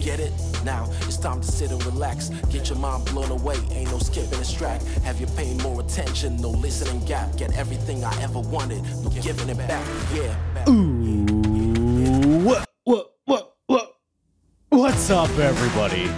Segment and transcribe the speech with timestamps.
[0.00, 0.32] Get it?
[0.64, 2.28] Now it's time to sit and relax.
[2.50, 4.82] Get your mind blown away, ain't no skipping this track.
[5.04, 6.36] Have you paying more attention?
[6.36, 7.36] No listening gap.
[7.36, 9.86] Get everything I ever wanted, no giving it back.
[10.12, 10.68] Yeah.
[10.68, 13.94] Ooh, what, what, what, what?
[14.68, 16.10] What's up, everybody?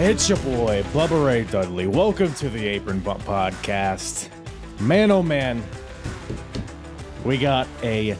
[0.00, 1.86] It's your boy, Bubba Ray Dudley.
[1.86, 4.28] Welcome to the Apron Bump Podcast.
[4.80, 5.62] Man, oh man,
[7.24, 8.16] we got a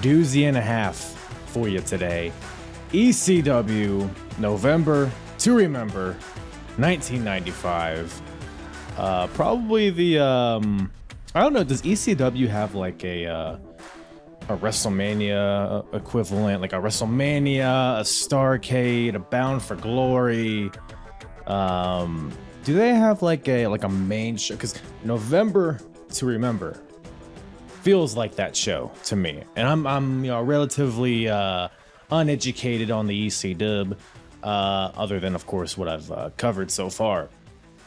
[0.00, 0.96] doozy and a half
[1.46, 2.32] for you today.
[2.92, 6.12] ECW, November to remember,
[6.76, 8.22] 1995.
[8.96, 10.90] Uh, probably the um,
[11.34, 11.62] I don't know.
[11.62, 13.56] Does ECW have like a uh,
[14.48, 20.70] a WrestleMania equivalent, like a WrestleMania, a Starcade, a Bound for Glory?
[21.46, 22.32] Um,
[22.64, 24.54] do they have like a like a main show?
[24.54, 25.78] Because November
[26.10, 26.82] to remember
[27.82, 31.68] feels like that show to me, and I'm I'm you know relatively uh,
[32.12, 33.96] uneducated on the EC dub,
[34.42, 37.28] uh, other than of course what I've uh, covered so far.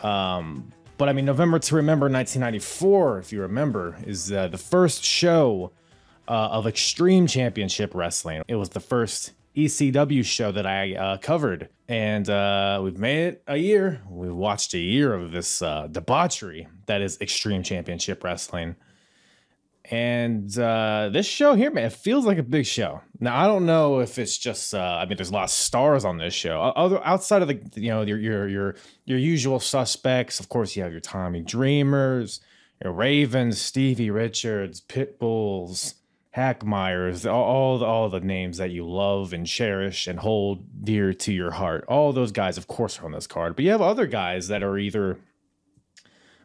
[0.02, 5.04] Um, but I mean, November to Remember 1994, if you remember, is uh, the first
[5.04, 5.72] show
[6.28, 8.44] uh, of Extreme Championship Wrestling.
[8.48, 13.44] It was the first ECW show that I uh, covered, and uh, we've made it
[13.48, 14.02] a year.
[14.10, 18.76] We've watched a year of this debauchery that is Extreme Championship Wrestling.
[19.92, 23.02] And uh, this show here, man, it feels like a big show.
[23.20, 26.06] Now, I don't know if it's just, uh, I mean, there's a lot of stars
[26.06, 26.62] on this show.
[26.62, 30.40] Other outside of the, you know, your your your your usual suspects.
[30.40, 32.40] Of course, you have your Tommy Dreamers,
[32.82, 35.96] your Ravens, Stevie Richards, Pitbulls,
[36.32, 40.86] Hack Myers, all all the, all the names that you love and cherish and hold
[40.86, 41.84] dear to your heart.
[41.90, 43.58] All those guys, of course, are on this card.
[43.58, 45.20] But you have other guys that are either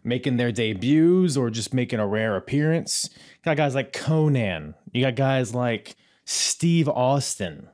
[0.09, 3.11] making their debuts or just making a rare appearance.
[3.13, 4.75] You got guys like Konnan.
[4.93, 7.69] You got guys like Steve Austin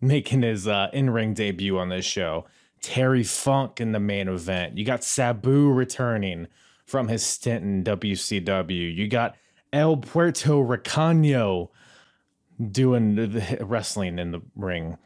[0.00, 2.46] making his uh, in-ring debut on this show.
[2.80, 4.78] Terry Funk in the main event.
[4.78, 6.48] You got Sabu returning
[6.86, 8.96] from his stint in WCW.
[8.96, 9.36] You got
[9.72, 11.68] El Puerto Ricano
[12.70, 14.96] doing the wrestling in the ring.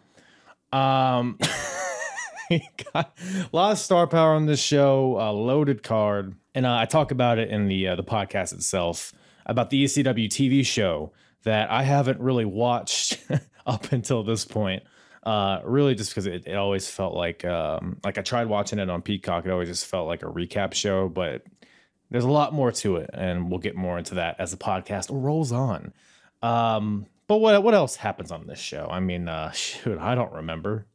[0.73, 1.39] Um,
[2.93, 6.87] got a lot of star power on this show, a loaded card, and uh, I
[6.87, 9.13] talk about it in the uh, the podcast itself
[9.47, 11.13] about the ECW TV show
[11.45, 13.19] that I haven't really watched
[13.67, 14.83] up until this point.
[15.23, 18.91] Uh, really, just because it, it always felt like um, like I tried watching it
[18.91, 21.43] on Peacock, it always just felt like a recap show, but
[22.11, 25.09] there's a lot more to it, and we'll get more into that as the podcast
[25.11, 25.93] rolls on.
[26.43, 28.87] Um, but what what else happens on this show?
[28.91, 30.87] I mean, uh, shoot, I don't remember.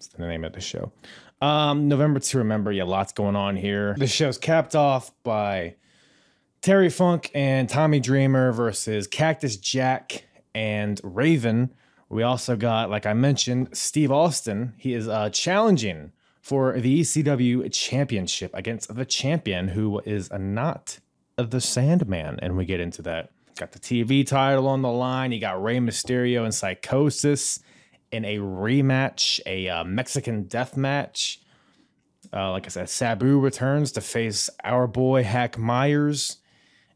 [0.00, 0.92] It's the name of the show.
[1.42, 2.72] Um, November to remember.
[2.72, 3.94] Yeah, lots going on here.
[3.98, 5.74] The show's capped off by
[6.62, 10.24] Terry Funk and Tommy Dreamer versus Cactus Jack
[10.54, 11.74] and Raven.
[12.08, 14.72] We also got, like I mentioned, Steve Austin.
[14.78, 20.98] He is uh, challenging for the ECW championship against the champion, who is not
[21.36, 22.38] the Sandman.
[22.40, 23.32] And we get into that.
[23.58, 25.30] Got the TV title on the line.
[25.32, 27.60] You got Rey Mysterio and Psychosis
[28.12, 31.40] in a rematch, a uh, Mexican death match.
[32.32, 36.38] Uh, like I said, Sabu returns to face our boy Hack Myers.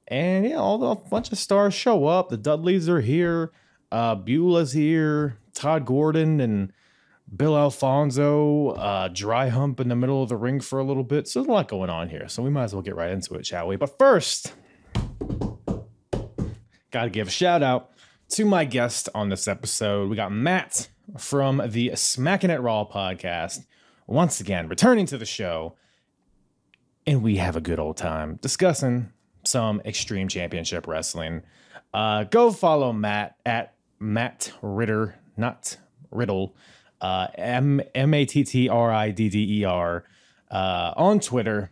[0.06, 2.28] And yeah, all the a bunch of stars show up.
[2.28, 3.52] The Dudleys are here.
[3.90, 5.38] Uh, Beulah's here.
[5.54, 6.72] Todd Gordon and
[7.34, 11.26] Bill Alfonso uh, dry hump in the middle of the ring for a little bit.
[11.26, 12.28] So there's a lot going on here.
[12.28, 13.76] So we might as well get right into it, shall we?
[13.76, 14.52] But first,
[16.90, 17.90] got to give a shout out
[18.30, 20.10] to my guest on this episode.
[20.10, 20.88] We got Matt
[21.18, 23.66] from the Smacking It Raw podcast,
[24.06, 25.74] once again returning to the show,
[27.06, 29.12] and we have a good old time discussing
[29.44, 31.42] some Extreme Championship Wrestling.
[31.92, 35.76] Uh, go follow Matt at Matt Ridder, not
[36.10, 36.56] Riddle,
[37.00, 40.04] uh, M M A T T R I D D E R,
[40.50, 41.70] uh, on Twitter.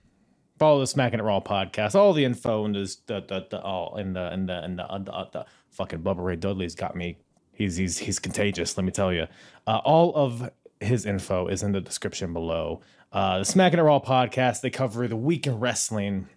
[0.59, 1.95] follow the Smacking It Raw podcast.
[1.95, 4.85] All the info and the the, the, the all in the in the in the,
[4.85, 7.19] uh, the, uh, the fucking Bubba Ray Dudley's got me.
[7.63, 8.77] He's he's he's contagious.
[8.77, 9.27] Let me tell you.
[9.67, 10.51] Uh, all of
[10.81, 12.81] his info is in the description below.
[13.13, 14.61] Uh, the Smacking It Raw podcast.
[14.61, 16.29] They cover the week in wrestling.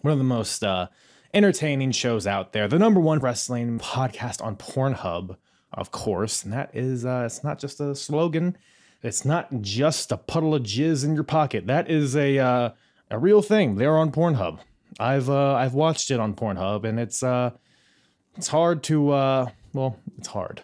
[0.00, 0.88] One of the most uh,
[1.34, 2.66] entertaining shows out there.
[2.68, 5.36] The number one wrestling podcast on Pornhub,
[5.72, 6.44] of course.
[6.44, 8.56] And that is, uh, it's not just a slogan.
[9.02, 11.66] It's not just a puddle of jizz in your pocket.
[11.66, 12.70] That is a uh,
[13.10, 13.76] a real thing.
[13.76, 14.60] They're on Pornhub.
[14.98, 17.50] I've uh, I've watched it on Pornhub, and it's uh,
[18.36, 20.62] it's hard to uh, well, it's hard.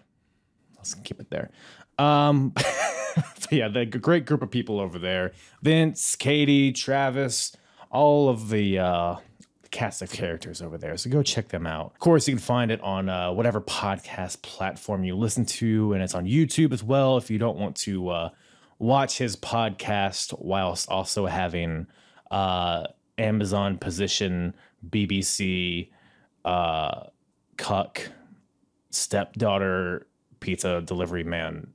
[0.76, 1.50] Let's keep it there.
[1.98, 2.54] Um,
[3.50, 7.54] yeah, the great group of people over there: Vince, Katie, Travis,
[7.90, 9.16] all of the uh,
[9.70, 10.96] cast of characters over there.
[10.96, 11.92] So go check them out.
[11.92, 16.02] Of course, you can find it on uh, whatever podcast platform you listen to, and
[16.02, 17.16] it's on YouTube as well.
[17.16, 18.30] If you don't want to uh,
[18.78, 21.86] watch his podcast whilst also having
[22.30, 22.84] uh,
[23.18, 24.54] Amazon position,
[24.88, 25.90] BBC,
[26.44, 27.04] uh,
[27.56, 28.10] cuck,
[28.90, 30.06] stepdaughter,
[30.40, 31.68] pizza delivery man,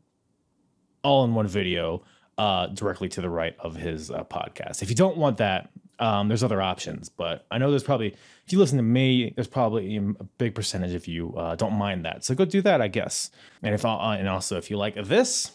[1.04, 2.04] all in one video,
[2.38, 4.82] uh, directly to the right of his uh, podcast.
[4.82, 5.70] If you don't want that,
[6.00, 8.08] um, there's other options, but I know there's probably
[8.46, 12.06] if you listen to me, there's probably a big percentage of you uh, don't mind
[12.06, 12.26] that.
[12.26, 13.32] So go do that, I guess.
[13.64, 15.52] And if uh, and also if you like this,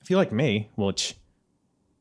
[0.00, 1.14] if you like me, which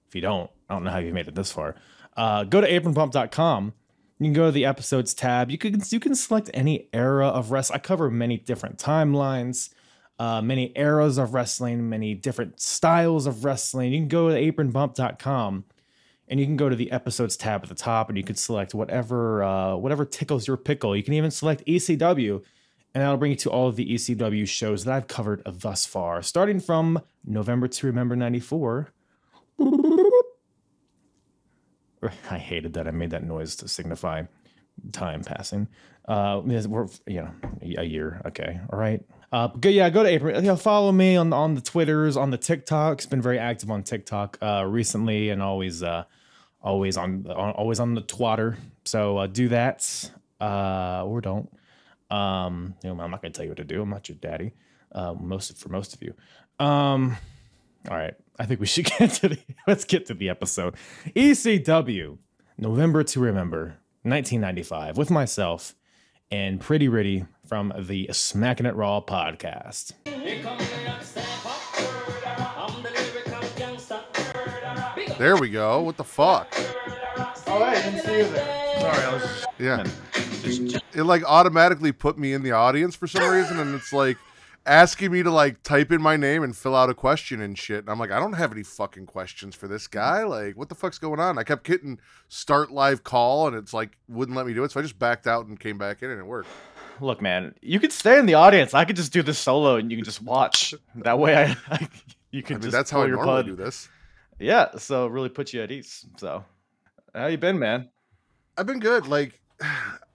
[0.07, 1.75] if you don't, I don't know how you made it this far.
[2.15, 3.73] Uh, go to apronbump.com.
[4.19, 5.51] You can go to the episodes tab.
[5.51, 7.75] You can you can select any era of wrestling.
[7.75, 9.69] I cover many different timelines,
[10.19, 13.91] uh, many eras of wrestling, many different styles of wrestling.
[13.91, 15.65] You can go to apronbump.com
[16.27, 18.73] and you can go to the episodes tab at the top and you can select
[18.73, 20.95] whatever uh, whatever tickles your pickle.
[20.95, 22.41] You can even select ECW,
[22.93, 26.21] and that'll bring you to all of the ECW shows that I've covered thus far,
[26.21, 28.89] starting from November to Remember '94.
[32.29, 34.23] I hated that I made that noise to signify
[34.91, 35.67] time passing.
[36.07, 37.31] Uh, we're you know
[37.77, 39.03] a year, okay, all right.
[39.31, 40.35] Uh, go yeah, go to April.
[40.35, 43.09] You know, follow me on on the Twitters, on the TikToks.
[43.09, 46.03] Been very active on TikTok uh, recently, and always uh,
[46.61, 48.57] always on, on always on the twatter.
[48.83, 51.49] So uh, do that uh, or don't.
[52.11, 53.81] Um, you know, I'm not gonna tell you what to do.
[53.81, 54.53] I'm not your daddy.
[54.91, 56.13] Uh, most for most of you.
[56.59, 57.17] Um,
[57.89, 59.37] all right, I think we should get to the
[59.67, 60.75] let's get to the episode.
[61.15, 62.17] ECW,
[62.57, 65.75] November to Remember, 1995, with myself
[66.31, 69.93] and Pretty Ritty from the Smacking It Raw podcast.
[75.17, 75.81] There we go.
[75.81, 76.53] What the fuck?
[77.47, 78.79] Oh, I didn't see you there.
[78.79, 79.83] Sorry, I was just, Yeah.
[80.93, 84.17] It like automatically put me in the audience for some reason, and it's like
[84.65, 87.79] asking me to like type in my name and fill out a question and shit.
[87.79, 90.23] And I'm like, I don't have any fucking questions for this guy.
[90.23, 91.37] Like, what the fuck's going on?
[91.37, 94.71] I kept hitting start live call, and it's like wouldn't let me do it.
[94.71, 96.49] So I just backed out and came back in, and it worked.
[97.01, 98.73] Look, man, you could stay in the audience.
[98.73, 100.73] I could just do this solo, and you can just watch.
[100.95, 101.87] That way, I, I
[102.31, 103.89] you I can mean, just that's how I normally do this.
[104.39, 106.05] Yeah, so really put you at ease.
[106.17, 106.43] So,
[107.13, 107.89] how you been, man?
[108.57, 109.07] I've been good.
[109.07, 109.39] Like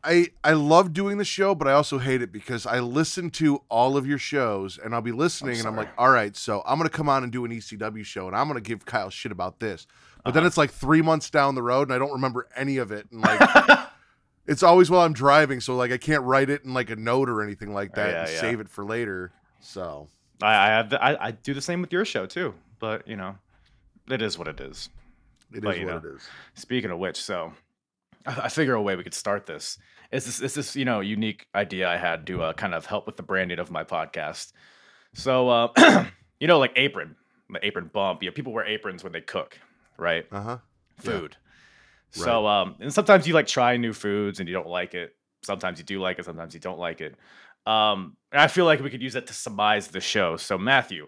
[0.03, 3.63] I I love doing the show, but I also hate it because I listen to
[3.69, 6.79] all of your shows and I'll be listening and I'm like, all right, so I'm
[6.79, 9.61] gonna come on and do an ECW show and I'm gonna give Kyle shit about
[9.61, 9.87] this.
[10.25, 10.41] But Uh-huh.
[10.41, 13.09] then it's like three months down the road and I don't remember any of it.
[13.13, 13.41] And like
[14.47, 17.29] it's always while I'm driving, so like I can't write it in like a note
[17.29, 18.41] or anything like that Yeah, and yeah.
[18.41, 19.33] save it for later.
[19.61, 20.09] So
[20.43, 23.17] I I, have the, I I do the same with your show too, but you
[23.17, 23.37] know,
[24.09, 24.89] it is what it is.
[25.53, 26.09] it is But, you what know.
[26.11, 26.27] it is.
[26.55, 27.53] Speaking of which, so
[28.27, 29.79] I, figure a way we could start this.
[30.13, 33.07] It's this, it's this you know unique idea I had to uh, kind of help
[33.07, 34.53] with the branding of my podcast.
[35.15, 36.07] So uh,
[36.41, 37.17] you know, like apron,
[37.49, 38.23] the apron bump.
[38.23, 39.59] Yeah, people wear aprons when they cook,
[39.99, 40.27] right?
[40.31, 40.59] Uh-huh.
[41.03, 41.11] Yeah.
[41.11, 41.37] Food.
[42.13, 45.15] So um, and sometimes you like try new foods and you don't like it.
[45.43, 46.25] Sometimes you do like it.
[46.25, 47.15] Sometimes you don't like it.
[47.67, 50.37] Um, and I feel like we could use that to surmise the show.
[50.37, 51.07] So Matthew,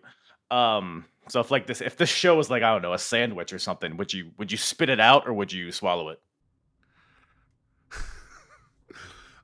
[0.50, 3.52] um, so if like this, if this show was like I don't know a sandwich
[3.52, 6.20] or something, would you would you spit it out or would you swallow it?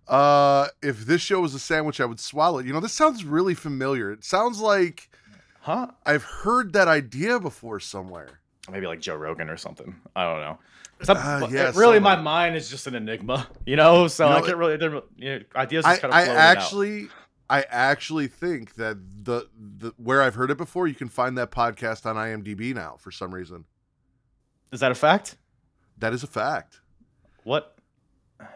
[0.09, 2.67] Uh if this show was a sandwich, I would swallow it.
[2.67, 4.11] You know, this sounds really familiar.
[4.13, 5.11] It sounds like
[5.61, 5.89] Huh?
[6.07, 8.41] I've heard that idea before somewhere.
[8.71, 9.97] Maybe like Joe Rogan or something.
[10.17, 10.59] I don't know.
[11.03, 14.09] Some- Uh, yeah, it- really, my mind is just an enigma, you know.
[14.09, 14.75] So You know, I can't really.
[14.75, 16.57] it didn't- You know, ideas I, just kind of I floating out.
[16.57, 17.09] actually
[17.51, 21.51] I actually think that the the where I've heard it before, you can find that
[21.51, 23.65] podcast on IMDb now for some reason.
[24.73, 25.37] Is that a fact?
[25.99, 26.81] That is a fact.
[27.45, 27.78] What?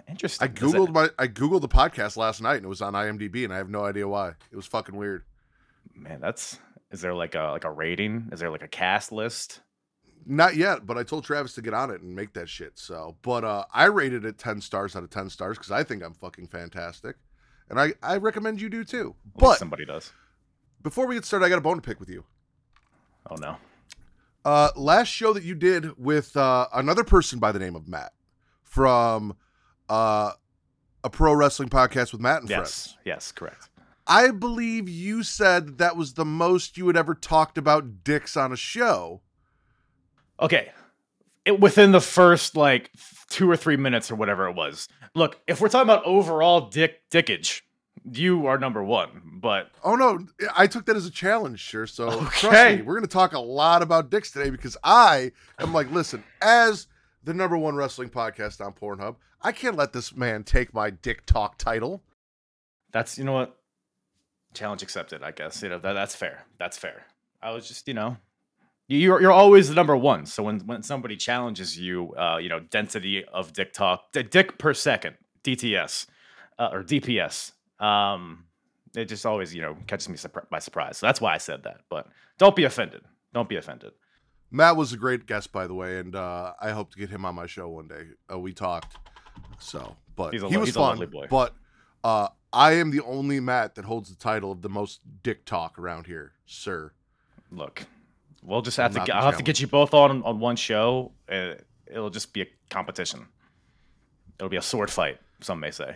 [0.08, 0.48] Interesting.
[0.48, 3.52] I googled my I googled the podcast last night and it was on IMDb and
[3.52, 4.30] I have no idea why.
[4.50, 5.24] It was fucking weird.
[5.94, 6.58] Man, that's.
[6.90, 8.28] Is there like a like a rating?
[8.32, 9.60] Is there like a cast list?
[10.24, 12.78] Not yet, but I told Travis to get on it and make that shit.
[12.78, 16.04] So, but uh, I rated it ten stars out of ten stars because I think
[16.04, 17.16] I'm fucking fantastic,
[17.68, 19.16] and I I recommend you do too.
[19.34, 20.12] At But somebody does.
[20.82, 22.24] before we get started, I got a bone to pick with you.
[23.30, 23.56] Oh no.
[24.44, 28.12] Uh, last show that you did with uh, another person by the name of Matt
[28.64, 29.36] from
[29.92, 30.32] uh,
[31.04, 32.60] a pro wrestling podcast with Matt and Fred.
[32.60, 32.86] Yes.
[32.92, 32.98] friends.
[33.04, 33.32] Yes.
[33.32, 33.68] Correct.
[34.06, 38.52] I believe you said that was the most you had ever talked about dicks on
[38.52, 39.20] a show.
[40.40, 40.70] Okay.
[41.44, 42.90] It, within the first like
[43.28, 44.88] two or three minutes or whatever it was.
[45.14, 47.62] Look, if we're talking about overall dick dickage,
[48.10, 49.22] you are number one.
[49.40, 51.86] But Oh no, I took that as a challenge, sure.
[51.86, 52.76] So trust Okay.
[52.76, 56.22] me, we're going to talk a lot about dicks today because I am like, listen,
[56.40, 56.86] as
[57.24, 61.26] the number one wrestling podcast on Pornhub, I can't let this man take my dick
[61.26, 62.02] talk title.
[62.92, 63.58] that's you know what?
[64.54, 65.62] Challenge accepted i guess.
[65.62, 66.44] You know that, that's fair.
[66.58, 67.06] That's fair.
[67.42, 68.16] I was just you know
[68.88, 70.26] you- you're, you're always the number one.
[70.26, 74.58] So when, when somebody challenges you uh, you know density of dick talk d- dick
[74.58, 76.06] per second dts
[76.58, 78.44] uh, or dps um,
[78.94, 80.98] it just always you know catches me surpri- by surprise.
[80.98, 81.80] So that's why i said that.
[81.88, 82.06] But
[82.38, 83.02] don't be offended.
[83.32, 83.92] Don't be offended.
[84.50, 87.24] Matt was a great guest, by the way, and uh, I hope to get him
[87.24, 88.04] on my show one day.
[88.30, 88.98] Uh, we talked,
[89.62, 90.98] so but He's a he was fun.
[90.98, 91.26] lovely boy.
[91.30, 91.54] But
[92.04, 95.78] uh, I am the only Matt that holds the title of the most dick talk
[95.78, 96.92] around here, sir.
[97.50, 97.84] look
[98.42, 100.56] we'll just have I'm to get, i'll have to get you both on on one
[100.56, 101.54] show uh,
[101.86, 103.26] it'll just be a competition
[104.38, 105.94] it'll be a sword fight some may say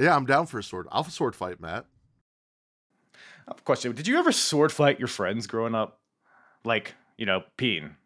[0.00, 0.86] Yeah, I'm down for a sword.
[0.90, 1.84] I'll sword fight, Matt.
[3.14, 3.92] I have a question.
[3.94, 6.00] Did you ever sword fight your friends growing up?
[6.64, 7.96] Like, you know, peeing.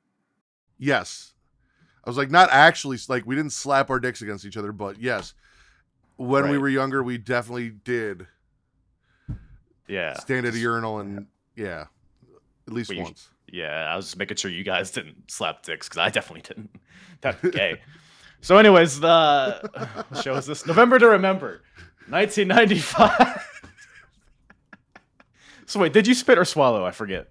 [0.78, 1.32] Yes.
[2.06, 5.00] I was like, not actually, like, we didn't slap our dicks against each other, but
[5.02, 5.34] yes.
[6.16, 8.26] When we were younger, we definitely did
[9.88, 10.14] Yeah.
[10.20, 11.86] stand at a urinal and, yeah,
[12.66, 13.28] at least once.
[13.48, 16.70] Yeah, I was just making sure you guys didn't slap dicks because I definitely didn't.
[17.20, 17.80] That'd gay.
[18.40, 20.66] so, anyways, the show is this?
[20.66, 21.62] November to Remember,
[22.08, 23.66] 1995.
[25.66, 26.84] so wait, did you spit or swallow?
[26.84, 27.28] I forget.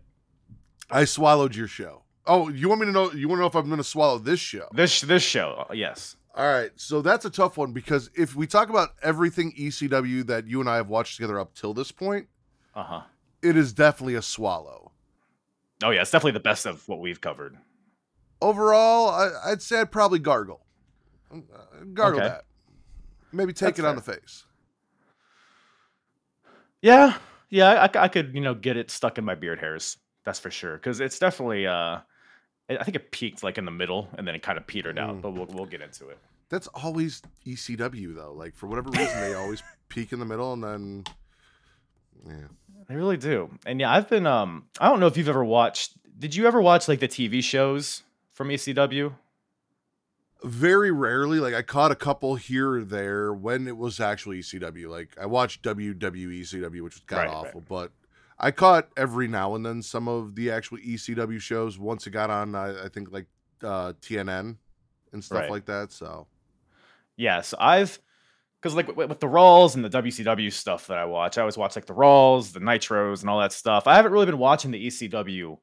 [0.91, 2.03] I swallowed your show.
[2.27, 3.12] Oh, you want me to know?
[3.12, 4.67] You want to know if I'm going to swallow this show?
[4.74, 6.15] This this show, yes.
[6.36, 10.48] All right, so that's a tough one because if we talk about everything ECW that
[10.48, 12.27] you and I have watched together up till this point,
[12.74, 13.01] Uh huh.
[13.41, 14.91] it is definitely a swallow.
[15.84, 17.58] Oh yeah, it's definitely the best of what we've covered.
[18.41, 20.65] Overall, I, I'd say I'd probably gargle,
[21.32, 21.38] Uh,
[21.94, 22.29] gargle Okay.
[22.29, 22.44] that,
[23.32, 24.44] maybe take That's it on the face.
[26.82, 27.17] Yeah,
[27.50, 29.98] yeah, I, I could, you know, get it stuck in my beard hairs.
[30.25, 30.75] That's for sure.
[30.75, 32.00] Because it's definitely, uh,
[32.69, 35.15] I think it peaked like in the middle and then it kind of petered out.
[35.17, 35.22] Mm.
[35.22, 36.17] But we'll we'll get into it.
[36.50, 38.34] That's always ECW though.
[38.34, 41.03] Like for whatever reason, they always peak in the middle and then,
[42.27, 42.48] yeah.
[42.88, 43.50] They really do.
[43.65, 45.93] And yeah, I've been, um, I don't know if you've ever watched.
[46.19, 49.13] Did you ever watch like the TV shows from ECW?
[50.43, 54.88] Very rarely, like I caught a couple here or there when it was actually ECW.
[54.88, 57.48] Like I watched WWE ECW, which was kind Right, right.
[57.48, 57.91] awful, but
[58.38, 62.30] I caught every now and then some of the actual ECW shows once it got
[62.30, 62.54] on.
[62.56, 63.27] I, I think like
[63.63, 64.58] uh, TNN
[65.13, 65.50] and stuff Right.
[65.51, 65.92] like that.
[65.92, 66.27] So
[67.15, 67.98] Yeah, so I've
[68.62, 71.58] because like with, with the Rawls and the WCW stuff that I watch, I always
[71.58, 73.88] watch like the Rawls, the Nitros, and all that stuff.
[73.88, 75.58] I haven't really been watching the ECW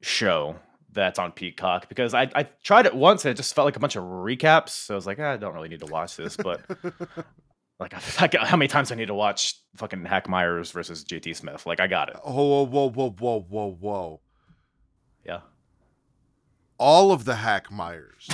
[0.00, 0.56] show
[0.90, 3.80] that's on Peacock because I, I tried it once and it just felt like a
[3.80, 4.70] bunch of recaps.
[4.70, 6.62] So I was like, "Ah, I don't really need to watch this, but
[7.78, 11.66] like, I, how many times I need to watch fucking Hack Myers versus JT Smith?
[11.66, 12.16] Like, I got it.
[12.24, 14.20] oh whoa whoa whoa whoa whoa whoa!
[15.24, 15.40] Yeah.
[16.78, 18.28] All of the hack Myers.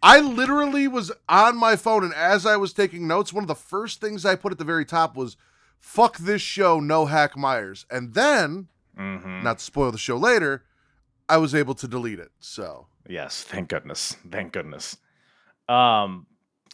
[0.00, 3.54] I literally was on my phone, and as I was taking notes, one of the
[3.56, 5.36] first things I put at the very top was
[5.80, 10.64] "fuck this show, no hack Myers," and then, hmm not to spoil the show later,
[11.28, 12.30] I was able to delete it.
[12.38, 14.16] So Yes, thank goodness.
[14.30, 14.96] Thank goodness.
[15.68, 16.26] Um,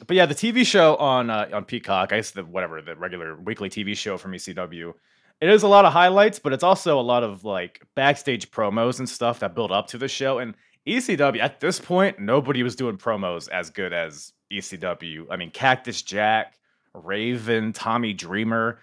[0.06, 3.36] but yeah, the TV show on uh, on Peacock, I guess the whatever the regular
[3.36, 4.92] weekly TV show from ECW,
[5.40, 8.98] it is a lot of highlights, but it's also a lot of like backstage promos
[8.98, 10.38] and stuff that build up to the show.
[10.38, 10.54] And
[10.86, 15.26] ECW at this point, nobody was doing promos as good as ECW.
[15.30, 16.58] I mean, Cactus Jack,
[16.92, 18.80] Raven, Tommy Dreamer,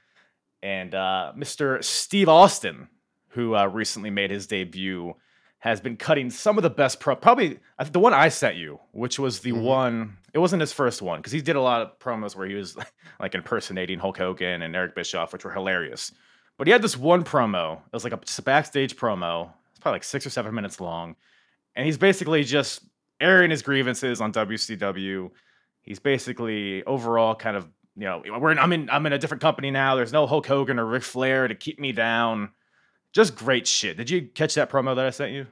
[0.63, 1.83] and uh, Mr.
[1.83, 2.87] Steve Austin,
[3.29, 5.13] who uh, recently made his debut
[5.61, 7.15] has been cutting some of the best pro.
[7.15, 7.59] Probably
[7.91, 9.61] the one I sent you, which was the Mhm.
[9.61, 10.17] one.
[10.33, 12.75] It wasn't his first one because he did a lot of promos where he was
[13.19, 16.11] like impersonating Hulk Hogan and Eric Bischoff, which were hilarious.
[16.57, 17.77] But he had this one promo.
[17.77, 19.51] It was like a backstage promo.
[19.71, 21.15] It's probably like six or seven minutes long,
[21.75, 22.83] and he's basically just
[23.19, 25.29] airing his grievances on WCW.
[25.83, 29.41] He's basically overall kind of you know we're in, I'm in I'm in a different
[29.41, 29.95] company now.
[29.95, 32.49] There's no Hulk Hogan or Ric Flair to keep me down.
[33.13, 33.97] Just great shit.
[33.97, 35.47] Did you catch that promo that I sent you?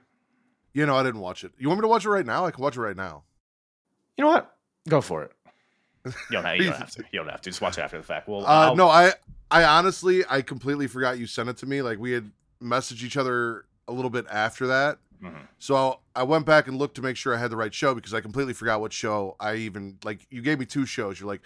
[0.73, 1.51] You know, I didn't watch it.
[1.57, 2.45] You want me to watch it right now?
[2.45, 3.23] I can watch it right now.
[4.17, 4.55] You know what?
[4.87, 5.31] Go for it.
[6.05, 7.03] You don't, have, you don't have to.
[7.11, 7.49] You don't have to.
[7.49, 8.27] Just watch it after the fact.
[8.29, 9.13] Well, Uh, no, I
[9.51, 11.81] I honestly I completely forgot you sent it to me.
[11.81, 14.99] Like we had messaged each other a little bit after that.
[15.21, 15.47] Mhm.
[15.57, 18.13] So I went back and looked to make sure I had the right show because
[18.13, 20.25] I completely forgot what show I even like.
[20.29, 21.19] You gave me two shows.
[21.19, 21.41] You're like,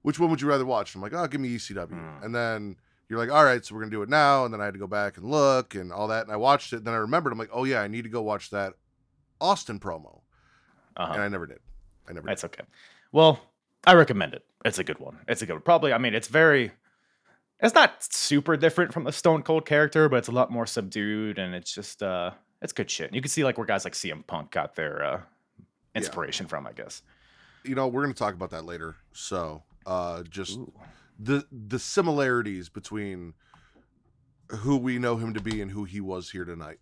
[0.00, 0.94] which one would you rather watch?
[0.94, 1.90] I'm like, oh, give me ECW.
[1.90, 2.24] Mm.
[2.24, 2.76] And then
[3.12, 4.46] you're like, all right, so we're gonna do it now.
[4.46, 6.24] And then I had to go back and look and all that.
[6.24, 6.76] And I watched it.
[6.76, 7.30] And then I remembered.
[7.30, 8.72] I'm like, oh yeah, I need to go watch that
[9.38, 10.22] Austin promo.
[10.96, 11.12] uh-huh.
[11.12, 11.58] And I never did.
[12.08, 12.26] I never.
[12.26, 12.42] Did.
[12.42, 12.64] Okay.
[13.12, 13.38] Well,
[13.86, 14.46] I recommend it.
[14.64, 15.18] It's a good one.
[15.28, 15.62] It's a good one.
[15.62, 16.72] Probably, I mean, it's very.
[17.60, 21.38] It's not super different from the Stone Cold character, but it's a lot more subdued,
[21.38, 22.30] and it's just uh,
[22.62, 23.14] it's good shit.
[23.14, 25.20] You can see like where guys like CM Punk got their uh,
[25.94, 27.02] inspiration from, I guess.
[27.62, 28.96] You know, we're gonna talk about that later.
[29.12, 30.72] So uh, just Ooh.
[31.22, 33.34] The the similarities between
[34.48, 36.78] who we know him to be and who he was here tonight.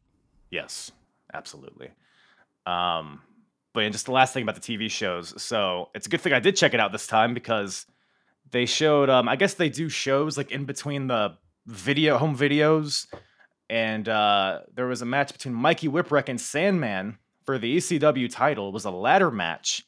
[0.50, 0.90] Yes,
[1.32, 1.90] absolutely.
[2.66, 3.22] Um,
[3.72, 5.40] but just the last thing about the TV shows.
[5.40, 7.86] So it's a good thing I did check it out this time because
[8.50, 9.10] they showed.
[9.10, 13.06] Um, I guess they do shows like in between the video home videos,
[13.68, 18.68] and uh, there was a match between Mikey Whipwreck and Sandman for the ECW title.
[18.68, 19.84] It was a ladder match,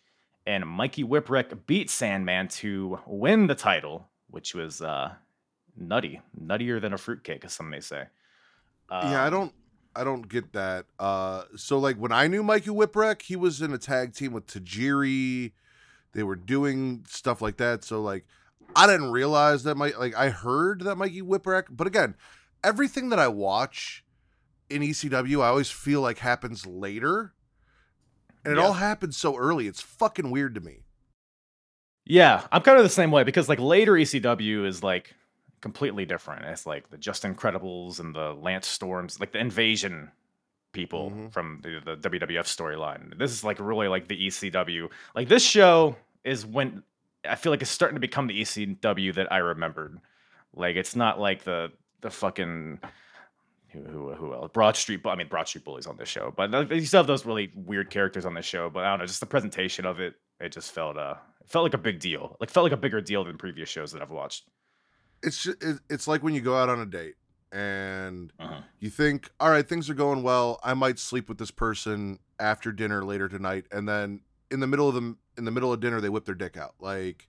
[0.47, 5.15] and Mikey Whipwreck beat Sandman to win the title, which was uh,
[5.77, 8.07] nutty, nuttier than a fruitcake, as some may say.
[9.01, 9.55] yeah, I Um, don't
[9.95, 10.87] I don't get that.
[10.99, 14.47] Uh so like when I knew Mikey Whipwreck, he was in a tag team with
[14.47, 15.53] Tajiri.
[16.13, 17.85] They were doing stuff like that.
[17.85, 18.27] So like
[18.77, 22.15] I didn't realize that my like I heard that Mikey Whipwreck, but again,
[22.65, 24.05] everything that I watch
[24.71, 27.35] in ECW, I always feel like happens later.
[28.45, 28.65] And it Yeah.
[28.65, 29.69] all happens so early.
[29.69, 30.82] It's fucking weird to me.
[32.05, 35.15] Yeah, I'm kind of the same way because like later ECW is like
[35.61, 36.45] completely different.
[36.47, 40.11] It's like the Justin Credibles and the Lance Storms, like the invasion
[40.73, 41.33] people Mhm.
[41.33, 43.17] from the, the WWF storyline.
[43.19, 44.89] This is like really like the ECW.
[45.15, 46.83] Like this show is when
[47.29, 49.99] I feel like it's starting to become the ECW that I remembered.
[50.55, 52.81] Like it's not like the the fucking
[53.69, 54.51] who who, who else?
[54.53, 55.01] Broad Street.
[55.07, 57.91] I mean Broad Street Bullies on this show, but you still have those really weird
[57.91, 58.69] characters on this show.
[58.71, 60.15] But I don't know, just the presentation of it.
[60.41, 62.37] It just felt uh, it felt like a big deal.
[62.41, 64.45] Like felt like a bigger deal than previous shows that I've watched.
[65.23, 67.15] It's just, it's like when you go out on a date
[67.53, 68.61] and Uh-huh.
[68.81, 70.59] you think, all right, things are going well.
[70.65, 74.89] I might sleep with this person after dinner later tonight, and then in the middle
[74.89, 76.75] of them in the middle of dinner, they whip their dick out.
[76.81, 77.29] Like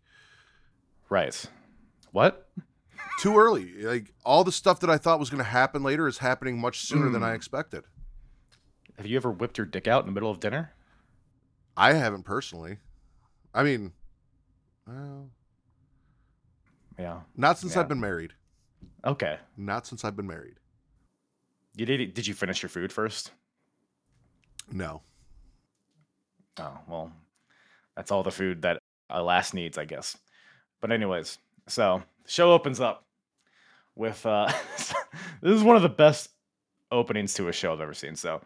[1.10, 1.50] Right.
[2.12, 2.50] What?
[3.20, 3.84] too early.
[3.84, 6.80] Like all the stuff that I thought was going to happen later is happening much
[6.80, 7.36] sooner than I Mm.
[7.36, 7.84] expected.
[8.98, 10.74] Have you ever whipped your dick out in the middle of dinner?
[11.78, 12.78] I haven't personally.
[13.54, 13.92] I mean,
[14.88, 15.30] well,
[16.98, 17.22] Yeah.
[17.36, 17.82] not since Yeah.
[17.82, 18.34] I've been married.
[19.06, 19.40] Okay.
[19.58, 20.60] Not since I've been married.
[21.76, 22.14] You did.
[22.14, 23.32] Did you finish your food first?
[24.72, 25.02] No.
[26.60, 27.12] Oh well,
[27.96, 30.16] that's all the food that a lass needs, I guess.
[30.82, 33.06] But anyways, so the show opens up
[33.96, 34.52] with uh
[35.42, 36.30] this is one of the best
[36.92, 38.16] openings to a show I've ever seen.
[38.16, 38.42] So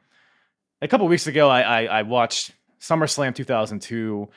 [0.82, 4.30] a couple weeks ago, I, I I watched SummerSlam 2002.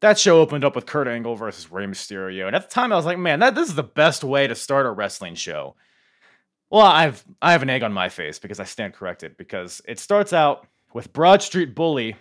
[0.00, 2.96] That show opened up with Kurt Angle versus Rey Mysterio, and at the time I
[2.96, 5.74] was like, man, that this is the best way to start a wrestling show.
[6.70, 9.98] Well, I've I have an egg on my face because I stand corrected because it
[9.98, 12.16] starts out with Broad Street Bully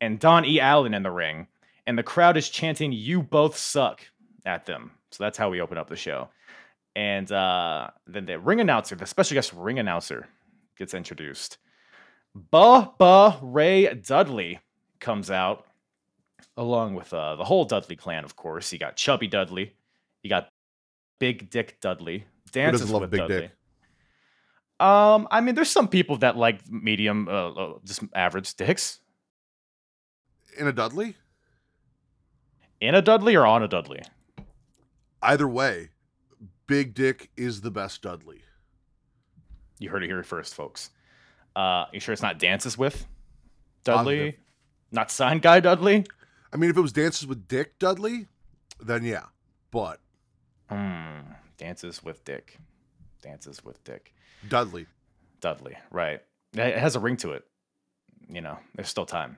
[0.00, 0.60] and Don E.
[0.60, 1.46] Allen in the ring,
[1.86, 4.02] and the crowd is chanting "You both suck"
[4.44, 4.90] at them.
[5.10, 6.28] So that's how we open up the show.
[6.96, 10.28] And uh, then the ring announcer, the special guest ring announcer,
[10.76, 11.58] gets introduced.
[12.52, 14.60] Bubba Ray Dudley
[14.98, 15.66] comes out,
[16.56, 18.72] along with uh, the whole Dudley clan, of course.
[18.72, 19.74] You got Chubby Dudley,
[20.22, 20.48] you got
[21.18, 23.40] Big Dick Dudley, dances love with Big Dudley.
[23.40, 23.50] Dick?
[24.80, 29.00] Um, I mean, there's some people that like medium, uh, uh, just average dicks.
[30.58, 31.16] In a Dudley?
[32.80, 34.02] In a Dudley or on a Dudley?
[35.22, 35.90] Either way,
[36.66, 38.42] Big Dick is the best Dudley.
[39.78, 40.90] You heard it here first, folks.
[41.56, 43.06] Uh, you sure it's not dances with
[43.84, 44.16] Dudley?
[44.16, 44.40] Positive.
[44.92, 46.04] Not sign guy Dudley?
[46.54, 48.28] I mean, if it was Dances with Dick Dudley,
[48.80, 49.24] then yeah.
[49.70, 50.00] But
[50.70, 51.32] Hmm.
[51.58, 52.58] Dances with Dick.
[53.22, 54.14] Dances with Dick.
[54.48, 54.86] Dudley.
[55.40, 56.22] Dudley, right.
[56.54, 57.44] It has a ring to it.
[58.28, 59.36] You know, there's still time.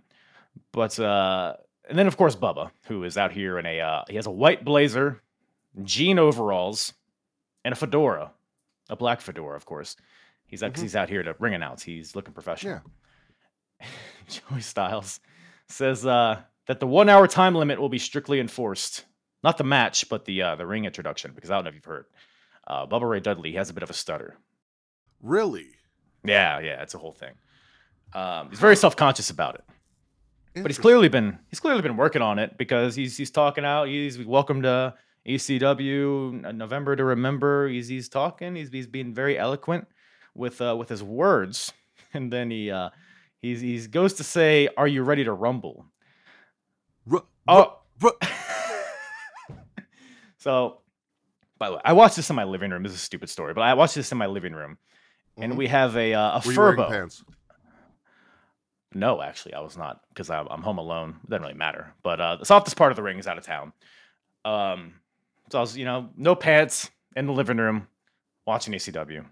[0.73, 1.57] But uh
[1.89, 4.31] and then of course Bubba, who is out here in a uh he has a
[4.31, 5.23] white blazer,
[5.83, 6.93] jean overalls,
[7.65, 8.33] and a fedora.
[8.89, 9.97] A black fedora, of course.
[10.47, 10.85] He's out because Mhm.
[10.85, 11.83] he's out here to ring announce.
[11.83, 12.83] He's looking professional.
[14.29, 15.21] Joey Styles
[15.69, 19.05] says uh that the one hour time limit will be strictly enforced.
[19.43, 21.85] Not the match, but the uh the ring introduction, because I don't know if you've
[21.85, 22.07] heard.
[22.67, 24.39] Uh Bubba Ray Dudley has a bit of a stutter.
[25.23, 25.69] Really?
[26.25, 27.33] Yeah, yeah, it's a whole thing.
[28.15, 29.65] Um, he's very self conscious about it,
[30.55, 33.89] but he's clearly been he's clearly been working on it because he's he's talking out.
[33.89, 34.95] He's welcome to
[35.27, 37.69] ECW November to remember.
[37.69, 38.55] He's he's talking.
[38.55, 39.87] He's he's being very eloquent
[40.35, 41.73] with uh, with his words,
[42.15, 42.91] and then he uh,
[43.41, 45.87] he's he goes to say, "Are you ready to rumble?"
[47.49, 48.11] Oh, ru-
[50.39, 50.79] so
[51.59, 52.83] by the way, I watched this in my living room.
[52.83, 54.79] This is a stupid story, but I watched this in my living room,
[55.39, 55.57] and Mhm.
[55.57, 56.89] we have a uh, a Were furbo.
[56.89, 57.25] pants?
[58.95, 61.21] No, actually, I was not because I'm, I'm home alone.
[61.25, 61.93] It doesn't really matter.
[62.03, 63.73] But uh, the softest part of the ring is out of town.
[64.45, 64.95] Um,
[65.51, 67.89] so I was, you know, no pants in the living room
[68.47, 69.25] watching ECW.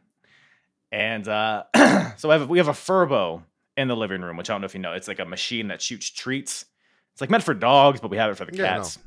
[0.93, 1.65] And uh,
[2.17, 3.43] so we have, we have a Furbo
[3.77, 4.93] in the living room, which I don't know if you know.
[4.93, 6.67] It's like a machine that shoots treats.
[7.15, 8.99] It's like meant for dogs, but we have it for the Yeah, cats.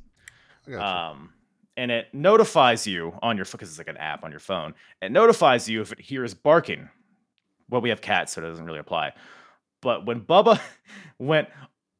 [0.67, 1.33] Got Um,
[1.75, 4.73] and it notifies you on your because it's like an app on your phone.
[5.01, 6.89] It notifies you if it hears barking.
[7.69, 9.13] Well, we have cats, so it doesn't really apply.
[9.81, 10.59] But when Bubba
[11.19, 11.49] went,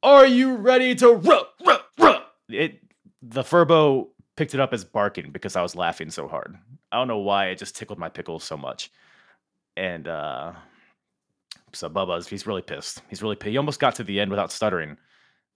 [0.02, 2.80] "Are you ready to ruh, ruh, ruh?" It
[3.22, 6.56] the Furbo picked it up as barking because I was laughing so hard.
[6.92, 8.92] I don't know why it just tickled my pickles so much.
[9.76, 10.54] And uh
[11.74, 13.02] so Bubba's he's really pissed.
[13.10, 13.50] He's really pissed.
[13.52, 14.98] He almost got to the end without stuttering.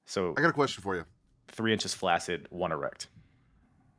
[0.06, 1.06] So I got a question for you.
[1.48, 3.08] three inches flaccid, one erect.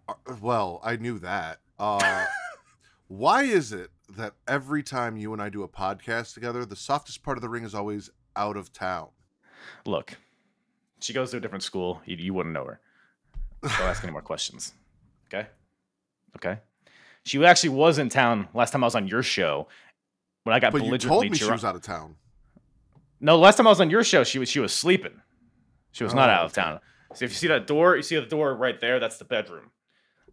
[0.09, 1.61] Uh, Well, I knew that.
[1.79, 2.25] Uh,
[3.09, 7.23] why is it that every time you and I do a podcast together, the softest
[7.23, 9.09] part of the ring is always out of town?
[9.87, 10.17] Look,
[11.01, 12.01] she goes to a different school.
[12.05, 12.81] You, you wouldn't know her.
[13.62, 14.73] Don't ask any more questions.
[15.33, 15.47] Okay?
[16.37, 16.59] Okay?
[17.25, 19.69] She actually was in town last time I was on your show
[20.43, 22.17] when I got But you belligerently told me she was out of town.
[23.21, 25.21] No, last time I was on your show, she was she was sleeping.
[25.93, 26.81] She was not Oh, out of town.
[27.15, 28.99] So if you see that door, you see the door right there.
[28.99, 29.71] That's the bedroom.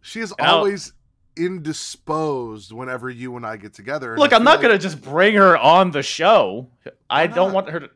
[0.02, 0.92] She is And I'll- always
[1.36, 4.16] indisposed whenever you and I get together.
[4.18, 6.70] Look, I I'm not like- gonna just bring her on the show.
[7.08, 7.54] I Why don't not?
[7.54, 7.90] want her to.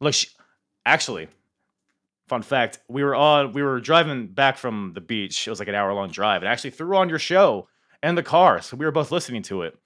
[0.00, 0.28] Look, she,
[0.86, 1.28] actually,
[2.28, 5.46] fun fact: we were on, we were driving back from the beach.
[5.46, 7.68] It was like an hour long drive, and I actually threw on your show
[8.02, 9.78] and the car, so we were both listening to it.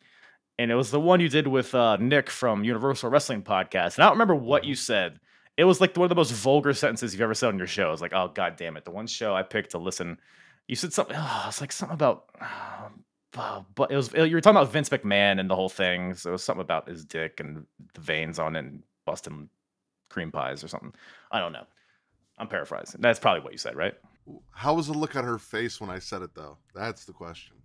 [0.58, 3.94] And it was the one you did with uh, Nick from Universal Wrestling Podcast.
[3.94, 4.68] And I don't remember what Mm-hmm.
[4.70, 5.20] you said.
[5.58, 7.88] It was like one of the most vulgar sentences you've ever said on your show.
[7.88, 8.84] I was like, oh god damn it!
[8.86, 10.18] The one show I picked to listen,
[10.68, 11.16] you said something.
[11.18, 12.30] Oh, it's like something about.
[13.36, 16.14] uh, but it was you were talking about Vince McMahon and the whole thing.
[16.14, 19.48] So it was something about his dick and the veins on it and busting
[20.08, 20.94] cream pies or something.
[21.32, 21.66] I don't know.
[22.38, 23.00] I'm paraphrasing.
[23.00, 23.94] That's probably what you said, right?
[24.52, 26.56] How was the look on her face when I said it, though?
[26.74, 27.56] That's the question.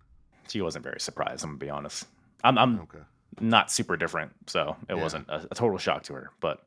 [0.48, 1.44] She wasn't very surprised.
[1.44, 2.06] I'm gonna be honest.
[2.42, 3.04] I'm I'm Okay.
[3.40, 5.02] not super different, so it Yeah.
[5.02, 6.30] wasn't a, a total shock to her.
[6.40, 6.58] But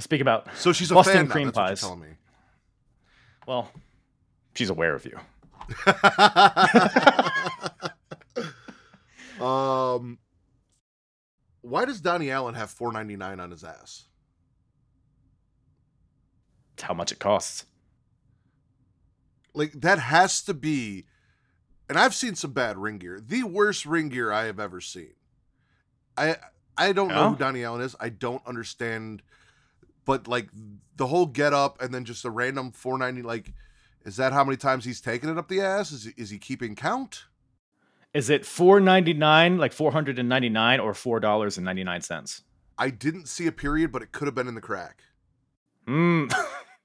[0.00, 1.32] speak about So she's a Boston fan now.
[1.32, 1.80] cream That's what you're pies.
[1.80, 2.06] telling me.
[3.46, 3.70] well,
[4.54, 5.18] she's aware of you.
[9.44, 10.18] um,
[11.62, 14.04] why does Donnie Allen have 4.99 on his ass?
[16.74, 17.66] It's how much it costs.
[19.54, 21.04] Like that has to be,
[21.88, 23.20] and I've seen some bad ring gear.
[23.20, 25.12] The worst ring gear I have ever seen.
[26.16, 26.36] I
[26.78, 27.94] I don't know who Donnie Allen is.
[28.00, 29.22] I don't understand,
[30.04, 30.48] but like
[30.96, 33.24] the whole get up and then just a random 4.90.
[33.24, 33.52] Like,
[34.04, 35.92] is that how many times he's taken it up the ass?
[35.92, 37.24] Is is he keeping count?
[38.14, 41.64] Is it four ninety nine, like four hundred and ninety nine, or four dollars and
[41.64, 42.42] ninety nine cents?
[42.76, 45.02] I didn't see a period, but it could have been in the crack.
[45.86, 46.26] Hmm.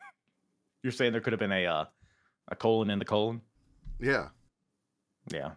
[0.83, 1.85] You're saying there could have been a uh,
[2.47, 3.41] a colon in the colon?
[3.99, 4.29] Yeah.
[5.31, 5.51] Yeah.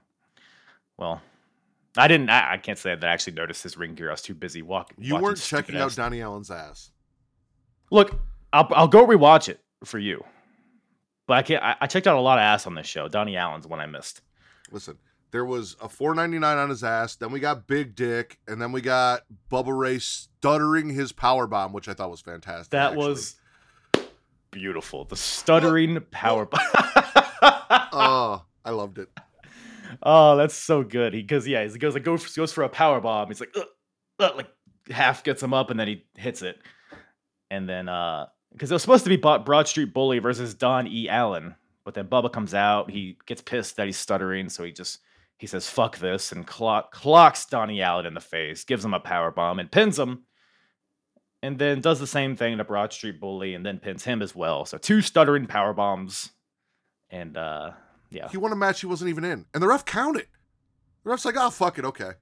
[0.97, 1.21] Well,
[1.97, 2.31] I didn't.
[2.31, 4.09] I, I can't say that I actually noticed his ring gear.
[4.09, 4.97] I was too busy walking.
[5.01, 6.91] You weren't checking out Donnie Allen's ass.
[7.91, 8.21] Look,
[8.53, 10.25] I'll I'll go rewatch it for you.
[11.27, 11.63] But I can't.
[11.63, 13.09] I, I checked out a lot of ass on this show.
[13.09, 14.21] Donnie Allen's one I missed.
[14.73, 14.99] Listen,
[15.31, 17.17] there was a 4.99 on his ass.
[17.17, 21.73] Then we got Big Dick, and then we got Bubba Ray stuttering his power bomb,
[21.73, 22.71] which I thought was fantastic.
[22.71, 23.09] That actually.
[23.09, 23.37] was
[24.51, 25.05] beautiful.
[25.05, 26.47] The stuttering power.
[26.47, 26.61] Bomb.
[27.93, 29.09] oh, I loved it.
[30.03, 31.15] Oh, that's so good.
[31.15, 33.29] He goes, yeah, he goes like goes goes for a power bomb.
[33.29, 33.67] He's like, "Ugh,
[34.21, 34.49] ugh," like
[34.91, 36.61] half gets him up, and then he hits it.
[37.51, 41.09] And then, uh, because it was supposed to be Broad Street Bully versus Don E.
[41.09, 42.91] Allen, but then Bubba comes out.
[42.91, 45.01] He gets pissed that he's stuttering, so he just
[45.39, 49.01] he says "fuck this" and clock, clocks Donnie Allen in the face, gives him a
[49.01, 50.25] power bomb, and pins him.
[51.43, 54.35] And then does the same thing to Broad Street Bully, and then pins him as
[54.35, 54.67] well.
[54.67, 56.31] So two stuttering power bombs,
[57.09, 57.71] and uh,
[58.11, 58.29] yeah.
[58.29, 60.27] He won a match he wasn't even in, and the ref counted.
[61.05, 62.13] The ref's like, "Oh, fuck it, okay."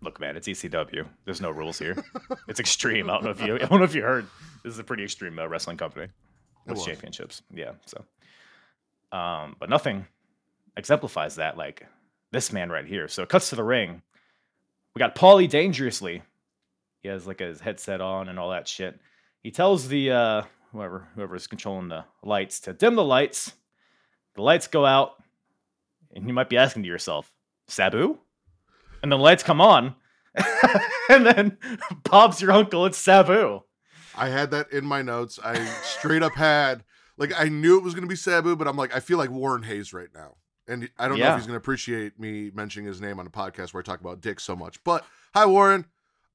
[0.00, 1.06] Look, man, it's ECW.
[1.24, 1.96] There's no rules here.
[2.48, 3.10] it's extreme.
[3.10, 3.56] I don't know if you.
[3.56, 4.26] I don't know if you heard.
[4.62, 6.08] This is a pretty extreme uh, wrestling company
[6.66, 7.42] with championships.
[7.52, 7.72] Yeah.
[7.86, 8.04] So,
[9.16, 10.06] um, but nothing
[10.76, 11.86] exemplifies that like
[12.30, 13.08] this man right here.
[13.08, 14.02] So it cuts to the ring.
[14.94, 16.22] We got Paulie dangerously
[17.02, 18.98] He has like his headset on and all that shit.
[19.42, 23.52] He tells the uh, whoever whoever's controlling the lights to dim the lights.
[24.34, 25.22] The lights go out,
[26.14, 27.32] and you might be asking to yourself,
[27.66, 28.18] Sabu?
[29.02, 29.94] And the lights come on,
[31.08, 31.58] and then
[32.04, 32.84] Bob's your uncle.
[32.86, 33.62] It's Sabu.
[34.16, 35.38] I had that in my notes.
[35.42, 36.82] I straight up had
[37.16, 39.62] like I knew it was gonna be Sabu, but I'm like I feel like Warren
[39.62, 43.20] Hayes right now, and I don't know if he's gonna appreciate me mentioning his name
[43.20, 44.82] on a podcast where I talk about Dick so much.
[44.84, 45.84] But hi, Warren.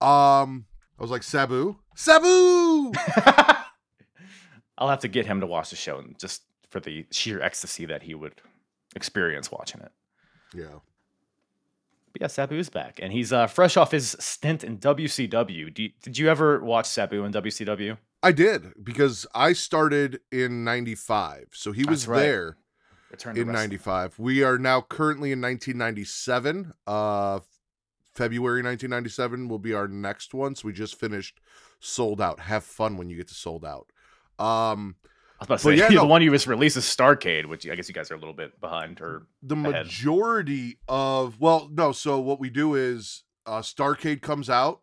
[0.01, 0.65] Um,
[0.97, 2.93] I was like Sabu, Sabu.
[4.77, 7.85] I'll have to get him to watch the show and just for the sheer ecstasy
[7.85, 8.33] that he would
[8.95, 9.91] experience watching it.
[10.53, 10.79] yeah,
[12.13, 15.77] But yeah, Sabu's back, and he's uh, fresh off his stint in WCW.
[15.77, 17.97] You, did you ever watch Sabu in WCW?
[18.21, 22.19] I did because I started in '95, so he was right.
[22.19, 22.57] there.
[23.35, 27.41] In 95 we are now currently in 1997 uh
[28.11, 31.39] february 1997 will be our next one so we just finished
[31.79, 33.91] Souled Out have fun when you get to Souled Out
[34.39, 34.95] um
[35.43, 36.05] was about to say yeah, the no.
[36.05, 38.59] one you just released is Starcade, which I guess you guys are a little bit
[38.61, 38.99] behind.
[39.01, 39.85] Or the Ahead.
[39.85, 44.81] majority of well no so what we do is uh starcade comes out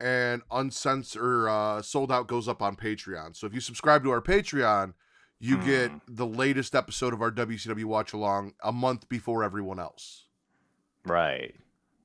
[0.00, 4.20] and uncensored uh Souled Out goes up on patreon so if you subscribe to our
[4.20, 4.94] patreon
[5.38, 5.98] you get Hmm.
[6.08, 10.26] the latest episode of our wcw watch along a month before everyone else
[11.04, 11.54] right,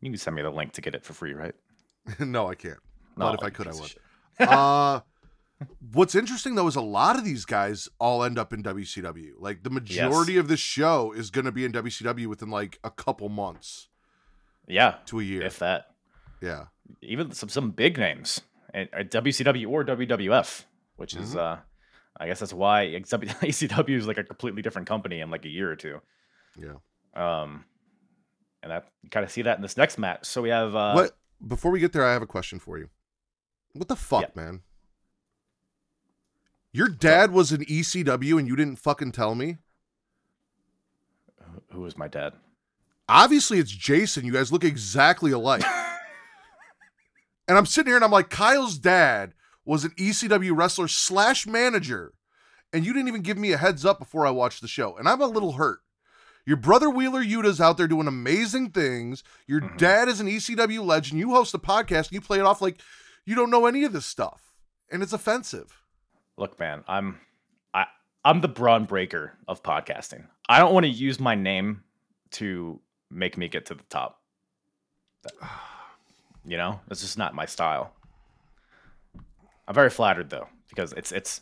[0.02, 1.56] you can send me the link to get it for free, right?
[2.20, 2.78] no i can't
[3.16, 3.94] But if I could, I would.
[4.48, 5.00] uh
[5.92, 9.32] what's interesting though is a lot of these guys all end up in WCW.
[9.38, 12.92] Like the majority of this show is going to be in WCW within like a
[12.92, 13.88] couple months
[14.68, 15.44] Yeah, to a year.
[15.44, 15.88] if that.
[16.42, 16.66] yeah.
[17.02, 18.42] Even some some big names
[18.74, 20.64] at, at WCW or WWF,
[20.96, 21.40] which is Mm-hmm.
[21.40, 21.58] uh,
[22.20, 25.70] I guess that's why ECW is like a completely different company in like a year
[25.72, 26.00] or two.
[26.60, 26.76] Yeah.
[27.16, 27.66] Um,
[28.64, 30.26] and that you kind of see that in this next match.
[30.26, 32.90] So we have uh, what before we get there I have a question for you.
[33.74, 34.62] What the fuck, man?
[36.78, 39.58] Your dad was an ECW and you didn't fucking tell me?
[41.72, 42.34] who was my dad?
[43.10, 44.26] Obviously it's Jason.
[44.26, 45.64] You guys look exactly alike.
[47.48, 49.34] and I'm sitting here and I'm like, Kyle's dad
[49.66, 52.14] was an ECW wrestler slash manager,
[52.72, 54.96] and you didn't even give me a heads up before I watched the show.
[54.98, 55.80] And I'm a little hurt.
[56.46, 59.24] Your brother Wheeler Yuta's out there doing amazing things.
[59.48, 59.78] Your Mhm.
[59.78, 61.20] dad is an ECW legend.
[61.20, 62.82] You host a podcast and you play it off like
[63.26, 64.54] you don't know any of this stuff.
[64.92, 65.82] And it's offensive.
[66.38, 67.20] Look, man, I'm
[67.74, 67.88] I
[68.24, 70.26] I'm the Bron Breakker of podcasting.
[70.48, 71.84] I don't want to use my name
[72.32, 74.22] to make me get to the top.
[76.46, 77.92] You know, it's just not my style.
[79.68, 81.42] I'm very flattered though, because it's it's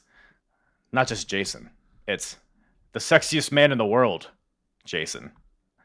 [0.93, 1.71] not just Jason.
[2.07, 2.37] It's
[2.93, 4.29] the sexiest man in the world,
[4.85, 5.33] Jason.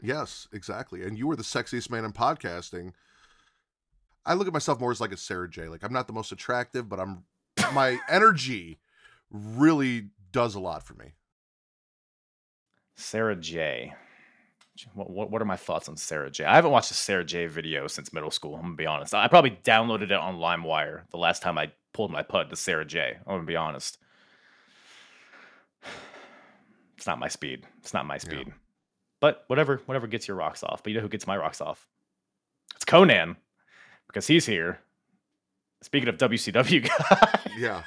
[0.01, 1.03] Yes, exactly.
[1.03, 2.93] And you were the sexiest man in podcasting.
[4.25, 5.67] I look at myself more as like a Sara Jay.
[5.67, 7.25] Like I'm not the most attractive, but I'm
[7.75, 8.79] my energy
[9.31, 11.13] really does a lot for me.
[12.97, 13.95] Sara Jay.
[14.95, 16.45] What, what, what are my thoughts on Sara Jay?
[16.45, 18.55] I haven't watched a Sara Jay video since middle school.
[18.55, 19.15] I'm gonna be honest.
[19.15, 22.85] I probably downloaded it on LimeWire the last time I pulled my pud to Sara
[22.85, 23.17] Jay.
[23.27, 23.99] I'm gonna be honest.
[26.97, 27.67] It's not my speed.
[27.79, 28.53] It's not my speed.
[29.21, 30.83] But whatever, whatever gets your rocks off.
[30.83, 31.89] But you know who gets my rocks off?
[32.77, 33.37] It's Konnan,
[34.07, 34.81] because he's here.
[35.81, 37.85] Speaking of WCW guy, Yeah.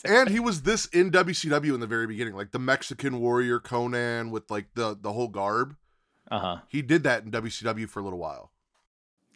[0.04, 4.30] and he was this in WCW in the very beginning, like the Mexican warrior Konnan
[4.30, 5.76] with like the the whole garb.
[6.30, 6.56] uh huh.
[6.68, 8.50] He did that in WCW for a little while.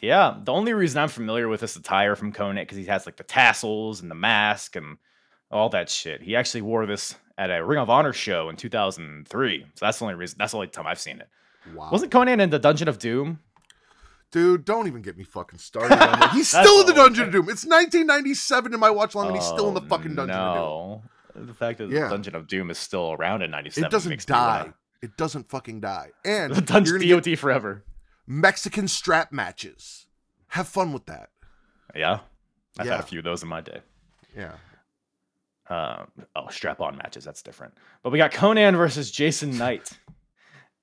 [0.01, 3.17] Yeah, the only reason I'm familiar with this attire from Konnan because he has like
[3.17, 4.99] the tassels and the mask and
[5.51, 6.21] all that shit.
[6.23, 9.67] He actually wore this at a Ring of Honor show in 2003.
[9.75, 10.37] So that's the only reason.
[10.39, 11.29] That's the only time I've seen it.
[11.75, 11.91] Wow.
[11.91, 13.39] Wasn't Konnan in the Dungeon of Doom?
[14.35, 16.33] Dude, don't even get me fucking started on that.
[16.33, 16.93] He's still in the.
[16.93, 17.43] Dungeon of Doom.
[17.49, 20.55] It's 1997 in my watch long, and he's still in the Oh, fucking Dungeon of
[20.57, 20.63] Doom.
[20.65, 21.03] no.
[21.47, 22.05] The fact that Yeah.
[22.05, 24.73] the Dungeon of Doom is still around in 97 It doesn't die.
[25.03, 26.09] It doesn't fucking die.
[26.25, 27.85] And The Dungeon DOT forever.
[28.27, 30.07] Mexican strap matches.
[30.49, 31.31] Have fun with that.
[31.95, 32.21] Yeah.
[32.77, 33.83] I've had a few of those in my day.
[34.37, 34.55] Yeah.
[35.71, 37.23] um, oh, strap on matches.
[37.25, 37.75] That's different.
[38.03, 39.91] But we got Konnan versus Jason Knight.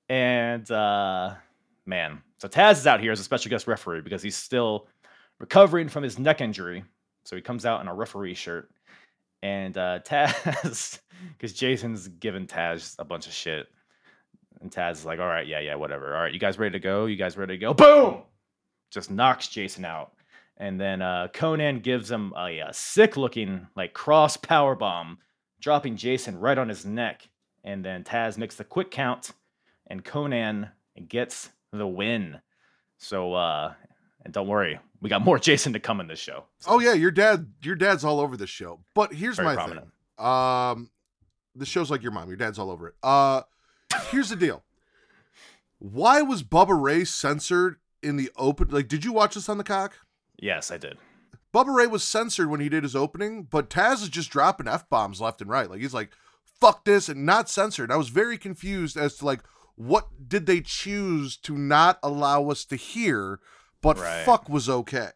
[0.08, 1.34] and uh,
[1.86, 4.88] man, so Taz is out here as a special guest referee because he's still
[5.38, 6.84] recovering from his neck injury.
[7.24, 8.70] So he comes out in a referee shirt.
[9.42, 11.00] And uh, Taz,
[11.36, 13.66] because Jason's giving Taz a bunch of shit.
[14.60, 16.14] And Taz is like, all right, yeah, yeah, whatever.
[16.14, 17.06] All right, you guys ready to go?
[17.06, 17.74] You guys ready to go?
[17.74, 18.22] Boom!
[18.90, 20.12] Just knocks Jason out.
[20.58, 25.18] And then uh, Konnan gives him a, uh sick looking, like cross power bomb,
[25.60, 27.28] dropping Jason right on his neck.
[27.64, 29.32] And then Taz makes the quick count,
[29.88, 30.70] and Konnan
[31.08, 32.40] gets the win.
[32.98, 33.74] So, uh,
[34.24, 36.44] And don't worry, we got more Jason to come in this show.
[36.66, 38.80] Oh yeah, your dad, your dad's all over this show.
[38.94, 39.86] But here's Very my prominent.
[40.18, 40.26] thing.
[40.26, 40.90] Um,
[41.56, 42.28] the show's like your mom.
[42.28, 42.94] Your dad's all over it.
[43.02, 43.42] Uh,
[44.10, 44.62] here's the deal.
[45.78, 48.68] Why was Bubba Ray censored in the open?
[48.70, 49.94] Like, did you watch this on the cock?
[50.38, 50.96] Yes, I did.
[51.52, 54.88] Bubba Ray was censored when he did his opening, but Taz is just dropping f
[54.88, 55.68] bombs left and right.
[55.68, 56.10] Like he's like,
[56.60, 57.90] "Fuck this," and not censored.
[57.90, 59.40] I was very confused as to like
[59.76, 63.40] what did they choose to not allow us to hear,
[63.80, 64.24] but Right.
[64.24, 65.10] fuck was okay.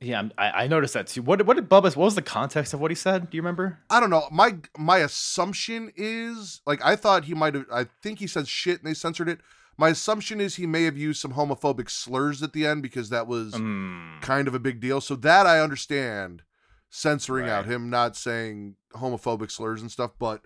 [0.00, 1.22] Yeah, I, I noticed that too.
[1.22, 1.84] What what did Bubba?
[1.96, 3.30] What was the context of what he said?
[3.30, 3.78] Do you remember?
[3.88, 4.28] I don't know.
[4.30, 7.64] My my assumption is like I thought he might have.
[7.72, 9.40] I think he said shit and they censored it.
[9.78, 13.26] My assumption is he may have used some homophobic slurs at the end because that
[13.26, 15.00] was Mm, kind of a big deal.
[15.00, 16.42] So that I understand
[16.90, 20.10] censoring out him not saying homophobic slurs and stuff.
[20.18, 20.42] But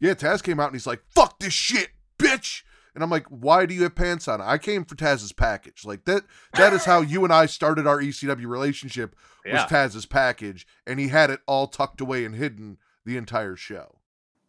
[0.00, 1.90] yeah, Taz came out and he's like, "Fuck this shit,
[2.22, 2.62] bitch."
[2.94, 4.42] And I'm like, why do you have pants on?
[4.42, 5.86] I came for Taz's package.
[5.86, 10.04] Like that that is how you and I started our ECW relationship was yeah, Taz's
[10.04, 13.96] package, and he had it all tucked away and hidden the entire show.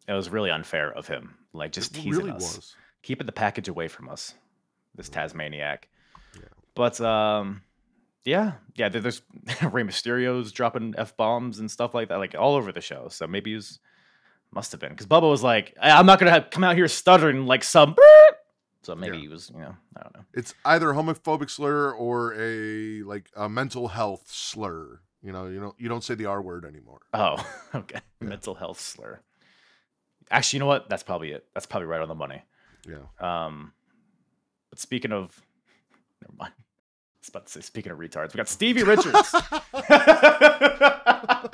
[0.08, 1.36] it was really unfair of him.
[1.54, 2.76] Like just It teasing really us, was.
[3.02, 4.34] keeping the package away from us.
[4.94, 5.88] This Tasmaniac.
[6.36, 6.42] Yeah.
[6.76, 7.62] But um,
[8.26, 8.90] yeah, yeah.
[8.90, 9.22] There's
[9.62, 13.08] Rey Mysterio's dropping f bombs and stuff like that, like all over the show.
[13.10, 13.80] So maybe he was
[14.54, 16.88] must have been because Bubba was like, "I- "I'm not gonna have, come out here
[16.88, 17.96] stuttering like some."
[18.84, 19.22] So maybe Yeah.
[19.24, 20.26] he was, you know, I don't know.
[20.34, 25.00] It's either a homophobic slur or a like a mental health slur.
[25.22, 27.00] You know, you don't you don't say the R word anymore.
[27.14, 27.36] Oh,
[27.76, 28.02] okay.
[28.22, 28.28] Yeah.
[28.28, 29.22] Mental health slur.
[30.32, 30.90] Actually, you know what?
[30.90, 31.46] That's probably it.
[31.54, 32.42] That's probably right on the money.
[32.88, 33.04] Yeah.
[33.20, 33.74] Um,
[34.70, 35.40] but speaking of,
[36.22, 36.54] never mind.
[36.58, 39.34] I was about to say, speaking of retards, we got Stevie Richards.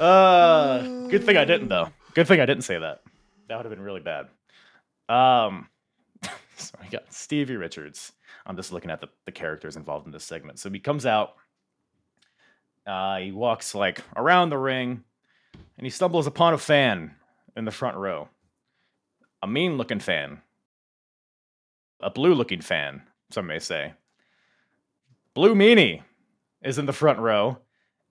[0.00, 1.90] uh, good thing I didn't though.
[2.14, 3.02] Good thing I didn't say that.
[3.48, 4.26] That would have been really bad.
[5.08, 5.68] Um,
[6.56, 8.12] so we got Stevie Richards.
[8.46, 10.58] I'm just looking at the, the characters involved in this segment.
[10.58, 11.34] So he comes out.
[12.86, 15.04] Uh, he walks like around the ring,
[15.76, 17.14] and he stumbles upon a fan
[17.56, 18.28] in the front row.
[19.42, 20.40] A mean looking fan.
[22.00, 23.92] A blue looking fan, some may say.
[25.34, 26.02] Blue Meanie
[26.62, 27.58] is in the front row.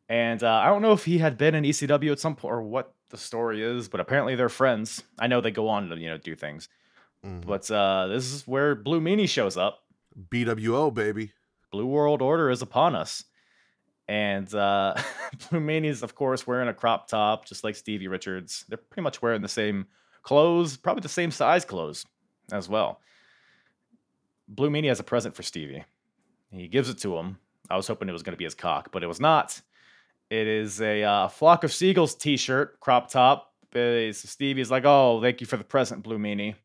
[0.09, 2.61] And uh, I don't know if he had been in ECW at some point or
[2.63, 5.03] what the story is, but apparently they're friends.
[5.19, 6.67] I know they go on to, you know, do things.
[7.25, 7.45] Mhm.
[7.45, 9.83] But uh, this is where Blue Meanie shows up.
[10.31, 11.33] BWO baby.
[11.71, 13.23] Blue World Order is upon us.
[14.07, 14.95] And uh,
[15.51, 18.65] Blue Meanie is, of course, wearing a crop top, just like Stevie Richards.
[18.67, 19.85] They're pretty much wearing the same
[20.23, 22.05] clothes, probably the same size clothes
[22.51, 22.99] as well.
[24.47, 25.83] Blue Meanie has a present for Stevie.
[26.51, 27.37] He gives it to him.
[27.69, 29.61] I was hoping it was going to be his cock, but it was not.
[30.29, 33.53] It is a uh, Flock of Seagulls t shirt, crop top.
[33.73, 36.55] Uh, so Stevie's like, oh, thank you for the present, Blue Meanie.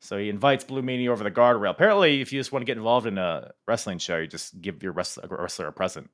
[0.00, 1.70] So he invites Blue Meanie over the guardrail.
[1.70, 4.82] Apparently, if you just want to get involved in a wrestling show, you just give
[4.82, 6.10] your wrestler, a present.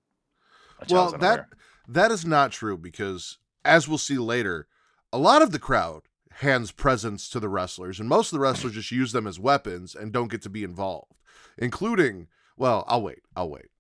[0.91, 1.47] Well, that
[1.89, 4.69] that is not true because as we'll see later,
[5.13, 8.75] a lot of the crowd hands presents to the wrestlers, and most of the wrestlers
[8.75, 11.15] just use them as weapons and don't get to be involved,
[11.57, 12.29] including.
[12.57, 13.23] Well, I'll wait.
[13.35, 13.71] I'll wait.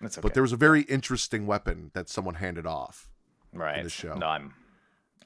[0.00, 0.22] That's okay.
[0.22, 3.08] But there was a very interesting weapon that someone handed off.
[3.52, 3.82] right.
[3.82, 4.14] the show.
[4.14, 4.54] No, I'm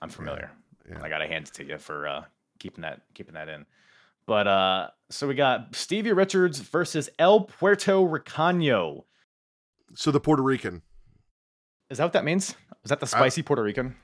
[0.03, 0.51] I'm familiar.
[0.89, 0.99] yeah.
[1.03, 2.25] I gotta hand it to you for uh,
[2.59, 3.67] keeping that keeping that in.
[4.27, 9.05] But uh, so we got Stevie Richards versus El Puerto Ricano.
[9.95, 10.83] So the Puerto Rican,
[11.91, 12.55] Is that what that means?
[12.85, 13.97] Is that the spicy Puerto Rican?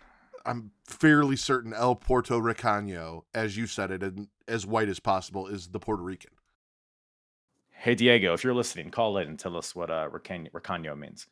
[0.47, 5.47] I'm fairly certain El Puerto Ricano, as you said it, and as white as possible,
[5.47, 6.31] is the Puerto Rican.
[7.81, 11.27] Hey Diego, if you're listening, call in and tell us what uh Ricano means.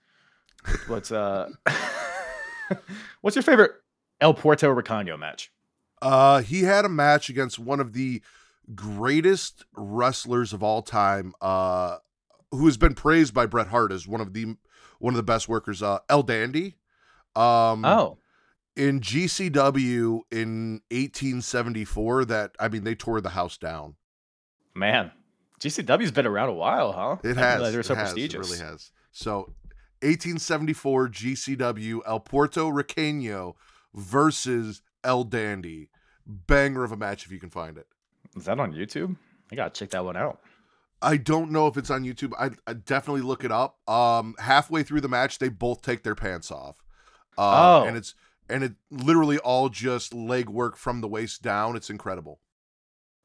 [0.86, 1.50] What's uh
[3.20, 3.72] What's your favorite
[4.18, 5.52] El Puerto Ricano match?
[6.00, 8.22] Uh, he had a match against one of the
[8.74, 11.98] greatest wrestlers of all time, uh,
[12.50, 14.56] who has been praised by Bret Hart as one of the
[15.00, 15.82] one of the best workers.
[15.82, 16.76] Uh, El Dandy.
[17.36, 18.16] Um, Oh,
[18.74, 23.96] in GCW in 1874, that I mean, they tore the house down.
[24.74, 25.12] man.
[25.58, 27.16] GCW's been around a while, huh?
[27.24, 27.56] It has.
[27.56, 28.48] realize They were it so has, prestigious.
[28.50, 28.90] It really has.
[29.12, 29.54] So,
[30.02, 33.54] 1874 GCW El Puerto Riqueño
[33.94, 35.90] versus El Dandy.
[36.26, 37.86] Banger of a match if you can find it.
[38.36, 39.16] Is that on YouTube?
[39.50, 40.40] I gotta check that one out.
[41.00, 42.32] I don't know if it's on YouTube.
[42.38, 43.78] I, I definitely look it up.
[43.88, 46.82] Um, halfway through the match, they both take their pants off.
[47.38, 47.86] Uh, Oh.
[47.86, 48.14] and it's
[48.50, 51.76] and it literally all just leg work from the waist down.
[51.76, 52.40] It's incredible.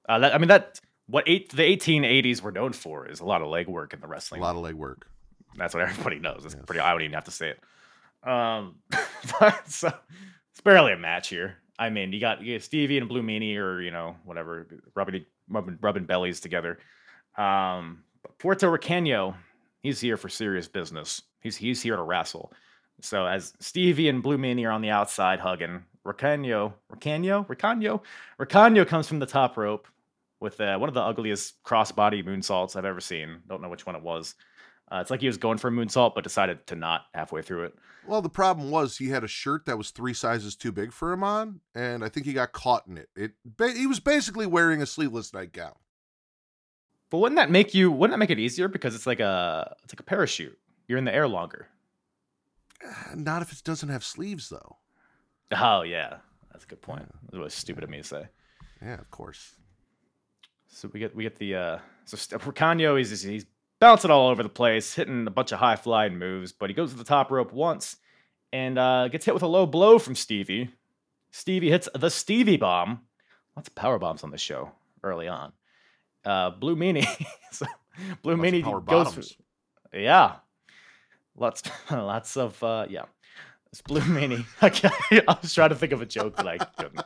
[0.07, 3.41] Uh, that, I mean, that what eight the 1880s were known for is a lot
[3.41, 4.41] of legwork in the wrestling.
[4.41, 5.04] A lot of legwork.
[5.56, 6.43] That's what everybody knows.
[6.45, 6.64] It's Yes.
[6.66, 6.80] pretty.
[6.82, 8.28] I don't even have to say it.
[8.28, 8.76] Um,
[9.39, 9.91] but, so
[10.51, 11.58] it's barely a match here.
[11.78, 15.26] I mean, you got, you got Stevie and Blue Meanie, or you know, whatever, rubbing
[15.49, 16.80] rubbing, rubbing bellies together.
[17.38, 19.36] Um, but Puerto Riqueño,
[19.82, 21.22] he's here for serious business.
[21.41, 22.54] He's he's here to wrestle.
[23.01, 28.01] So as Stevie and Blue Meanie are on the outside hugging, Riqueño, Riqueño, Riqueño,
[28.39, 29.88] Riqueño comes from the top rope
[30.43, 33.39] with uh, one of the ugliest crossbody moonsaults I've ever seen.
[33.47, 34.35] Don't know which one it was.
[34.91, 37.63] Uh, it's like he was going for a moonsault, but decided to not halfway through
[37.63, 37.75] it.
[38.05, 41.13] Well, the problem was he had a shirt that was three sizes too big for
[41.13, 43.09] him on, and I think he got caught in it.
[43.15, 45.73] It ba- he was basically wearing a sleeveless nightgown.
[47.09, 47.91] But wouldn't that make you?
[47.91, 50.59] Wouldn't that make it easier because it's like a it's like a parachute.
[50.87, 51.69] You're in the air longer.
[52.85, 54.77] Uh, Not if it doesn't have sleeves, though.
[55.55, 56.17] Oh yeah,
[56.51, 57.09] that's a good point.
[57.31, 58.27] It was stupid of me to say.
[58.81, 59.55] Yeah, of course.
[60.74, 63.45] So we get we get the uh so St- Ricanio he's he's
[63.80, 66.91] bouncing all over the place, hitting a bunch of high flying moves, but he goes
[66.91, 67.97] to the top rope once
[68.51, 70.69] and uh gets hit with a low blow from Stevie.
[71.32, 73.01] Stevie hits the Stevie bomb.
[73.55, 74.71] Lots of power bombs on the show
[75.03, 75.53] early on.
[76.26, 77.05] Uh Blue Meanie.
[77.51, 77.65] so
[78.24, 79.38] Blue Lots of Meanie power goes bottoms.
[79.91, 80.36] for, yeah.
[81.38, 83.05] Lots lots of uh yeah.
[83.71, 84.45] It's Blue Meanie.
[84.63, 84.89] Okay,
[85.28, 87.01] I was trying to think of a joke that I couldn't.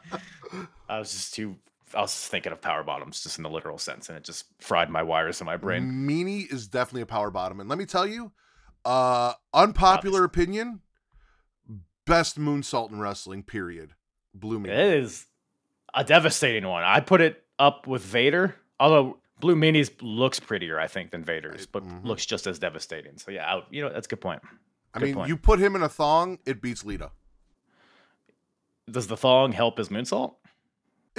[0.89, 1.57] I was just too.
[1.93, 4.89] I was thinking of power bottoms, just in the literal sense, and it just fried
[4.89, 5.83] my wires in my brain.
[5.83, 8.31] Meanie is definitely a power bottom, and let me tell you,
[8.85, 10.81] uh, unpopular opinion,
[12.05, 13.43] best moonsault in wrestling.
[13.43, 13.93] Period.
[14.33, 14.69] Blue Meanie.
[14.69, 15.25] It is
[15.93, 16.83] a devastating one.
[16.83, 21.65] I put it up with Vader, although Blue Meanie's looks prettier, I think, than Vader's,
[21.65, 22.05] but mhm.
[22.05, 23.17] looks just as devastating.
[23.17, 24.41] So yeah, I, you know that's a good point.
[24.93, 25.27] I mean, point.
[25.27, 27.11] you put him in a thong, it beats Lita.
[28.89, 30.35] Does the thong help his moonsault?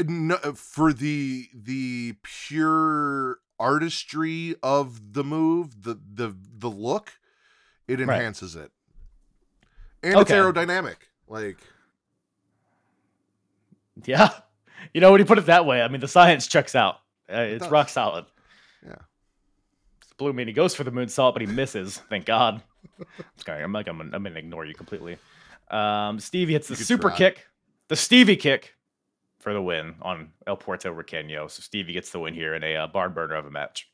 [0.06, 7.12] No, for the the pure artistry of the move, the the the look,
[7.86, 8.16] it Right.
[8.16, 8.70] enhances it,
[10.02, 10.96] and it's aerodynamic.
[11.28, 11.58] Like
[14.04, 14.30] Yeah,
[14.94, 16.96] you know when you put it that way, I mean the science checks out.
[17.30, 17.70] Uh, it's does.
[17.72, 18.24] rock solid.
[18.86, 18.94] Yeah.
[20.02, 21.98] it's Blue Meanie goes for the moon moonsault, but he misses.
[22.08, 22.62] Thank God.
[23.40, 25.18] Okay, I'm like I'm, I'm gonna ignore you completely.
[25.70, 27.16] Um, Stevie hits the super try.
[27.18, 27.46] kick,
[27.88, 28.74] the Stevie kick
[29.48, 31.50] for the win on El Puerto Riqueño.
[31.50, 33.88] So Stevie gets the win here in a uh, barn burner of a match.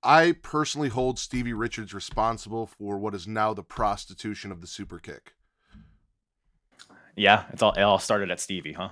[0.00, 5.00] I personally hold Stevie Richards responsible for what is now the prostitution of the super
[5.00, 5.34] kick.
[7.16, 8.90] Yeah, it's all it all started at Stevie, huh?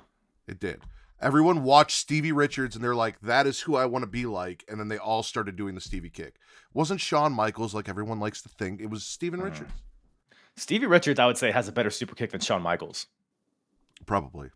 [0.49, 0.81] It did.
[1.21, 4.65] Everyone watched Stevie Richards and they're like, that is who I want to be like.
[4.69, 6.35] And then they all started doing the Stevie kick.
[6.75, 8.81] wasn't Shawn Michaels like everyone likes to think.
[8.81, 9.45] It was Steven Mm.
[9.45, 9.73] Richards.
[10.57, 13.07] Stevie Richards, I would say, has a better super kick than Shawn Michaels.
[14.07, 14.51] Probably.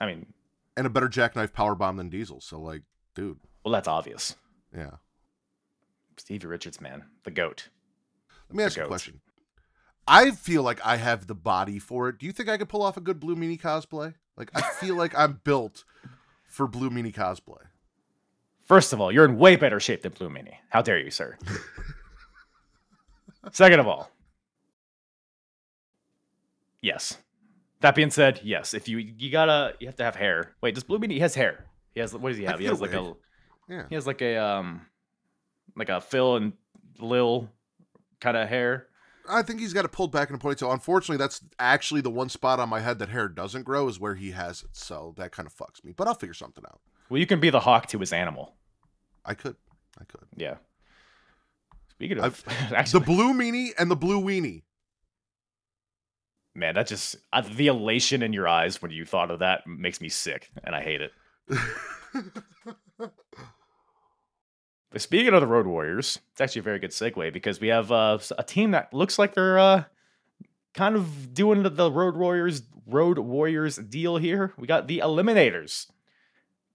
[0.00, 0.26] I mean,
[0.76, 2.40] And a better jackknife power bomb than Diesel.
[2.40, 2.82] So, like,
[3.14, 4.36] dude, well, that's obvious.
[4.74, 4.92] yeah.
[6.16, 7.68] Stevie Richards, man, the goat.
[8.48, 9.20] Let me ask you a question.
[10.06, 12.18] I feel like I have the body for it.
[12.18, 14.14] Do you think I could pull off a good Blue Meanie cosplay?
[14.36, 15.84] Like, I feel like I'm built
[16.44, 17.62] for Blue Meanie cosplay.
[18.64, 20.56] First of all, you're in way better shape than Blue Meanie.
[20.68, 21.38] How dare you, sir?
[23.52, 24.10] Second of all,
[26.82, 27.18] yes.
[27.80, 28.74] That being said, yes.
[28.74, 30.54] If you you gotta you have to have hair.
[30.62, 31.66] Wait, does Blue Meanie he has hair?
[31.94, 32.58] He has what does he have?
[32.58, 33.14] He has like a a.
[33.68, 33.84] Yeah.
[33.88, 34.86] he has like a um
[35.76, 36.52] like a Phil and
[36.98, 37.48] Lil
[38.20, 38.86] kind of hair.
[39.28, 40.72] I think he's got it pulled back in a ponytail.
[40.72, 44.14] Unfortunately, that's actually the one spot on my head that hair doesn't grow is where
[44.14, 44.70] he has it.
[44.72, 45.92] So that kind of fucks me.
[45.96, 46.80] But I'll figure something out.
[47.08, 48.56] Well, you can be the hawk to his animal.
[49.24, 49.56] I could.
[50.00, 50.26] I could.
[50.36, 50.56] Yeah.
[51.90, 52.42] Speaking of,
[52.92, 54.62] The blue meanie and the blue weenie.
[56.54, 60.00] Man, that just uh, the elation in your eyes when you thought of that makes
[60.00, 61.12] me sick, and I hate it.
[64.90, 67.92] But speaking of the Road Warriors, it's actually a very good segue because we have
[67.92, 69.84] uh, a team that looks like they're uh,
[70.74, 74.52] kind of doing the, the Road Warriors Road Warriors deal here.
[74.58, 75.86] We got the Eliminators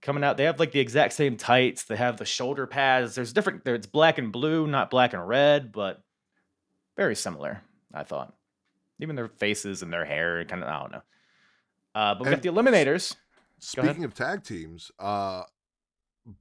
[0.02, 0.38] coming out.
[0.38, 1.84] They have like the exact same tights.
[1.84, 3.16] They have the shoulder pads.
[3.16, 3.66] There's different.
[3.66, 6.02] There, it's black and blue, not black and red, but
[6.96, 7.64] very similar.
[7.94, 8.34] I thought,
[9.00, 10.70] even their faces and their hair, kind of.
[10.70, 11.02] I don't know.
[11.94, 13.16] Uh, but we got the Eliminators.
[13.60, 15.44] Speaking of tag teams, uh,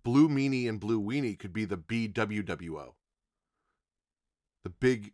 [0.02, 2.94] Blue Meanie and Blue Weenie could be the BWWO.
[4.64, 5.12] The big,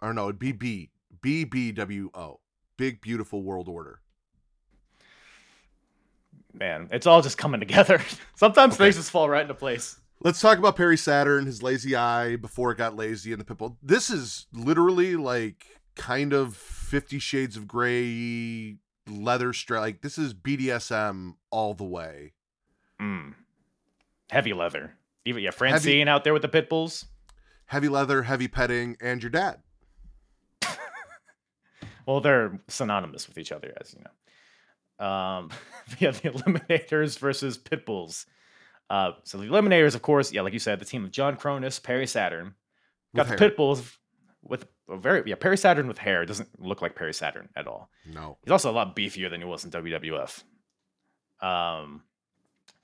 [0.00, 0.90] or no, it'd be B
[1.22, 2.38] BBWO.
[2.76, 4.00] Big Beautiful World Order.
[6.52, 8.00] Man, it's all just coming together.
[8.36, 8.84] Sometimes Okay.
[8.84, 9.98] things just fall right into place.
[10.20, 13.76] Let's talk about Perry Saturn, his lazy eye before it got lazy, and the pitbull.
[13.82, 15.66] This is literally like
[15.96, 18.76] kind of Fifty Shades of Grey
[19.08, 19.80] leather strap.
[19.80, 22.32] Like this is BDSM all the way.
[23.00, 23.34] Mm.
[24.30, 24.94] Heavy leather.
[25.24, 27.06] Even yeah, Francine out there with the pit bulls.
[27.66, 29.60] Heavy leather, heavy petting, and your dad.
[32.06, 35.06] Well, they're synonymous with each other, as you know.
[35.06, 35.50] Um,
[35.98, 38.26] yeah, the Eliminators versus pit bulls.
[38.90, 41.82] Uh, so the Eliminators, of course, yeah, like you said, the team of John Kronus,
[41.82, 42.54] Perry Saturn,
[43.16, 43.50] got With the hair.
[43.50, 43.96] Pitbulls
[44.42, 47.90] with a very yeah Perry Saturn with hair doesn't look like Perry Saturn at all.
[48.12, 48.38] No.
[48.44, 50.42] He's also a lot beefier than he was in WWF.
[51.40, 52.02] Um,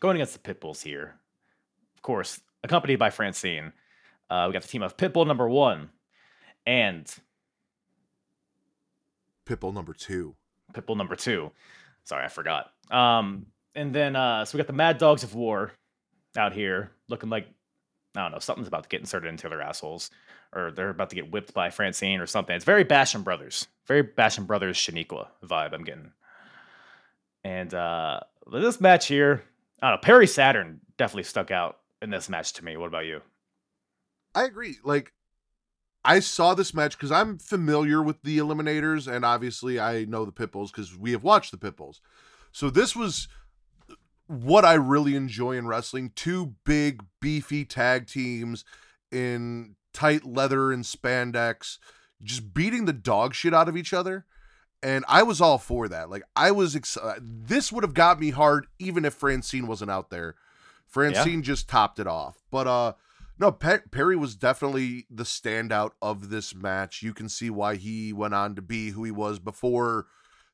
[0.00, 1.14] going against the Pitbulls here,
[1.94, 3.72] of course, accompanied by Francine.
[4.28, 5.90] Uh, we got the team of Pitbull number one
[6.66, 7.12] and
[9.46, 10.34] Pitbull number two.
[10.72, 11.50] Pitbull number two.
[12.04, 12.70] Sorry, I forgot.
[12.90, 15.72] Um, and then uh, so we got the Mad Dogs of War
[16.36, 17.48] out here looking like
[18.16, 20.10] I don't know something's about to get inserted into their assholes,
[20.52, 22.54] or they're about to get whipped by Francine or something.
[22.54, 26.12] It's very Basham Brothers, very Basham Brothers Shaniqua vibe I'm getting.
[27.44, 29.44] And uh, this match here,
[29.80, 30.02] I don't know.
[30.02, 32.76] Perry Saturn definitely stuck out in this match to me.
[32.76, 33.20] What about you?
[34.34, 34.76] I agree.
[34.84, 35.12] Like,
[36.04, 40.32] I saw this match because I'm familiar with the Eliminators, and obviously I know the
[40.32, 42.00] Pitbulls because we have watched the Pitbulls.
[42.52, 43.28] So this was
[44.30, 48.64] what I really enjoy in wrestling: two big, beefy tag teams
[49.10, 51.78] in tight leather and spandex,
[52.22, 54.24] just beating the dog shit out of each other.
[54.82, 56.08] And I was all for that.
[56.08, 57.22] Like I was excited.
[57.22, 60.36] This would have got me hard even if Francine wasn't out there.
[60.86, 62.38] Francine just topped it off.
[62.50, 62.92] But uh
[63.38, 67.02] no, Pe- Perry was definitely the standout of this match.
[67.02, 70.06] You can see why he went on to be who he was before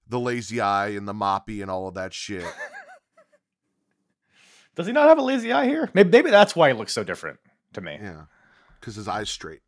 [0.09, 2.45] the lazy eye and the moppy and all of that shit.
[4.77, 5.91] Does he not have a lazy eye here?
[5.95, 7.39] Maybe, maybe that's why he looks so different
[7.73, 7.99] to me.
[8.01, 8.27] yeah.
[8.81, 9.63] Cuz his eyes straight.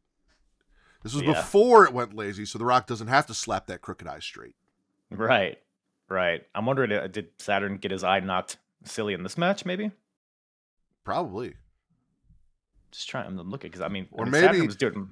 [1.03, 1.33] This was Yeah.
[1.33, 4.55] before it went lazy, so the Rock doesn't have to slap that crooked eye straight.
[5.11, 5.59] Right,
[6.09, 6.47] right.
[6.55, 9.65] I'm wondering, uh, did Saturn get his eye knocked silly in this match?
[9.65, 9.91] Maybe.
[11.05, 11.55] Probably.
[12.91, 13.27] Just trying.
[13.27, 15.11] I'm looking because I mean, Or I mean, Saturn maybe- was doing.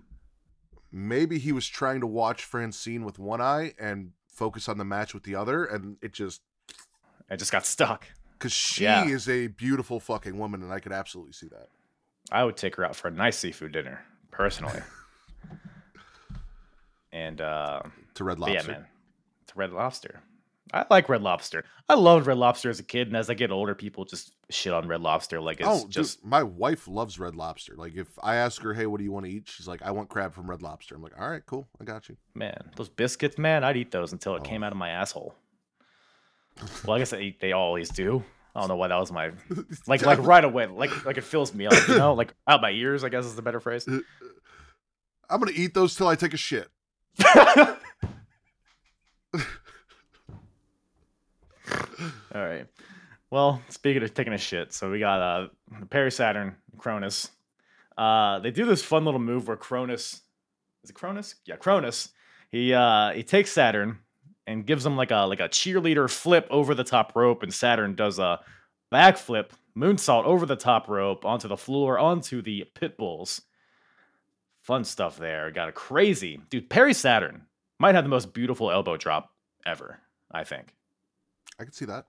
[0.92, 5.14] Maybe he was trying to watch Francine with one eye and focus on the match
[5.14, 6.42] with the other and it just
[7.30, 8.06] It just got stuck.
[8.38, 9.04] Cuz she Yeah.
[9.06, 11.68] is a beautiful fucking woman and I could absolutely see that.
[12.32, 14.80] I would take her out for a nice seafood dinner personally.
[17.12, 17.82] and uh,
[18.14, 18.72] To Red Lobster.
[18.72, 18.86] yeah, man,
[19.42, 20.20] it's Red Lobster.
[20.74, 21.64] I like Red Lobster.
[21.88, 24.72] I loved Red Lobster as a kid, and as I get older, people just shit
[24.72, 27.74] on Red Lobster like it's oh, dude, just my wife loves Red Lobster.
[27.76, 29.92] Like if I ask her, "Hey, what do you want to eat?" She's like, "I
[29.92, 32.88] want crab from Red Lobster." I'm like, "All right, cool, I got you." man those
[32.88, 33.62] biscuits, man.
[33.62, 34.44] I'd eat those until it Oh.
[34.44, 35.36] came out of my asshole.
[36.84, 38.24] Well, I guess they, they always do.
[38.56, 39.32] I don't know why that was my
[39.86, 42.14] like like right away like like it fills me up you know?
[42.14, 43.86] Like out my ears i guess is the better phrase.
[45.28, 46.68] I'm gonna eat those till I take a shit.
[47.24, 47.76] all
[52.34, 52.66] right.
[53.30, 55.48] Well speaking of taking a shit so we got uh
[55.90, 57.28] perry saturn kronus.
[57.98, 60.22] Uh they do this fun little move where kronus
[60.82, 61.34] is it kronus?
[61.44, 62.08] Yeah kronus.
[62.50, 63.98] He uh he takes saturn
[64.46, 67.94] and gives him like a like a cheerleader flip over the top rope and saturn
[67.94, 68.40] does a
[68.92, 73.42] backflip moonsault over the top rope onto the floor onto the pit bulls.
[74.62, 75.50] Fun stuff there.
[75.50, 77.42] Got a crazy dude perry saturn
[77.78, 79.32] might have the most beautiful elbow drop
[79.64, 80.74] ever i think.
[81.58, 82.06] I can see that.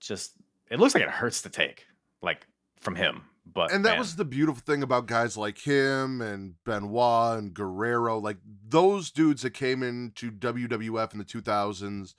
[0.00, 0.32] just
[0.70, 1.86] it looks like it hurts to take
[2.22, 2.46] like
[2.80, 3.22] from him
[3.52, 7.54] but And that man, was the beautiful thing about guys like him and Benoit and
[7.54, 8.38] Guerrero, like
[8.68, 12.14] those dudes that came into WWF in the 2000s.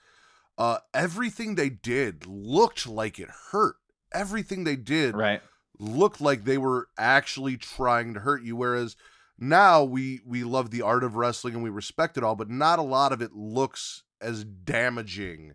[0.58, 3.76] Uh, everything they did looked like it hurt.
[4.14, 5.42] Everything they did right
[5.80, 8.56] looked like they were actually trying to hurt you.
[8.56, 8.96] Whereas
[9.38, 12.80] now we we love the art of wrestling and we respect it all, but not
[12.80, 15.54] a lot of it looks as damaging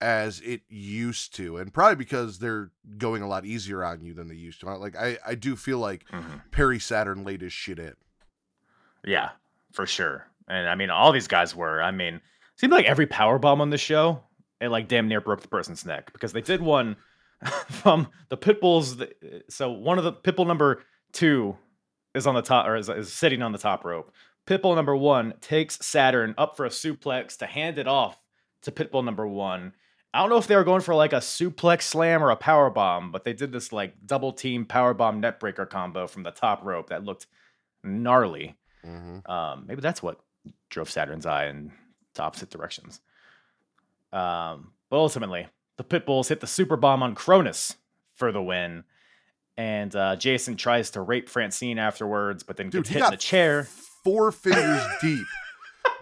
[0.00, 4.28] as it used to, and probably because they're going a lot easier on you than
[4.28, 4.74] they used to.
[4.76, 6.42] Like I I do feel like Mhm.
[6.50, 7.94] Perry Saturn laid his shit in.
[9.04, 9.30] yeah
[9.72, 12.20] for sure and i mean all these guys were i mean
[12.56, 14.20] seemed like every power bomb on the show
[14.60, 16.96] it like damn near broke the person's neck because they did one
[17.68, 20.82] from the pitbulls th- so one of the pitbull number
[21.12, 21.56] two
[22.14, 24.10] is on the top or is, is sitting on the top rope
[24.46, 28.18] pitbull number one takes saturn up for a suplex to hand it off
[28.62, 29.72] to pitbull number one
[30.16, 32.70] I don't know if they were going for like a suplex slam or a power
[32.70, 36.30] bomb, but they did this like double team power bomb net breaker combo from the
[36.30, 37.26] top rope that looked
[37.84, 38.56] gnarly.
[38.84, 39.28] Mhm.
[39.28, 40.18] Um, maybe that's what
[40.70, 41.70] drove Saturn's eye in
[42.18, 43.00] opposite directions.
[44.12, 47.76] Um, but ultimately, the Pitbulls hit the super bomb on Kronus
[48.14, 48.84] for the win.
[49.58, 53.16] And uh, Jason tries to rape Francine afterwards, but then Dude, gets hit in the
[53.16, 53.64] chair.
[54.04, 55.26] four fingers deep.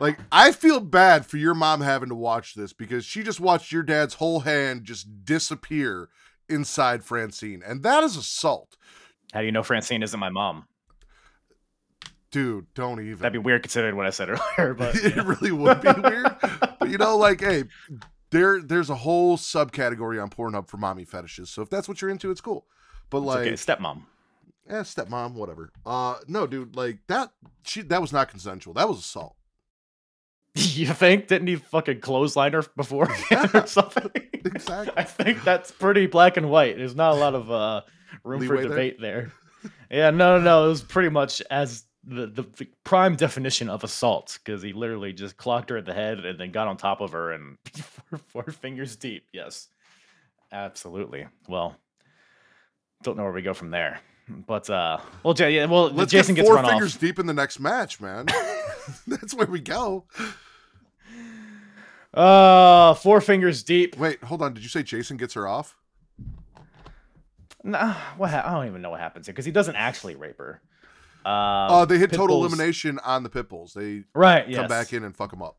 [0.01, 3.71] Like I feel bad for your mom having to watch this because she just watched
[3.73, 6.09] your dad's whole hand just disappear
[6.49, 8.77] inside Francine, and that is assault,
[9.33, 10.67] How do you know Francine isn't my mom?
[12.31, 12.67] dude.
[12.75, 13.19] Don't even.
[13.19, 14.29] That'd be weird considering what I said
[14.59, 16.27] earlier, but it really would be weird.
[16.81, 17.65] But you know, like, hey,
[18.31, 21.49] there there's a whole subcategory on Pornhub for mommy fetishes.
[21.51, 22.67] So if that's what you're into, it's cool.
[23.11, 24.03] But It's like, okay, stepmom.
[24.69, 25.71] eh, stepmom, whatever.
[25.87, 27.31] Uh, no, dude, like that.
[27.65, 28.75] She that was not consensual.
[28.75, 29.37] That was assault.
[30.75, 31.27] you think?
[31.27, 33.09] Didn't he fucking clothesline her before
[33.55, 34.11] or something?
[34.33, 34.93] Exactly.
[34.97, 36.77] I think that's pretty black and white.
[36.77, 37.83] There's not a lot of uh,
[38.23, 38.69] room Leeway for there?
[38.69, 39.33] debate there.
[39.91, 40.65] yeah, no, no, no.
[40.67, 45.13] It was pretty much as the, the, the prime definition of assault because he literally
[45.13, 48.19] just clocked her at the head and then got on top of her and four,
[48.29, 49.27] four fingers deep.
[49.33, 49.69] Yes,
[50.53, 51.27] absolutely.
[51.49, 51.77] Well,
[53.03, 54.01] don't know where we go from there.
[54.29, 57.01] But uh, well, yeah, well, Let's Jason get gets four run fingers off.
[57.01, 58.27] deep in the next match, man.
[59.07, 60.05] That's where we go.
[62.13, 63.97] Uh, four fingers deep.
[63.99, 64.55] Wait, hold on.
[64.55, 65.77] Did you say Jason gets her off?
[67.63, 68.31] Nah, what?
[68.31, 70.61] Ha- I don't even know what happens here because he doesn't actually rape her.
[71.25, 73.73] Uh, Uh, they hit total elimination on the Pitbulls.
[73.73, 74.45] They Right.
[74.45, 74.69] come Yes.
[74.69, 75.57] back in and fuck them up.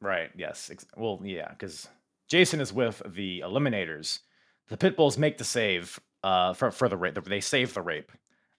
[0.00, 0.30] Right.
[0.36, 0.70] Yes.
[0.96, 1.88] Well, yeah, because
[2.28, 4.20] Jason is with the Eliminators.
[4.68, 7.22] The Pitbulls make the save uh, for for the rape.
[7.24, 8.12] They save the rape,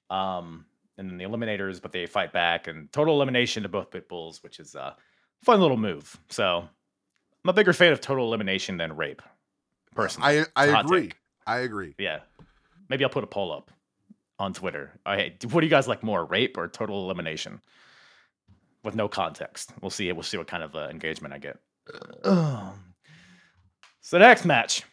[0.10, 0.66] um,
[0.98, 4.44] and then the Eliminators, but they fight back and total elimination to both pit bulls,
[4.44, 4.96] which is a
[5.44, 6.18] fun little move.
[6.30, 6.58] So
[7.44, 9.22] I'm a bigger fan of total elimination than rape.
[9.96, 11.02] Personally, I I agree.
[11.08, 11.18] take.
[11.48, 11.96] I agree.
[11.98, 12.20] Yeah.
[12.90, 13.72] Maybe I'll put a poll up
[14.38, 14.92] on Twitter.
[15.06, 17.62] I, what do you guys like more, rape or total elimination?
[18.84, 19.72] With no context.
[19.82, 20.12] We'll see.
[20.12, 21.58] We'll see what kind of uh, engagement I get.
[24.04, 24.84] So next match,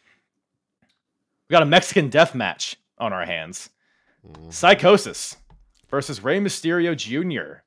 [1.49, 3.69] we got a Mexican death match on our hands.
[4.27, 4.53] Mhm.
[4.53, 5.37] Psychosis
[5.89, 7.61] versus Rey Mysterio Jr.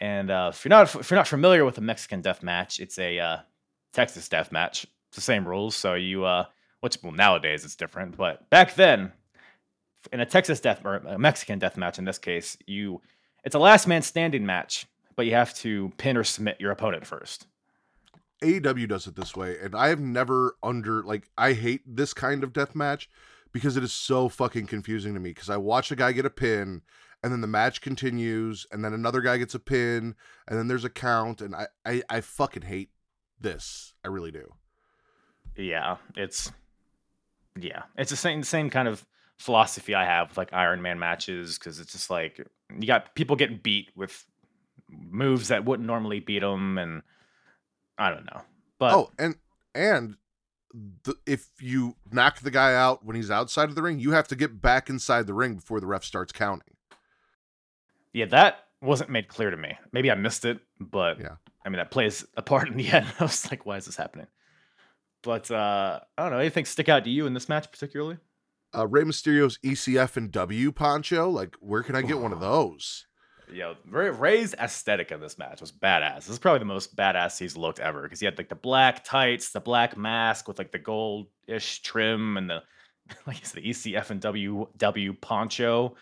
[0.00, 2.98] And uh, if you're not if you're not familiar with a Mexican death match, it's
[2.98, 3.36] a uh,
[3.92, 4.86] Texas death match.
[5.08, 5.76] It's the same rules.
[5.76, 6.46] So you uh,
[6.80, 9.12] which well nowadays it's different, but back then,
[10.12, 13.00] in a Texas death or a Mexican death match in this case, you
[13.44, 17.06] it's a last man standing match, but you have to pin or submit your opponent
[17.06, 17.46] first.
[18.42, 22.42] AEW does it this way, and I have never under like I hate this kind
[22.42, 23.08] of death match
[23.52, 25.30] because it is so fucking confusing to me.
[25.30, 26.82] Because I watch a guy get a pin,
[27.22, 30.14] and then the match continues, and then another guy gets a pin,
[30.48, 32.90] and then there's a count, and I I, I fucking hate
[33.40, 33.94] this.
[34.04, 34.54] I really do.
[35.56, 36.50] Yeah, it's
[37.58, 41.58] yeah, it's the same same kind of philosophy I have with like Iron Man matches
[41.58, 42.46] because it's just like
[42.78, 44.24] you got people getting beat with
[44.88, 47.02] moves that wouldn't normally beat them, and
[48.00, 48.40] I don't know.
[48.78, 49.36] But oh, and
[49.74, 50.16] and
[51.04, 54.26] the, if you knock the guy out when he's outside of the ring, you have
[54.28, 56.74] to get back inside the ring before the ref starts counting.
[58.12, 59.76] yeah, that wasn't made clear to me.
[59.92, 61.34] Maybe I missed it, but Yeah.
[61.64, 63.06] I mean that plays a part in the end.
[63.20, 64.28] I was like, why is this happening?
[65.22, 66.38] But uh I don't know.
[66.38, 68.16] Anything stick out to you in this match particularly?
[68.74, 73.06] Uh, Rey Mysterio's ECF and W poncho, like where can I get one of those?
[73.52, 76.16] Yo, Ray, Ray's aesthetic in this match was badass.
[76.16, 79.04] This is probably the most badass he's looked ever because he had like the black
[79.04, 82.62] tights, the black mask with like the gold-ish trim, and the
[83.26, 85.94] like it's the ECF and W W poncho.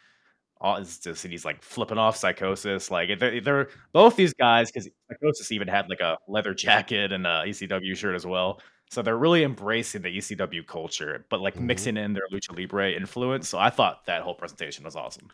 [0.60, 2.90] All it's just and he's like flipping off psychosis.
[2.90, 7.26] Like they're, they're both these guys because psychosis even had like a leather jacket and
[7.26, 8.60] a ECW shirt as well.
[8.90, 11.60] So they're really embracing the ECW culture, but like Mhm.
[11.62, 13.48] mixing in their lucha libre influence.
[13.48, 15.28] So I thought that whole presentation was awesome.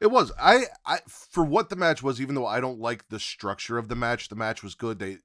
[0.00, 0.30] It was.
[0.40, 3.88] I, I for what the match was, even though I don't like the structure of
[3.88, 4.98] the match, the match was good.
[4.98, 5.18] They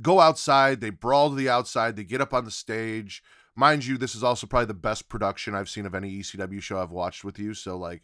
[0.00, 3.22] go outside, they brawl to the outside, they get up on the stage.
[3.56, 6.80] Mind you, this is also probably the best production I've seen of any ECW show
[6.80, 7.54] I've watched with you.
[7.54, 8.02] So like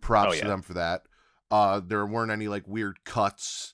[0.00, 1.02] props Oh, to them for that.
[1.50, 3.72] Uh there weren't any like weird cuts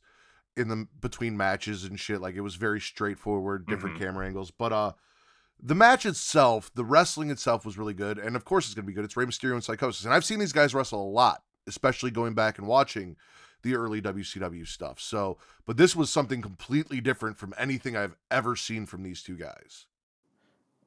[0.56, 2.20] in the between matches and shit.
[2.20, 4.00] Like it was very straightforward, different Mhm.
[4.00, 4.50] camera angles.
[4.50, 4.92] But uh
[5.60, 8.18] the match itself, the wrestling itself was really good.
[8.18, 9.04] And of course it's gonna be good.
[9.06, 10.04] It's Rey Mysterio and Psychosis.
[10.04, 13.16] And I've seen these guys wrestle a lot especially going back and watching
[13.62, 15.00] the early WCW stuff.
[15.00, 19.36] So, but this was something completely different from anything I've ever seen from these two
[19.36, 19.86] guys.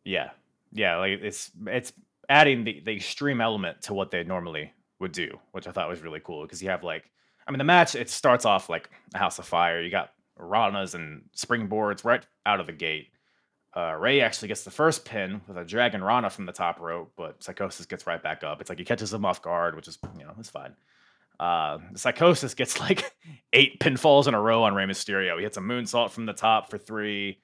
[0.05, 0.29] Yeah,
[0.71, 1.91] yeah, like it's it's
[2.29, 6.01] adding the, the extreme element to what they normally would do, which I thought was
[6.01, 7.09] really cool because you have like,
[7.47, 9.81] I mean, the match it starts off like a house of fire.
[9.81, 13.09] You got ranas and springboards right out of the gate.
[13.77, 17.11] Uh, Ray actually gets the first pin with a dragon rana from the top rope,
[17.15, 18.59] but Psychosis gets right back up.
[18.59, 20.73] It's like he catches him off guard, which is you know it's fine.
[21.39, 23.13] Uh, Psychosis gets like
[23.53, 25.37] eight pinfalls in a row on Rey Mysterio.
[25.37, 27.39] He hits a moonsault from the top for three.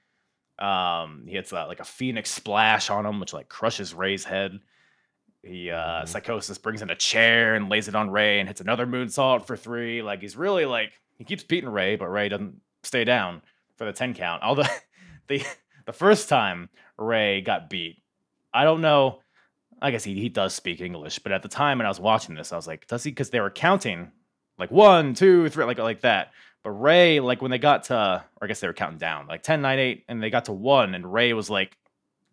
[0.57, 4.59] Um, he hits uh, like a phoenix splash on him, which like crushes Ray's head.
[5.43, 6.07] He uh, Mhm.
[6.07, 9.55] Psychosis brings in a chair and lays it on Ray and hits another moonsault for
[9.57, 10.01] three.
[10.01, 13.41] Like he's really like he keeps beating Ray, but Ray doesn't stay down
[13.77, 14.41] for the ten count.
[14.41, 14.63] Although
[15.27, 15.45] the
[15.86, 18.01] the first time Ray got beat,
[18.53, 19.19] I don't know.
[19.81, 22.36] I guess he, he does speak English, but at the time when I was watching
[22.36, 23.11] this, I was like, does he?
[23.11, 24.11] Because they were counting
[24.57, 26.31] like one, two, three, like like that.
[26.63, 29.43] But Ray, like when they got to, or I guess they were counting down, like
[29.43, 31.77] 10, 9, 8, and they got to one, and Ray was like,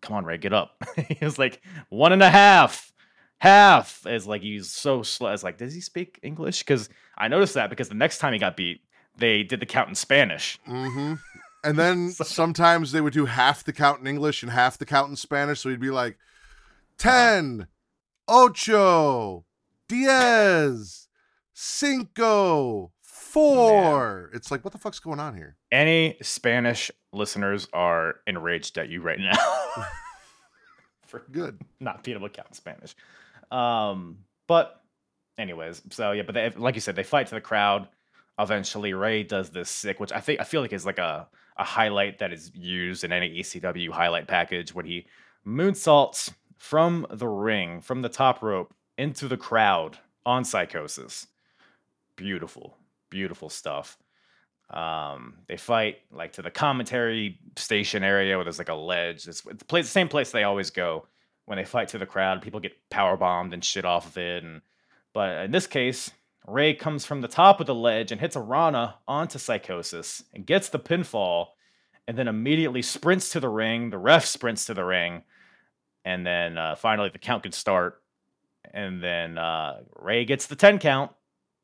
[0.01, 0.81] come on, Ray, get up.
[1.07, 2.93] he was like, one and a half,
[3.39, 5.33] half is like he's so slow.
[5.33, 6.59] It's like, does he speak English?
[6.59, 8.81] Because I noticed that because the next time he got beat,
[9.17, 10.59] they did the count in Spanish.
[10.67, 11.15] Mm-hmm.
[11.63, 15.09] And then sometimes they would do half the count in English and half the count
[15.09, 15.61] in Spanish.
[15.61, 16.17] So he'd be like,
[16.97, 17.67] 10,
[18.27, 19.45] ocho,
[19.87, 21.07] diez,
[21.53, 24.29] cinco, four.
[24.33, 25.55] It's like, what the fuck's going on here?
[25.71, 29.37] Any Spanish listeners are enraged at you right now
[31.07, 31.59] for Good.
[31.79, 32.95] not being able to count in Spanish.
[33.51, 34.81] Um, but
[35.37, 37.87] anyways, so yeah, but they, like you said, they fight to the crowd.
[38.39, 41.27] Eventually, Ray does this sick, which I think I feel like is like a
[41.61, 45.05] a highlight that is used in any ECW highlight package when he
[45.45, 51.27] moonsaults from the ring, from the top rope into the crowd on Psychosis.
[52.15, 52.75] Beautiful,
[53.11, 53.99] beautiful stuff.
[54.71, 59.27] Um, they fight like to the commentary station area where there's like a ledge.
[59.27, 61.05] It's, it's the place, the same place they always go
[61.45, 62.41] when they fight to the crowd.
[62.41, 64.43] People get power bombed and shit off of it.
[64.43, 64.61] And
[65.13, 66.09] but in this case,
[66.47, 70.45] Ray comes from the top of the ledge and hits a Rana onto Psychosis and
[70.45, 71.47] gets the pinfall,
[72.07, 73.89] and then immediately sprints to the ring.
[73.89, 75.23] The ref sprints to the ring,
[76.03, 78.01] and then uh, finally the count can start.
[78.73, 81.11] And then uh, Ray gets the ten count,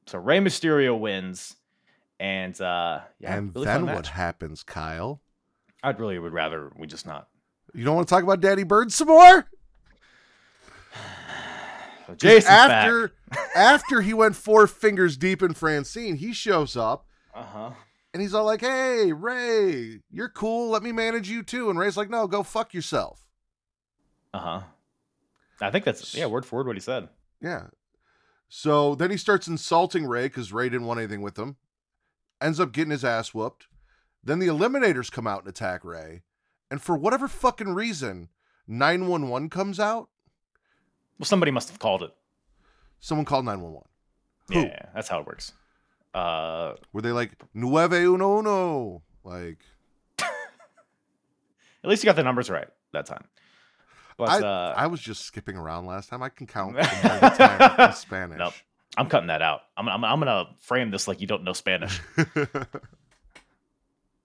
[0.06, 1.56] so Ray Mysterio wins.
[2.20, 5.22] And uh, yeah, and really then what happens, Kyle?
[5.84, 7.28] I'd really would rather we just not.
[7.74, 9.46] You don't want to talk about Daddy Bird some more?
[12.08, 13.17] So 'Cause Jason's
[13.56, 17.72] after he went four fingers deep in Francine, he shows up uh huh.
[18.14, 20.70] and he's all like, "Hey, Ray, you're cool.
[20.70, 23.26] Let me manage you too." And Ray's like, "No, go fuck yourself."
[24.34, 24.62] Uh huh.
[25.62, 27.10] I think that's yeah, word for word what he said.
[27.42, 27.68] Yeah.
[28.50, 31.58] So then he starts insulting Ray because Ray didn't want anything with him.
[32.40, 33.68] Ends up getting his ass whooped.
[34.24, 36.24] Then the Eliminators come out and attack Ray.
[36.70, 38.30] And for whatever fucking reason,
[38.68, 40.10] 911 comes out.
[41.18, 42.12] Well, somebody must have called it.
[43.00, 43.88] Someone called 911.
[44.50, 44.60] Who?
[44.68, 45.54] Yeah, that's how it works.
[46.14, 49.02] Uh, Were they like, Nueve uno uno?
[49.24, 49.60] Like,
[50.20, 50.26] at
[51.84, 53.26] least you got the numbers right that time.
[54.18, 56.24] But I, uh, I was just skipping around last time.
[56.24, 56.84] I can count in
[57.94, 58.40] Spanish.
[58.40, 58.54] Nope.
[58.98, 59.62] I'm cutting that out.
[59.76, 62.02] I'm, I'm, I'm gonna frame this like you don't know Spanish.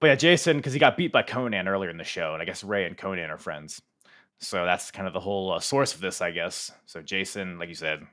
[0.03, 2.45] But yeah, Jason, because he got beat by Konnan earlier in the show, and I
[2.45, 3.81] guess Ray and Konnan are friends.
[4.41, 6.73] So that's kind of the whole uh, source of this, I guess.
[6.87, 8.05] So Jason, like you said,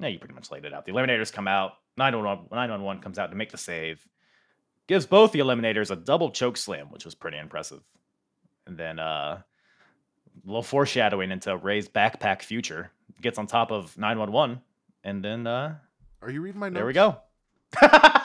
[0.00, 0.84] yeah, you pretty much laid it out.
[0.86, 1.72] The Eliminators come out.
[1.96, 4.06] 911, 911 comes out to make the save.
[4.86, 7.80] Gives both the Eliminators a double choke slam, which was pretty impressive.
[8.66, 9.44] And then uh, a
[10.44, 12.90] little foreshadowing into Ray's backpack future.
[13.22, 14.60] Gets on top of 911,
[15.04, 15.76] and then uh,
[16.20, 16.74] Are you reading my notes?
[16.76, 17.16] there we go.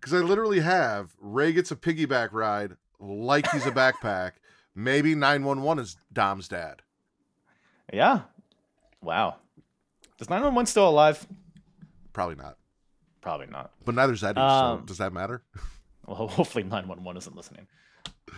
[0.00, 4.32] Because I literally have Ray gets a piggyback ride like he's a backpack.
[4.74, 6.82] Maybe 911 is Dom's dad.
[7.92, 8.20] yeah.
[9.02, 9.36] Wow.
[10.20, 11.26] Is 911 still alive?
[12.12, 12.56] Probably not.
[13.20, 13.72] Probably not.
[13.84, 14.40] But neither's Eddie.
[14.40, 15.42] Um, so does that matter?
[16.06, 17.66] Well, hopefully 911 isn't listening.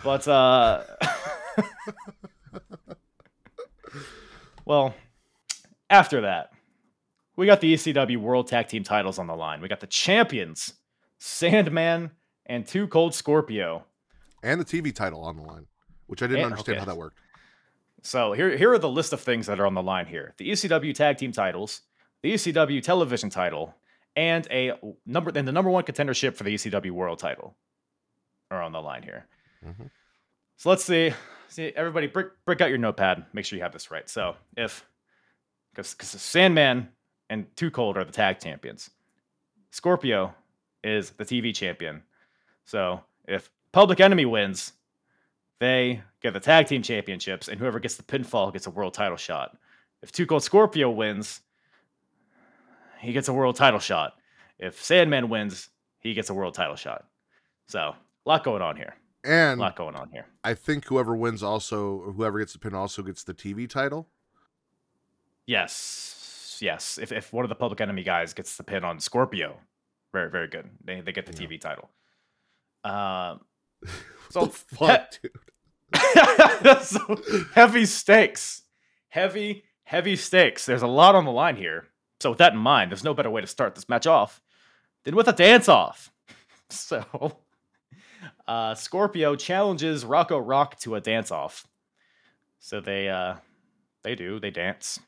[0.02, 0.82] But uh
[4.64, 4.94] Well,
[5.88, 6.50] after that,
[7.36, 9.60] we got the ECW World Tag Team titles on the line.
[9.60, 10.74] We got the champions,
[11.18, 12.10] Sandman
[12.46, 13.84] and Two Cold Scorpio.
[14.42, 15.66] And the TV title on the line,
[16.06, 16.84] which I didn't And- understand okay.
[16.84, 17.18] how that worked.
[18.02, 20.50] So here, here are the list of things that are on the line here: the
[20.50, 21.82] ECW Tag Team titles,
[22.22, 23.74] the ECW Television title,
[24.16, 24.72] and a
[25.06, 27.56] number and the number one contendership for the ECW World title
[28.50, 29.26] are on the line here.
[29.64, 29.90] Mhm.
[30.56, 31.12] So let's see.
[31.48, 33.26] See, everybody, break break out your notepad.
[33.32, 34.08] Make sure you have this right.
[34.08, 34.86] So if
[35.72, 36.88] because because Sandman
[37.28, 38.90] and Too Cold are the tag champions,
[39.70, 40.34] Scorpio
[40.82, 42.02] is the TV champion.
[42.64, 44.72] So if Public Enemy wins,
[45.60, 49.16] they get the tag team championships, and whoever gets the pinfall gets a world title
[49.16, 49.56] shot.
[50.02, 51.40] If Two Cold Scorpio wins,
[53.00, 54.14] he gets a world title shot.
[54.58, 55.68] If Sandman wins,
[56.00, 57.06] he gets a world title shot.
[57.68, 58.94] So, a lot going on here.
[59.22, 60.26] And A lot going on here.
[60.42, 64.08] I think whoever wins also, or whoever gets the pin also gets the TV title.
[65.46, 66.58] Yes.
[66.62, 66.98] Yes.
[66.98, 69.56] If, if one of the Public Enemy guys gets the pin on Scorpio,
[70.12, 70.68] very, very good.
[70.84, 71.48] They, they get the Yeah.
[71.48, 71.90] TV title.
[72.84, 73.40] Um,
[74.32, 75.32] So, fuck, dude?
[76.62, 77.20] That's so
[77.52, 78.62] heavy stakes.
[79.08, 80.66] Heavy, heavy stakes.
[80.66, 81.88] There's a lot on the line here.
[82.20, 84.40] So with that in mind, there's no better way to start this match off
[85.04, 86.12] than with a dance off.
[86.68, 87.38] So
[88.46, 91.66] uh Scorpio challenges Rocco Rock to a dance off.
[92.60, 93.34] So they uh
[94.04, 95.00] they do, they dance.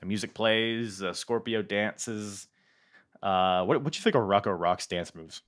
[0.00, 2.46] The music plays, uh, Scorpio dances.
[3.22, 5.42] Uh what what do you think of Rocco Rock's dance moves?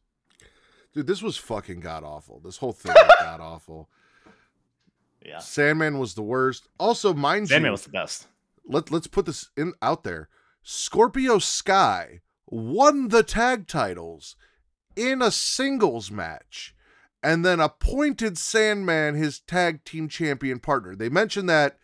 [0.93, 2.41] Dude, this was fucking god awful.
[2.41, 3.89] This whole thing was god awful.
[5.25, 5.39] Yeah.
[5.39, 6.69] Sandman was the worst.
[6.79, 8.27] Also, mind Sandman you, was the best.
[8.67, 10.29] let let's put this in out there.
[10.63, 14.37] Scorpio Sky won the tag titles
[14.95, 16.75] in a singles match
[17.23, 20.95] and then appointed Sandman his tag team champion partner.
[20.95, 21.79] They mentioned that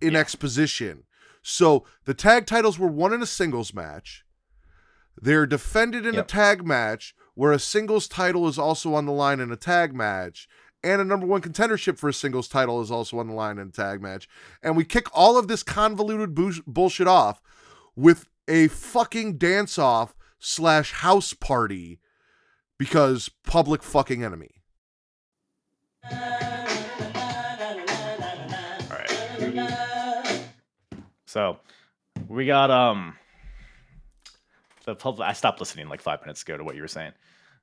[0.00, 1.04] in exposition.
[1.42, 4.24] So the tag titles were won in a singles match.
[5.20, 9.40] They're defended in a tag match where a singles title is also on the line
[9.40, 10.48] in a tag match.
[10.82, 13.68] And a number one contendership for a singles title is also on the line in
[13.68, 14.28] a tag match.
[14.62, 17.42] And we kick all of this convoluted bush- bullshit off
[17.94, 22.00] with a fucking dance off slash house party
[22.78, 24.62] because public fucking enemy.
[28.90, 30.44] All right.
[31.26, 31.58] So
[32.26, 33.16] we got um
[34.90, 35.28] the public.
[35.28, 37.12] I stopped listening like five minutes ago to what you were saying,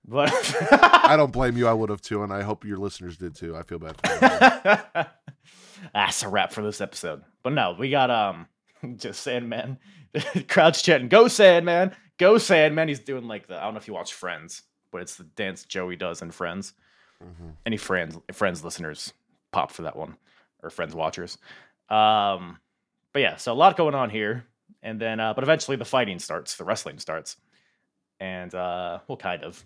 [0.07, 0.31] but
[0.71, 1.67] I don't blame you.
[1.67, 3.55] I would have too, and I hope your listeners did too.
[3.55, 3.97] I feel bad.
[5.93, 7.23] That's a wrap for this episode.
[7.43, 8.47] But no, we got um
[8.95, 9.77] just Sandman,
[10.47, 11.09] crowd's chatting.
[11.09, 14.63] "Go Sandman, go Sandman!" He's doing like the I don't know if you watch Friends,
[14.91, 16.73] but it's the dance Joey does in Friends.
[17.23, 17.49] Mm-hmm.
[17.65, 19.13] Any Friends Friends listeners
[19.51, 20.17] pop for that one,
[20.63, 21.37] or Friends watchers.
[21.89, 22.59] Um,
[23.13, 24.45] but yeah, so a lot going on here,
[24.81, 27.37] and then uh, but eventually the fighting starts, the wrestling starts,
[28.19, 29.63] and uh, well, kind of.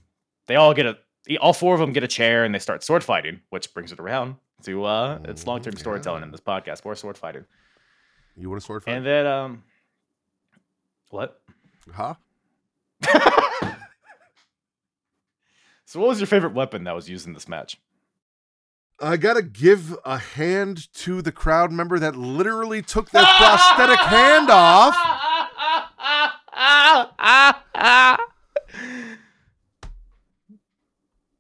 [0.47, 0.97] They all get a
[1.39, 3.99] all four of them get a chair and they start sword fighting, which brings it
[3.99, 7.45] around to uh it's long term storytelling in this podcast, more sword fighting.
[8.36, 8.95] You want a sword fight?
[8.95, 9.64] And then um
[11.09, 11.41] what?
[11.93, 12.16] huh?
[15.91, 17.78] So what was your favorite weapon that was used in this match?
[19.02, 24.49] I gotta give a hand to the crowd member that literally took their prosthetic hand
[24.49, 24.95] off.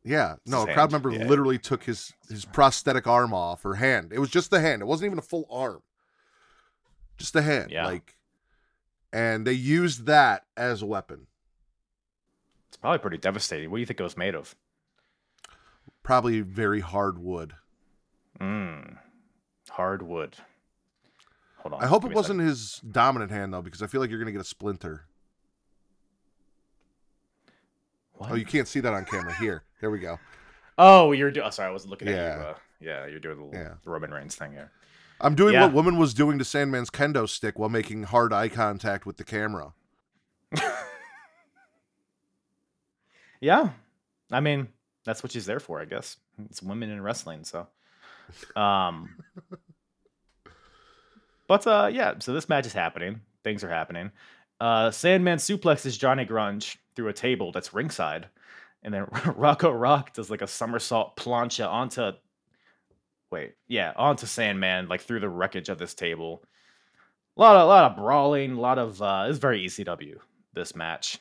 [0.03, 1.25] Yeah, no, a crowd member yeah.
[1.25, 4.11] literally took his his prosthetic arm off or hand.
[4.11, 4.81] It was just the hand.
[4.81, 5.83] It wasn't even a full arm.
[7.17, 7.69] Just the hand.
[7.71, 7.85] Yeah.
[7.85, 8.15] Like
[9.13, 11.27] and they used that as a weapon.
[12.69, 13.69] It's probably pretty devastating.
[13.69, 14.55] What do you think it was made of?
[16.03, 17.53] Probably very hard wood.
[18.39, 18.97] Mmm.
[19.69, 20.35] Hardwood.
[21.59, 21.83] Hold on.
[21.83, 22.37] I hope it me a second.
[22.37, 25.05] wasn't his dominant hand though, because I feel like you're gonna get a splinter.
[28.13, 28.31] What?
[28.31, 29.33] Oh, you can't see that on camera.
[29.35, 30.19] Here, there we go.
[30.77, 31.45] Oh, you're doing.
[31.45, 32.35] Oh, sorry, I wasn't looking at Yeah.
[32.37, 32.43] you.
[32.43, 33.73] Uh, yeah, you're doing the, little- Yeah.
[33.85, 34.71] Roman Reigns thing here.
[35.19, 35.65] I'm doing Yeah.
[35.65, 39.23] what woman was doing to Sandman's kendo stick while making hard eye contact with the
[39.23, 39.73] camera.
[43.39, 43.69] Yeah,
[44.31, 44.67] I mean
[45.05, 46.17] that's what she's there for, I guess.
[46.45, 47.67] It's women in wrestling, so.
[48.55, 49.15] Um.
[51.47, 52.15] but uh, yeah.
[52.19, 53.21] So this match is happening.
[53.43, 54.11] Things are happening.
[54.59, 58.27] Uh, Sandman suplexes Johnny Grunge through a table that's ringside,
[58.83, 62.11] and then Rocco Rock does like a somersault plancha onto.
[63.31, 66.43] Wait, yeah, onto Sandman like through the wreckage of this table.
[67.37, 70.17] A lot of a lot of brawling, a lot of uh, it's very ECW
[70.53, 71.17] this match,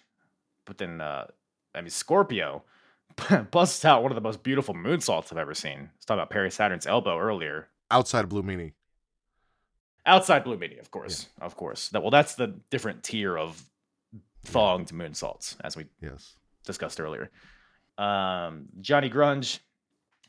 [0.66, 1.26] but then uh,
[1.74, 2.64] I mean, Scorpio
[3.50, 5.78] busts out one of the most beautiful moonsaults I've ever seen.
[5.78, 7.68] I was talking about Perry Saturn's elbow earlier.
[7.90, 8.72] Outside Blue Meanie.
[10.06, 11.28] Outside Blue Meanie, of course.
[11.40, 11.88] Of course.
[11.90, 13.62] That well, that's the different tier of
[14.46, 16.36] thonged moonsaults, as we Yes.
[16.64, 17.30] discussed earlier.
[17.98, 19.58] Um, Johnny Grunge.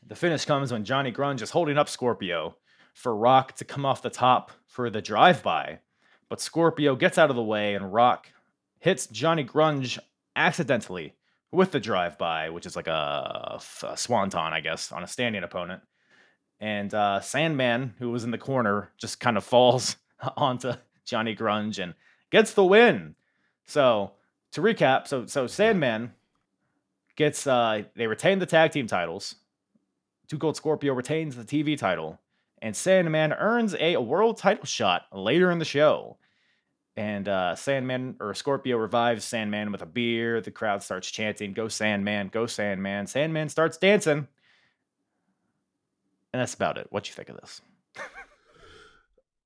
[0.06, 2.56] The finish comes when Johnny Grunge is holding up Scorpio
[2.92, 5.78] for Rock to come off the top for the drive-by,
[6.28, 8.28] but Scorpio gets out of the way and Rock
[8.80, 9.98] hits Johnny Grunge
[10.34, 11.14] accidentally
[11.52, 15.82] with the drive-by, which is like a, a swanton, I guess, on a standing opponent.
[16.58, 19.96] And uh, Sandman, who was in the corner, just kind of falls
[20.36, 20.72] onto
[21.04, 21.94] Johnny Grunge and
[22.30, 23.14] gets the win.
[23.64, 24.12] So
[24.52, 26.12] to recap, so so Sandman
[27.16, 29.36] gets uh they retain the tag team titles.
[30.28, 32.18] Two Cold Scorpio retains the TV title,
[32.60, 36.16] and Sandman earns a world title shot later in the show.
[36.96, 40.40] And uh, Sandman or Scorpio revives Sandman with a beer.
[40.42, 42.28] The crowd starts chanting, "Go Sandman!
[42.28, 44.28] Go Sandman!" Sandman starts dancing,
[46.32, 46.88] and that's about it.
[46.90, 47.62] What you think of this?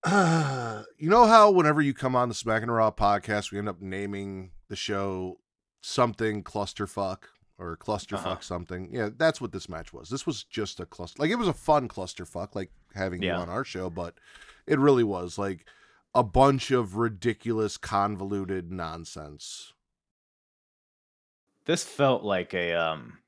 [0.98, 3.80] you know how whenever you come on the Smackin it Raw podcast, we end up
[3.80, 5.38] naming the show
[5.80, 7.18] something clusterfuck
[7.58, 8.40] or clusterfuck Uh-huh.
[8.40, 8.88] something.
[8.92, 10.08] Yeah, that's what this match was.
[10.08, 11.20] This was just a cluster.
[11.22, 13.36] Like it was a fun clusterfuck, like having Yeah.
[13.36, 14.14] you on our show, but
[14.66, 15.66] it really was like
[16.16, 19.72] a bunch of ridiculous, convoluted nonsense.
[21.66, 23.18] this felt like a um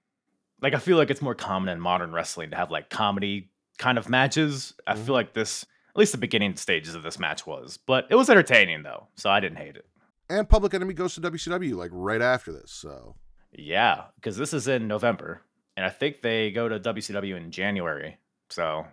[0.63, 3.99] like I feel like it's more common in modern wrestling to have like comedy kind
[3.99, 4.75] of matches.
[4.87, 5.05] I Mhm.
[5.07, 8.31] feel like this at least the beginning stages of this match was, but it was
[8.31, 9.87] entertaining though, so I didn't hate it.
[10.31, 12.71] And Public Enemy goes to WCW like right after this.
[12.71, 13.17] So
[13.53, 15.43] Yeah, because this is in November,
[15.77, 18.19] and I think they go to WCW in January.
[18.51, 18.87] So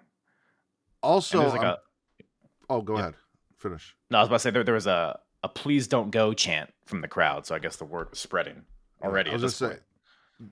[1.03, 1.79] also, like a
[2.69, 2.99] oh, go yeah.
[3.01, 3.15] ahead,
[3.65, 3.95] Finish.
[4.11, 6.71] No, I was about to say there, there was a, a please don't go chant
[6.85, 8.63] from the crowd, so I guess the word was spreading
[9.03, 9.31] already.
[9.31, 9.83] I was going to say,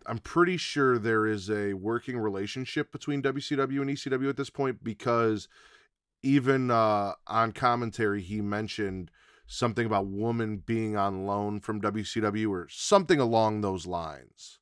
[0.07, 4.84] I'm pretty sure there is a working relationship between WCW and ECW at this point
[4.84, 5.47] because
[6.24, 9.11] even uh, on commentary he mentioned
[9.45, 14.57] something about woman being on loan from WCW or something along those lines,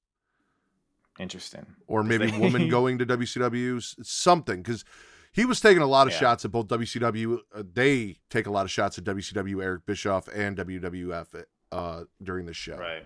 [1.20, 1.68] Interesting.
[1.88, 4.84] Or maybe woman going to WCW, something because.
[5.34, 6.20] He was taking a lot of Yeah.
[6.20, 7.40] shots at both WCW.
[7.54, 12.46] Uh, they take a lot of shots at WCW, Eric Bischoff, and WWF uh, during
[12.46, 12.78] the show.
[12.78, 13.06] Right.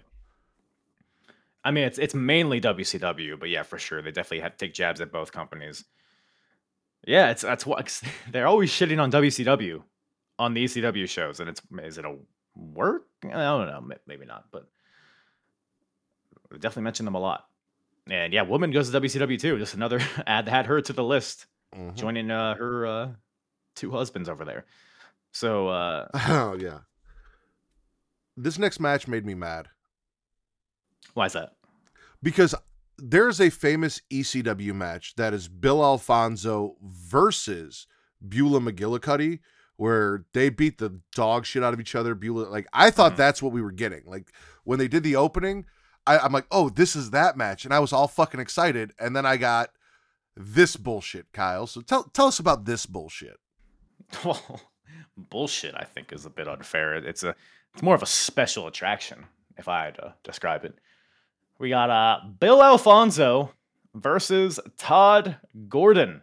[1.63, 4.73] I mean, it's it's mainly WCW, but yeah, for sure, they definitely have to take
[4.73, 5.83] jabs at both companies.
[7.07, 8.01] Yeah, it's that's what
[8.31, 9.83] they're always shitting on WCW
[10.37, 12.15] on the ECW shows, and it's is it a
[12.55, 13.07] work?
[13.23, 14.67] I don't know, maybe not, but
[16.53, 17.45] definitely mention them a lot.
[18.09, 19.57] And yeah, woman goes to WCW too.
[19.57, 21.95] Just another add add her to the list, Mhm.
[21.95, 23.11] joining uh, her uh,
[23.75, 24.65] two husbands over there.
[25.31, 26.79] So uh, Oh yeah.
[28.37, 29.67] This next match made me mad
[31.13, 31.53] why is that?
[32.21, 32.55] because
[32.97, 37.87] there's a famous ECW match that is Bill Alfonso versus
[38.27, 39.39] Beulah McGillicuddy
[39.77, 42.15] where they beat the dog shit out of each other.
[42.15, 43.17] Beulah, like I thought Mhm.
[43.17, 44.03] that's what we were getting.
[44.05, 44.31] Like
[44.63, 45.65] when they did the opening,
[46.07, 49.13] I, I'm like, oh, this is that match, and I was all fucking excited, and
[49.15, 49.71] then I got
[50.35, 51.67] this bullshit, Kyle.
[51.67, 53.37] So tell tell us about this bullshit.
[54.23, 54.61] Well,
[55.17, 55.73] bullshit.
[55.75, 56.95] I think is a bit unfair.
[56.95, 57.35] It's a
[57.73, 59.25] it's more of a special attraction,
[59.57, 60.75] if I had to describe it.
[61.57, 63.51] We got uh Bill Alfonso
[63.93, 65.37] versus Todd
[65.69, 66.21] Gordon,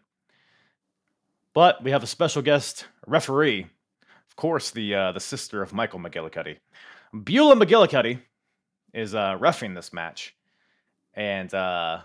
[1.55, 3.67] but we have a special guest referee,
[4.29, 6.59] of course, the uh, the sister of Michael McGillicuddy,
[7.13, 8.21] Beulah McGillicuddy,
[8.95, 10.37] is uh, refing this match,
[11.15, 12.01] and uh,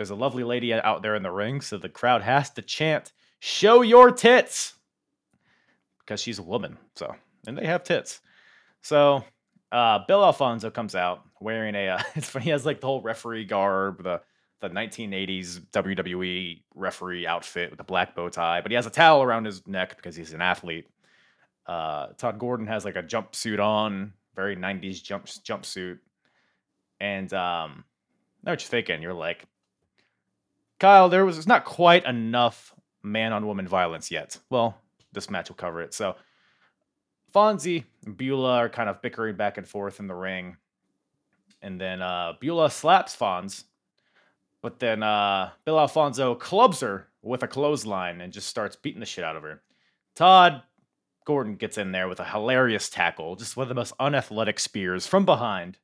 [0.00, 3.12] there's a lovely lady out there in the ring, so the crowd has to chant
[3.38, 4.72] "Show your tits."
[5.98, 6.78] because she's a woman.
[6.96, 7.14] So,
[7.46, 8.22] and they have tits.
[8.80, 9.22] So,
[9.70, 11.88] uh, Bill Alfonso comes out wearing a.
[11.90, 12.46] Uh, it's funny.
[12.46, 14.22] He has like the whole referee garb, the
[14.62, 19.22] the 1980s WWE referee outfit with the black bow tie, but he has a towel
[19.22, 20.88] around his neck because he's an athlete.
[21.66, 25.98] Uh, Todd Gordon has like a jumpsuit on, very 90s jump jumpsuit,
[27.00, 27.84] and um,
[28.42, 29.02] know what you're thinking.
[29.02, 29.44] You're like,
[30.80, 34.38] Kyle, there was not quite enough man on woman violence yet.
[34.48, 34.76] Well,
[35.12, 35.94] this match will cover it.
[35.94, 36.16] So
[37.32, 40.56] Fonzie and Beulah are kind of bickering back and forth in the ring.
[41.62, 43.64] And then uh, Beulah slaps Fonz.
[44.62, 49.06] But then uh, Bill Alfonso clubs her with a clothesline and just starts beating the
[49.06, 49.62] shit out of her.
[50.14, 50.62] Todd
[51.24, 55.06] Gordon gets in there with a hilarious tackle, just one of the most unathletic spears
[55.06, 55.78] from behind.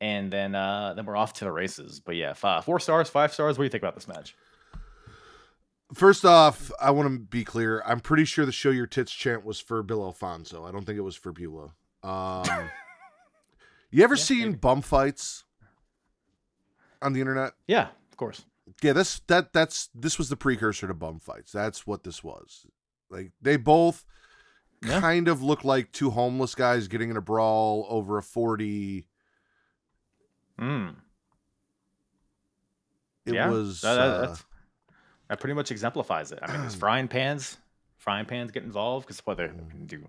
[0.00, 2.00] And then uh, then we're off to the races.
[2.00, 3.58] But yeah, five, four stars, five stars.
[3.58, 4.36] What do you think about this match?
[5.94, 7.82] First off, I want to be clear.
[7.86, 10.64] I'm pretty sure the "Show Your Tits" chant was for Bill Alfonso.
[10.66, 11.72] I don't think it was for Beulah.
[12.02, 12.44] Um,
[13.90, 14.56] you ever Yeah, seen maybe.
[14.56, 15.44] bum fights
[17.00, 17.54] on the internet?
[17.66, 18.44] Yeah, of course.
[18.82, 21.52] Yeah, this that that's this was the precursor to bum fights.
[21.52, 22.66] That's what this was.
[23.10, 24.04] Like they both
[24.84, 25.00] Yeah.
[25.00, 29.06] kind of look like two homeless guys getting in a brawl over a forty.
[30.58, 30.94] Mm.
[33.26, 33.80] It yeah, was.
[33.82, 34.36] that, that- uh,
[35.28, 36.38] that pretty much exemplifies it.
[36.42, 37.58] I mean, there's frying pans,
[37.98, 39.86] frying pans get involved because what they Mm.
[39.86, 40.04] do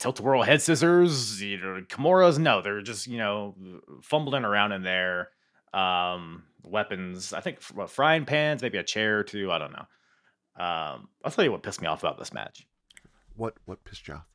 [0.00, 2.36] tilt a whirl head scissors, you know, Kimuras.
[2.38, 3.54] No, they're just you know
[4.02, 5.28] fumbling around in there.
[5.72, 7.32] Um, weapons.
[7.32, 9.52] I think frying pans, maybe a chair or two.
[9.52, 9.86] I don't know.
[10.58, 12.66] Um, I'll tell you what pissed me off about this match.
[13.36, 14.26] what what pissed you off?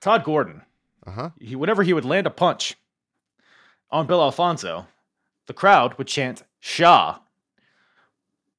[0.00, 0.62] Todd Gordon.
[1.06, 1.30] Uh huh.
[1.38, 2.76] he whenever he would land a punch
[3.94, 4.88] on Bill Alfonso,
[5.46, 7.20] the crowd would chant Shah.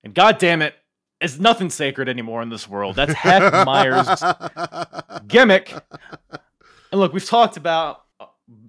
[0.02, 0.76] And god damn it,
[1.20, 2.96] it's nothing sacred anymore in this world.
[2.96, 4.24] That's Hack Myers'
[5.28, 5.74] gimmick.
[6.92, 8.28] And look, we've talked about uh,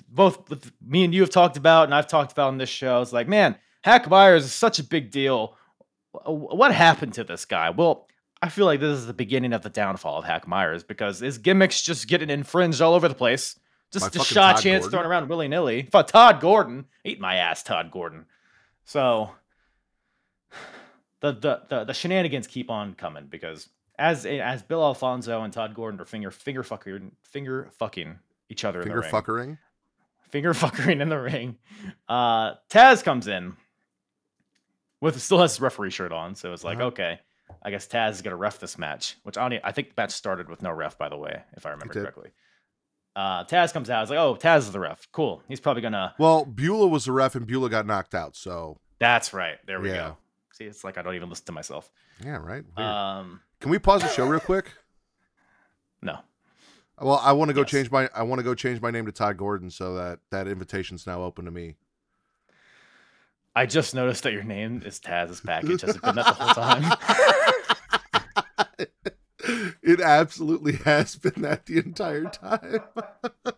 [0.09, 3.01] both with me and you have talked about, and I've talked about on this show.
[3.01, 5.57] It's like, man, Hack Myers is such a big deal.
[6.25, 7.71] What happened to this guy?
[7.71, 8.09] Well,
[8.43, 11.39] I feel like this is the beginning of the downfall of Hack Myers because his
[11.39, 13.57] gimmicks just getting infringed all over the place.
[13.93, 14.91] Just, fucking shot Todd chance Gordon?
[15.01, 15.82] thrown around willy nilly.
[15.84, 18.26] Todd Gordon, eat my ass, Todd Gordon.
[18.84, 19.30] So
[21.20, 23.68] the, the the the shenanigans keep on coming because
[23.99, 28.18] as as Bill Alfonso and Todd Gordon are finger finger fucking finger fucking
[28.49, 29.59] each other in Finger the ring fuckering.
[30.30, 31.57] finger fuckering in the ring.
[32.09, 33.57] Uh, Taz comes in
[35.01, 36.87] with still has his referee shirt on, so it's like Uh-huh.
[36.89, 37.20] okay,
[37.62, 39.16] I guess Taz is gonna ref this match.
[39.22, 39.61] Which I don't.
[39.64, 42.30] I think the match started with no ref, by the way, if I remember correctly.
[43.17, 44.03] Uh, Taz comes out.
[44.03, 45.09] It's like, oh, Taz is the ref.
[45.11, 45.43] Cool.
[45.49, 46.14] He's probably gonna.
[46.19, 48.37] Well, Beulah was the ref, and Beulah got knocked out.
[48.37, 49.57] So That's right.
[49.67, 49.97] There we Yeah.
[49.97, 50.17] go.
[50.53, 51.91] See, it's like I don't even listen to myself.
[52.25, 52.62] yeah, right.
[52.77, 52.89] Weird.
[52.89, 54.73] Um, Can we pause the show real quick?
[56.03, 56.19] No.
[57.01, 57.71] Well, I want to go Yes.
[57.71, 60.47] change my I want to go change my name to Todd Gordon so that that
[60.47, 61.75] invitation's now open to me.
[63.55, 65.81] I just noticed that your name is Taz's package.
[65.81, 66.97] Has it been that the whole time?
[69.87, 72.80] it absolutely has been that the entire time.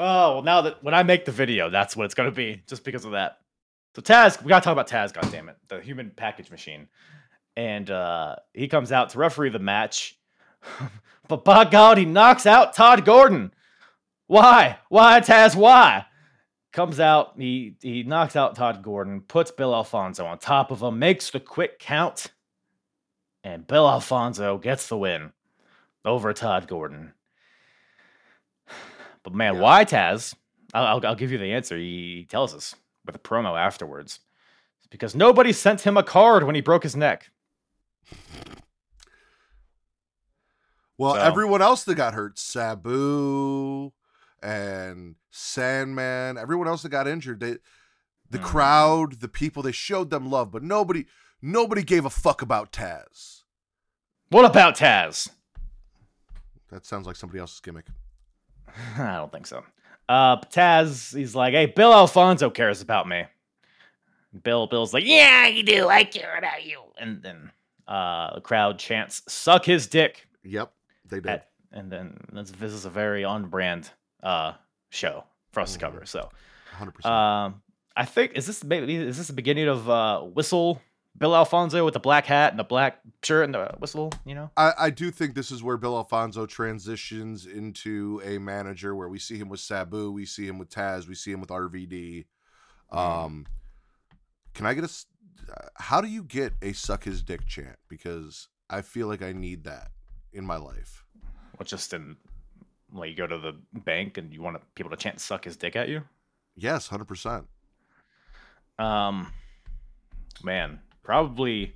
[0.00, 2.62] Oh, well, now that when I make the video, that's what it's going to be,
[2.68, 3.38] just because of that.
[3.96, 6.86] So Taz, we got to talk about Taz, goddammit, the human package machine.
[7.56, 10.16] And uh, he comes out to referee the match.
[11.28, 13.52] but by God, he knocks out Todd Gordon.
[14.28, 14.78] Why?
[14.88, 15.56] Why, Taz?
[15.56, 16.06] Why?
[16.72, 21.00] Comes out, he, he knocks out Todd Gordon, puts Bill Alfonso on top of him,
[21.00, 22.28] makes the quick count,
[23.48, 25.32] and Bill Alfonso gets the win
[26.04, 27.12] over Todd Gordon.
[29.24, 29.60] But man, Yeah.
[29.60, 30.34] why Taz?
[30.72, 31.76] I'll, I'll, I'll give you the answer.
[31.76, 32.74] He tells us
[33.04, 34.20] with a promo afterwards.
[34.78, 37.30] It's because nobody sent him a card when he broke his neck.
[40.96, 43.92] Well, So- everyone else that got hurt, Sabu
[44.42, 47.56] and Sandman, everyone else that got injured, they
[48.30, 48.44] the Mhm.
[48.44, 51.06] crowd, the people, they showed them love, but nobody
[51.42, 53.37] nobody gave a fuck about Taz.
[54.30, 55.30] What about Taz?
[56.70, 57.86] That sounds like somebody else's gimmick.
[58.98, 59.64] I don't think so.
[60.08, 63.24] Uh, Taz, he's like, hey, Bill Alfonso cares about me.
[64.42, 65.88] Bill, Bill's like, yeah, you do.
[65.88, 66.82] I care about you.
[66.98, 67.50] And then
[67.86, 70.26] uh, the crowd chants, suck his dick.
[70.44, 70.72] Yep,
[71.08, 71.26] they did.
[71.26, 73.90] At, and then this, this is a very on brand
[74.22, 74.52] uh,
[74.90, 76.04] show for us to cover.
[76.04, 76.28] So
[76.76, 77.06] 100%.
[77.06, 77.62] Um,
[77.96, 80.80] I think is this maybe is this the beginning of uh, whistle
[81.18, 84.12] Bill Alfonso with the black hat and the black shirt and the whistle?
[84.24, 88.94] You know, I, I do think this is where Bill Alfonso transitions into a manager
[88.94, 91.50] where we see him with Sabu, we see him with Taz, we see him with
[91.50, 92.26] RVD.
[92.90, 93.46] Um,
[94.54, 94.90] can I get a?
[95.74, 97.76] How do you get a suck his dick chant?
[97.88, 99.90] Because I feel like I need that
[100.32, 101.04] in my life.
[101.58, 102.16] or just in
[102.92, 105.74] like you go to the bank and you want people to chant "suck his dick"
[105.76, 106.02] at you.
[106.56, 107.46] Yes, hundred percent.
[108.78, 109.32] Um,
[110.42, 111.74] man, probably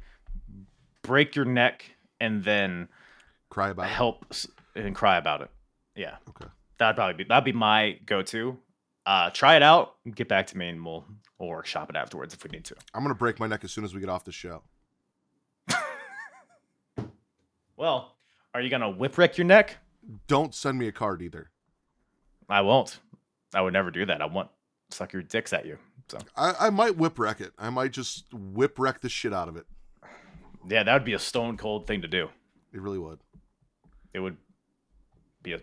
[1.01, 2.87] break your neck and then
[3.49, 3.93] Cry about it.
[3.93, 5.51] help s- and cry about it.
[5.97, 6.45] Yeah, Okay.
[6.77, 8.59] that'd probably be that'd be my go-to.
[9.07, 11.07] Uh, try it out, get back to me, and we'll
[11.39, 12.77] we'll workshop it afterwards if we need to.
[12.93, 14.63] I'm gonna break my neck as soon as we get off the show.
[17.77, 18.15] Well,
[18.55, 19.79] are you gonna whip wreck your neck?
[20.29, 21.51] Don't send me a card either.
[22.49, 23.01] I won't.
[23.55, 24.21] I would never do that.
[24.21, 24.51] I won't
[24.91, 25.79] suck your dicks at you.
[26.13, 27.53] So I, I might whip wreck it.
[27.59, 29.65] I might just whip wreck the shit out of it.
[30.69, 32.29] yeah, that would be a stone cold thing to do.
[32.71, 33.19] It really would.
[34.13, 34.37] It would
[35.43, 35.61] be a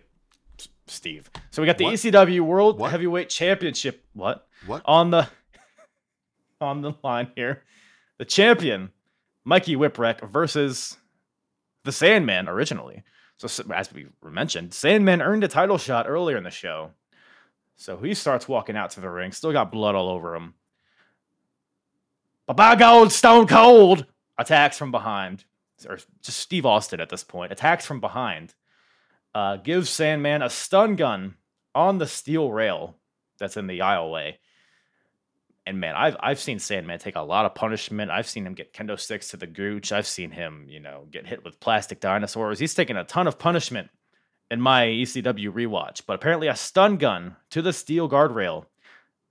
[0.88, 1.30] Steve.
[1.52, 1.94] So we got the What?
[1.94, 2.90] ECW World What?
[2.90, 4.04] Heavyweight Championship.
[4.12, 4.82] What What?
[4.86, 5.28] on the
[6.60, 7.62] on the line here?
[8.18, 8.90] The champion,
[9.44, 10.96] Mikey Whipwreck versus
[11.84, 13.04] the Sandman originally.
[13.38, 16.90] So as we mentioned, Sandman earned a title shot earlier in the show.
[17.80, 20.52] So he starts walking out to the ring, still got blood all over him.
[22.46, 24.04] But by God, Stone Cold
[24.36, 25.46] attacks from behind,
[25.88, 28.54] or just Steve Austin at this point attacks from behind.
[29.34, 31.36] Uh, gives Sandman a stun gun
[31.74, 32.96] on the steel rail
[33.38, 34.34] that's in the aisleway.
[35.64, 38.10] And man, I've I've seen Sandman take a lot of punishment.
[38.10, 39.90] I've seen him get kendo sticks to the gooch.
[39.90, 42.58] I've seen him, you know, get hit with plastic dinosaurs.
[42.58, 43.88] He's taken a ton of punishment
[44.50, 46.02] in my ECW rewatch.
[46.06, 48.66] But apparently, a stun gun to the steel guardrail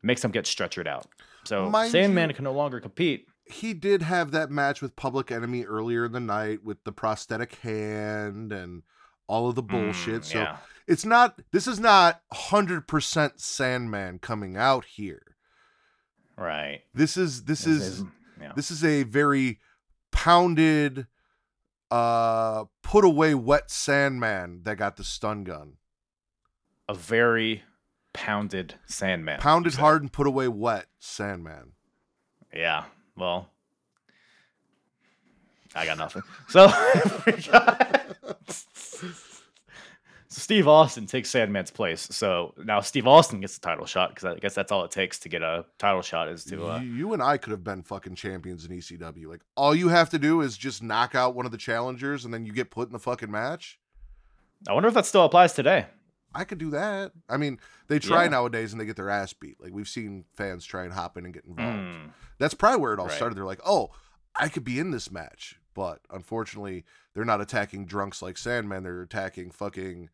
[0.01, 1.07] makes him get stretchered out.
[1.45, 3.27] So Mind Sandman you- can no longer compete.
[3.45, 7.55] he did have that match with Public Enemy earlier in the night with the prosthetic
[7.55, 8.83] hand and
[9.27, 10.21] all of the bullshit.
[10.21, 10.57] Mm, so yeah.
[10.87, 15.35] it's not this is not 100% Sandman coming out here.
[16.37, 16.81] right.
[16.93, 18.03] This is this is
[18.39, 18.53] yeah.
[18.55, 19.59] this is a very
[20.11, 21.07] pounded
[21.91, 25.74] uh put away wet Sandman that got the stun gun.
[26.88, 27.64] a very
[28.14, 29.40] pounded Sandman.
[29.40, 31.74] Pounded hard and put away wet Sandman.
[32.53, 32.86] Yeah.
[33.16, 33.49] Well,
[35.76, 36.24] I got nothing.
[36.48, 36.68] So,
[37.26, 38.16] we got-
[38.48, 39.07] so
[40.40, 42.07] Steve Austin takes Sandman's place.
[42.11, 45.20] So now Steve Austin gets the title shot because I guess that's all it takes
[45.20, 46.66] to get a title shot is to.
[46.68, 49.28] Uh, you, you and I could have been fucking champions in ECW.
[49.28, 52.34] Like all you have to do is just knock out one of the challengers and
[52.34, 53.80] then you get put in the fucking match.
[54.68, 55.86] I wonder if that still applies today.
[56.34, 57.11] I could do that.
[57.28, 58.30] I mean, they try Yeah.
[58.30, 59.60] nowadays and they get their ass beat.
[59.60, 61.78] Like we've seen fans try and hop in and get involved.
[61.78, 63.16] Mm, That's probably where it all Right.
[63.16, 63.36] started.
[63.38, 63.90] They're like, "Oh,
[64.36, 68.83] I could be in this match," but unfortunately, they're not attacking drunks like Sandman.
[68.83, 70.09] They're attacking fucking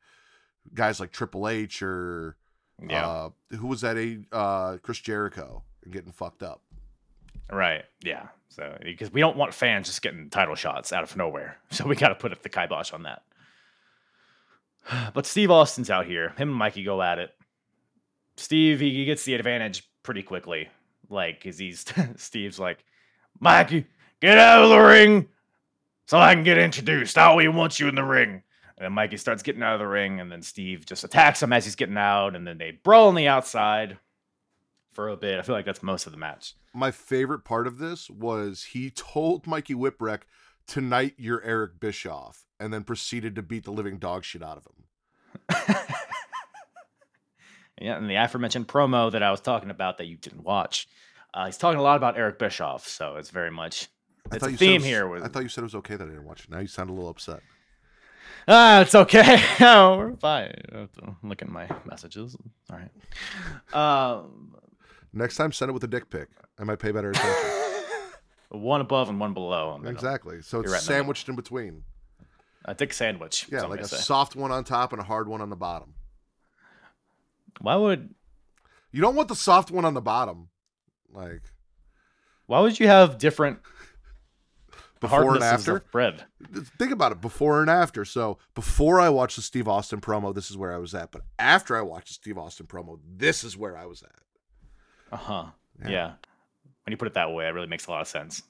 [0.74, 2.38] guys like Triple H or
[2.82, 3.08] yeah.
[3.08, 3.98] uh, who was that?
[3.98, 6.62] A uh, Chris Jericho and getting fucked up.
[7.52, 7.84] right.
[8.04, 8.28] Yeah.
[8.50, 11.96] So because we don't want fans just getting title shots out of nowhere, so we
[11.96, 13.24] got to put up the kibosh on that.
[15.14, 16.30] But Steve Austin's out here.
[16.38, 17.32] Him and Mikey go at it.
[18.38, 20.70] Steve he, gets the advantage pretty quickly.
[21.10, 21.86] Like, cause he's
[22.18, 22.84] Steve's like,
[23.40, 23.88] Mikey,
[24.22, 25.28] get out of the ring
[26.06, 27.18] so I can get introduced.
[27.18, 28.44] I always want you in the ring.
[28.78, 31.54] And then Mikey starts getting out of the ring, and then Steve just attacks him
[31.54, 33.98] as he's getting out, and then they brawl on the outside
[34.92, 35.40] for a bit.
[35.40, 36.56] I feel like that's most of the match.
[36.74, 40.22] My favorite part of this was he told Mikey Whipwreck,
[40.68, 44.68] "Tonight you're Eric Bischoff," and then proceeded to beat the living dog shit out of
[44.68, 45.86] him.
[47.82, 50.88] Yeah, and the aforementioned promo that I was talking about that you didn't watch,
[51.34, 53.90] uh, he's talking a lot about Eric Bischoff, so it's very much
[54.32, 55.08] I it's thought a you said it theme was- here.
[55.08, 56.50] With, I thought you said it was okay that I didn't watch it.
[56.52, 57.42] Now you sound a little upset.
[58.48, 59.42] ah, it's okay.
[59.62, 60.54] oh, we're fine.
[61.24, 62.36] Look at my messages.
[62.72, 64.14] All right.
[64.14, 64.56] Um,
[65.14, 66.28] Next time, send it with a dick pic.
[66.60, 67.50] I might pay better attention.
[68.50, 69.80] one above and one below.
[69.86, 70.42] exactly.
[70.42, 70.98] So it's right in the middle.
[70.98, 71.84] sandwiched in between.
[72.66, 73.48] A dick sandwich.
[73.52, 73.98] Yeah, like a say.
[73.98, 75.94] soft one on top and a hard one on the bottom.
[77.62, 78.14] Why would
[78.92, 80.50] You don't want the soft one on the bottom.
[81.12, 81.44] Like
[82.48, 83.60] why would you have different
[85.00, 85.80] before and after.
[85.92, 86.24] bread?
[86.78, 88.06] Think about it, before and after.
[88.06, 91.12] So before I watched the Steve Austin promo, this is where I was at.
[91.12, 94.20] But after I watched the Steve Austin promo, this is where I was at.
[95.12, 95.46] Uh huh.
[95.82, 95.90] Yeah.
[95.90, 96.12] Yeah.
[96.86, 98.44] When you put it that way, it really makes a lot of sense.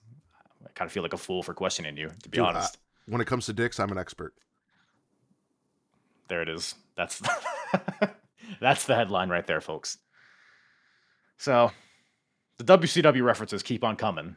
[0.65, 2.77] I kind of feel like a fool for questioning you, to be Dude, I- honest.
[3.07, 4.33] When it comes to dicks, I'm an expert.
[6.27, 6.73] There it is.
[6.95, 7.21] That's
[8.59, 9.97] that's the headline right there, folks.
[11.37, 11.71] So
[12.57, 14.35] the WCW references keep on coming.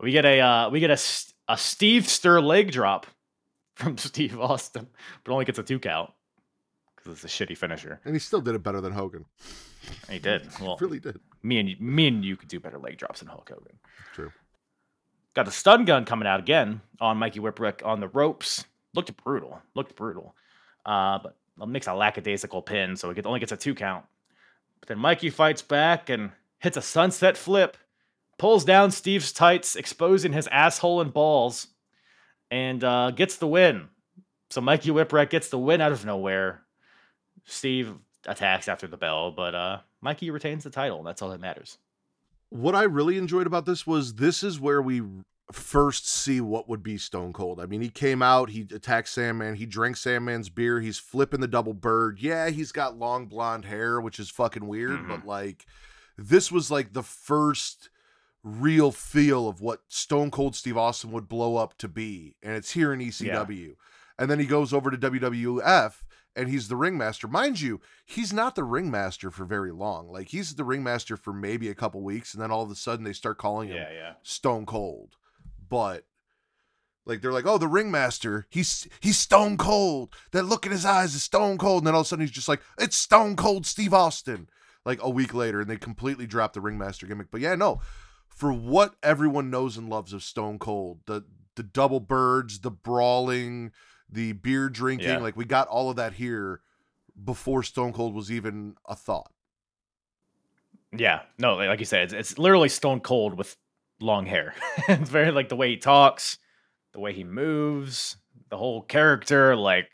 [0.00, 0.96] We get a uh, we get a
[1.48, 3.06] a Steve Stir leg drop
[3.76, 4.86] from Steve Austin,
[5.24, 6.10] but only gets a two count
[6.96, 8.00] because it's a shitty finisher.
[8.04, 9.24] And he still did it better than Hogan.
[10.08, 10.48] He did.
[10.60, 11.18] Well, Really did.
[11.42, 13.78] me and you, me and you could do better leg drops than Hulk Hogan.
[14.14, 14.32] True.
[15.34, 18.64] Got the stun gun coming out again on Mikey Whipwreck on the ropes.
[18.94, 19.60] Looked brutal.
[19.74, 20.36] Looked brutal.
[20.84, 21.18] Uh,
[21.56, 24.04] but makes a lackadaisical pin, so it only gets a two count.
[24.80, 27.76] But then Mikey fights back and hits a sunset flip,
[28.38, 31.68] pulls down Steve's tights, exposing his asshole and balls,
[32.50, 33.88] and uh, gets the win.
[34.50, 36.62] So Mikey Whipwreck gets the win out of nowhere.
[37.44, 37.94] Steve
[38.26, 41.78] attacks after the bell, but uh, Mikey retains the title, and that's all that matters.
[42.50, 45.02] What I really enjoyed about this was this is where we
[45.50, 47.60] first see what would be Stone Cold.
[47.60, 51.48] I mean, he came out, he attacked Sandman, he drank Sandman's beer, he's flipping the
[51.48, 52.18] double bird.
[52.20, 55.08] Yeah, he's got long blonde hair, which is fucking weird, Mhm.
[55.08, 55.66] but like
[56.18, 57.88] this was like the first
[58.44, 62.72] real feel of what Stone Cold Steve Austin would blow up to be, and it's
[62.72, 63.74] here in ECW.
[64.18, 65.94] And then he goes over to WWF
[66.34, 67.28] and he's the ringmaster.
[67.28, 70.10] Mind you, he's not the ringmaster for very long.
[70.10, 73.04] Like he's the ringmaster for maybe a couple weeks, and then all of a sudden
[73.04, 74.14] they start calling him yeah.
[74.22, 75.16] Stone Cold.
[75.68, 76.04] But
[77.04, 80.14] like they're like, oh, the ringmaster, he's he's Stone Cold.
[80.32, 82.30] That look in his eyes is Stone Cold, and then all of a sudden he's
[82.30, 84.48] just like, it's Stone Cold Steve Austin.
[84.84, 87.30] Like a week later, and they completely drop the ringmaster gimmick.
[87.30, 87.80] But yeah, no,
[88.34, 93.72] for what everyone knows and loves of Stone Cold, the the double birds, the brawling,
[94.10, 95.18] the beer drinking, Yeah.
[95.18, 96.60] like we got all of that here
[97.22, 99.30] before Stone Cold was even a thought.
[100.96, 103.56] Yeah, no, like you said, it's, it's literally stone cold with
[104.00, 104.54] long hair.
[104.88, 106.38] it's very like the way he talks,
[106.92, 108.16] the way he moves,
[108.50, 109.56] the whole character.
[109.56, 109.88] Like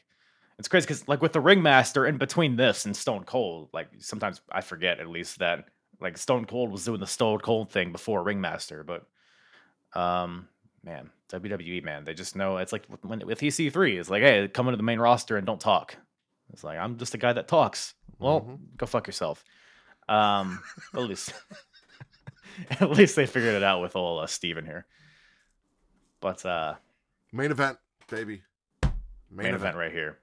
[0.58, 4.40] it's crazy because like with the ringmaster in between this and Stone Cold, like sometimes
[4.50, 5.66] I forget at least that
[6.00, 9.06] like Stone Cold was doing the Stone Cold thing before Ringmaster, but
[9.98, 10.48] um,
[10.84, 14.48] man, WWE man, they just know it's like with- when with EC3, it's like hey,
[14.48, 15.96] come into the main roster and don't talk.
[16.52, 17.94] It's like I'm just a guy that talks.
[18.18, 18.58] Well, Mhm.
[18.76, 19.44] go fuck yourself.
[20.08, 20.62] Um,
[20.94, 21.32] at least,
[22.70, 24.86] at least they figured it out with old uh, Steven here.
[26.20, 26.74] But uh,
[27.32, 27.78] Main event,
[28.10, 28.42] baby.
[29.30, 29.76] main, event.
[29.76, 30.18] right here.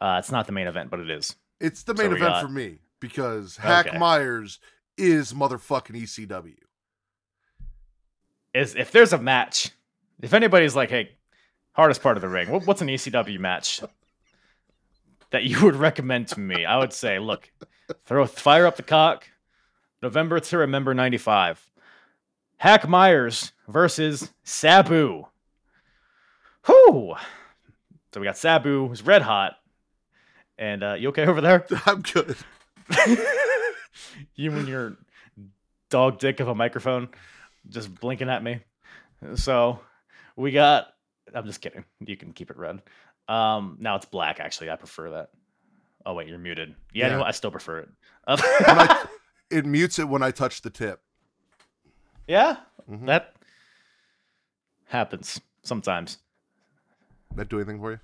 [0.00, 1.36] Uh, it's not the main event, but it is.
[1.60, 3.98] It's the main we event got- for me because Hack Okay.
[3.98, 4.58] Myers
[4.96, 6.56] is motherfucking ECW.
[8.54, 9.70] Is if there's a match,
[10.20, 11.12] if anybody's like, hey,
[11.72, 13.80] hardest part of the ring, what's an ECW match
[15.30, 16.64] that you would recommend to me?
[16.64, 17.50] I would say, look,
[18.04, 19.28] throw fire up the cock.
[20.02, 21.70] November to remember '95.
[22.56, 25.26] Hack Myers versus Sabu.
[26.66, 27.14] Whew.
[28.12, 29.54] So we got Sabu, who's red hot.
[30.58, 31.66] And uh, you okay over there?
[31.86, 32.36] I'm good.
[34.42, 34.96] you and your
[35.90, 37.08] dog dick of a microphone
[37.68, 38.60] just blinking at me.
[39.36, 39.78] So
[40.36, 40.88] we got
[41.34, 41.84] I'm just kidding.
[42.00, 42.82] You can keep it red.
[43.28, 44.70] Um now it's black actually.
[44.70, 45.30] I prefer that.
[46.04, 46.74] Oh wait, you're muted.
[46.92, 47.22] Yeah, Yeah.
[47.22, 47.88] I still prefer it.
[48.26, 49.06] Uh, I-
[49.50, 51.00] it mutes it when I touch the tip.
[52.26, 52.56] yeah,
[52.90, 53.06] Mhm.
[53.06, 53.34] that
[54.86, 56.18] happens sometimes.
[57.36, 58.00] That do anything for you?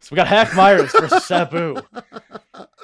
[0.00, 1.76] So we got Hack Myers versus Sabu.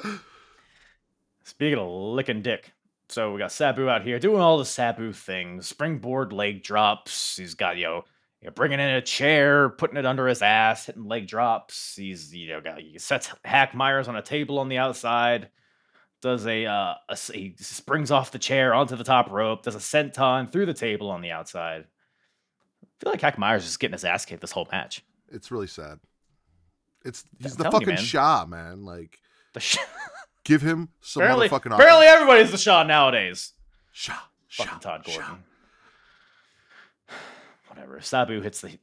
[1.52, 2.72] Speaking of licking dick,
[3.10, 7.36] so we got Sabu out here doing all the Sabu things, springboard leg drops.
[7.36, 8.04] He's got you know,
[8.40, 11.94] you know, bringing in a chair, putting it under his ass, hitting leg drops.
[11.94, 15.50] He's you know got he sets Hack Myers on a table on the outside.
[16.22, 19.62] Does a, uh, a he springs off the chair onto the top rope.
[19.62, 21.84] Does a senton through the table on the outside.
[22.82, 25.04] I feel like Hack Myers is getting his ass kicked this whole match.
[25.30, 25.98] It's really sad.
[27.04, 28.04] It's he's I'm the telling you, fucking man.
[28.04, 28.84] Shah, man.
[28.84, 29.18] Like,
[29.52, 29.78] The sh-
[30.44, 32.04] give him some apparently, motherfucking offense.
[32.06, 33.52] everybody's the Shaw nowadays.
[33.92, 34.14] Shah,
[34.48, 35.04] Fucking Shah, Todd.
[35.04, 35.44] Gordon.
[37.68, 38.00] Whatever.
[38.00, 38.78] Sabu hits the,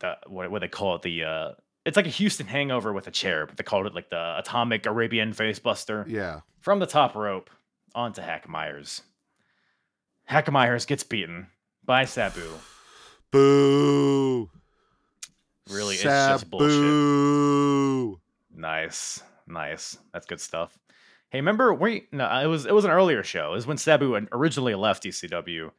[0.00, 1.50] the what, what they call it the uh
[1.84, 4.86] it's like a Houston hangover with a chair, but they called it like the atomic
[4.86, 6.40] Arabian facebuster Yeah.
[6.60, 7.50] from the top rope
[7.94, 9.02] onto Hack Myers.
[10.24, 11.48] Hack Myers gets beaten
[11.84, 12.48] by Sabu.
[13.30, 14.48] Boo.
[15.70, 16.70] Really, it's just bullshit.
[16.70, 18.20] Sabu.
[18.54, 19.98] Nice, nice.
[20.12, 20.78] That's good stuff.
[21.34, 23.50] Hey, remember we no, it was it was an earlier show.
[23.50, 25.72] It was when Sabu originally left ECW,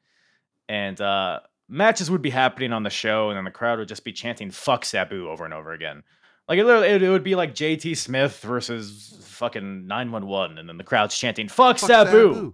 [0.68, 4.04] and uh, matches would be happening on the show, and then the crowd would just
[4.04, 6.04] be chanting "fuck Sabu" over and over again.
[6.50, 10.58] Like it, literally, it, it would be like JT Smith versus fucking nine one one,
[10.58, 12.54] and then the crowd's chanting "fuck, Fuck Sabu."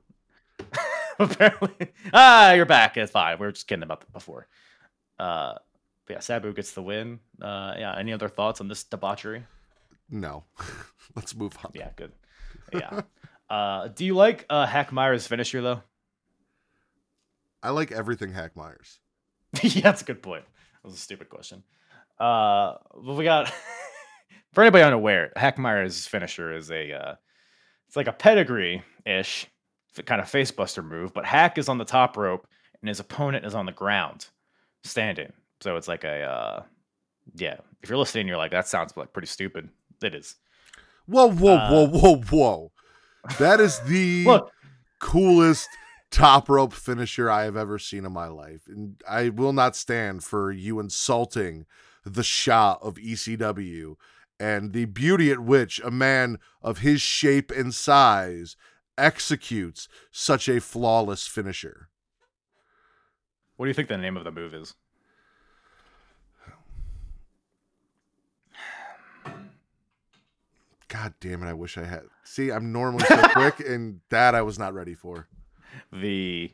[1.17, 2.97] Apparently, ah, you're back.
[2.97, 3.39] It's fine.
[3.39, 4.45] We were just kidding about that before.
[5.17, 5.55] Uh,
[6.07, 7.19] yeah, Sabu gets the win.
[7.41, 7.95] Uh, yeah.
[7.97, 9.43] Any other thoughts on this debauchery?
[10.07, 10.43] No.
[11.15, 11.71] Let's move on.
[11.73, 12.11] Yeah, good.
[12.73, 13.01] Yeah.
[13.49, 15.81] uh, do you like uh, Hack Myers' finisher though?
[17.63, 18.99] I like everything Hack Myers.
[19.61, 20.43] yeah, that's a good point.
[20.45, 21.63] That was a stupid question.
[22.19, 23.51] Uh, but we got
[24.53, 27.15] for anybody unaware, Hack Myers' finisher is a uh,
[27.88, 29.47] it's like a pedigree ish
[30.05, 32.47] kind of facebuster move, but Hack is on the top rope
[32.81, 34.27] and his opponent is on the ground,
[34.83, 35.33] standing.
[35.59, 36.63] So it's like a uh,
[37.35, 37.57] yeah.
[37.83, 39.69] If you're listening, you're like that sounds like pretty stupid.
[40.01, 40.35] It is.
[41.11, 42.71] Whoa, whoa, Uh, whoa, whoa, whoa.
[43.38, 44.51] That is the Look,
[44.99, 45.67] coolest
[46.09, 48.61] top rope finisher I have ever seen in my life.
[48.67, 51.65] And I will not stand for you insulting
[52.05, 53.95] the Shah of ECW
[54.39, 58.55] and the beauty at which a man of his shape and size
[58.97, 61.89] executes such a flawless finisher.
[63.55, 64.73] what do you think the name of the move is?
[70.91, 72.01] God damn it, I wish I had.
[72.26, 75.27] See, I'm normally so quick, and that I was not ready for.
[75.93, 76.51] the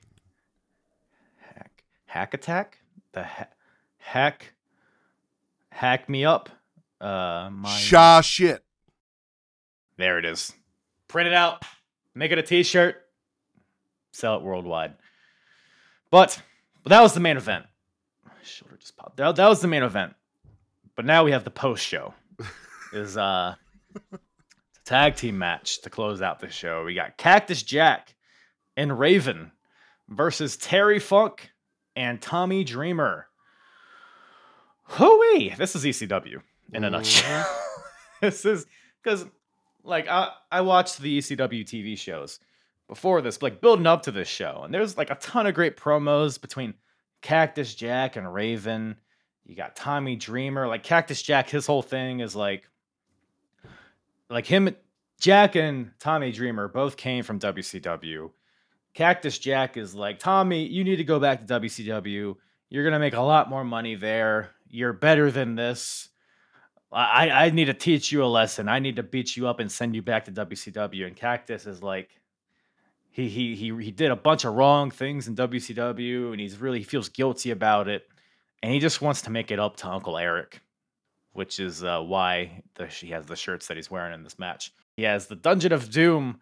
[1.56, 2.78] hack hack attack?
[3.14, 3.48] The ha-
[3.98, 4.54] hack
[5.72, 6.50] hack me up
[7.02, 8.64] uh my Shah shit.
[9.98, 10.54] there it is.
[11.08, 11.64] Print it out.
[12.14, 12.96] Make it a t-shirt.
[14.12, 14.94] Sell it worldwide.
[16.12, 16.40] But
[16.84, 17.66] but that was the main event.
[18.24, 19.18] My shoulder just popped.
[19.18, 20.14] That, that was the main event.
[20.96, 22.14] But now we have the post show.
[22.94, 23.56] Is uh
[24.88, 28.16] tag team match to close out the show we got cactus jack
[28.78, 29.52] and Raven
[30.08, 31.52] versus Terry Funk
[31.96, 33.28] and Tommy Dreamer.
[34.84, 35.56] Hooey!
[35.58, 36.42] This is ECW
[36.72, 37.44] in a nutshell.
[37.44, 37.82] Mm-hmm.
[38.22, 38.66] this is
[39.04, 39.26] because,
[39.84, 42.40] like, I I watched the ECW TV shows
[42.88, 45.76] before this, like building up to this show, and there's like a ton of great
[45.76, 46.76] promos between
[47.22, 48.96] Cactus Jack and Raven.
[49.44, 51.50] You got Tommy Dreamer, like Cactus Jack.
[51.50, 52.70] His whole thing is like,
[54.30, 54.76] like him,
[55.20, 58.32] Jack and Tommy Dreamer both came from WCW.
[58.94, 62.36] Cactus Jack is like, Tommy, you need to go back to WCW.
[62.70, 64.52] You're gonna make a lot more money there.
[64.70, 66.10] You're better than this.
[66.92, 68.70] I, I need to teach you a lesson.
[68.70, 71.06] I need to beat you up and send you back to WCW.
[71.06, 72.18] And Cactus is like,
[73.18, 76.80] he he he he did a bunch of wrong things in WCW, and he's really
[76.80, 78.08] he feels guilty about it,
[78.62, 80.62] and he just wants to make it up to Uncle Eric,
[81.38, 84.74] which is uh, why the, he has the shirts that he's wearing in this match.
[84.96, 86.40] He has the Dungeon of Doom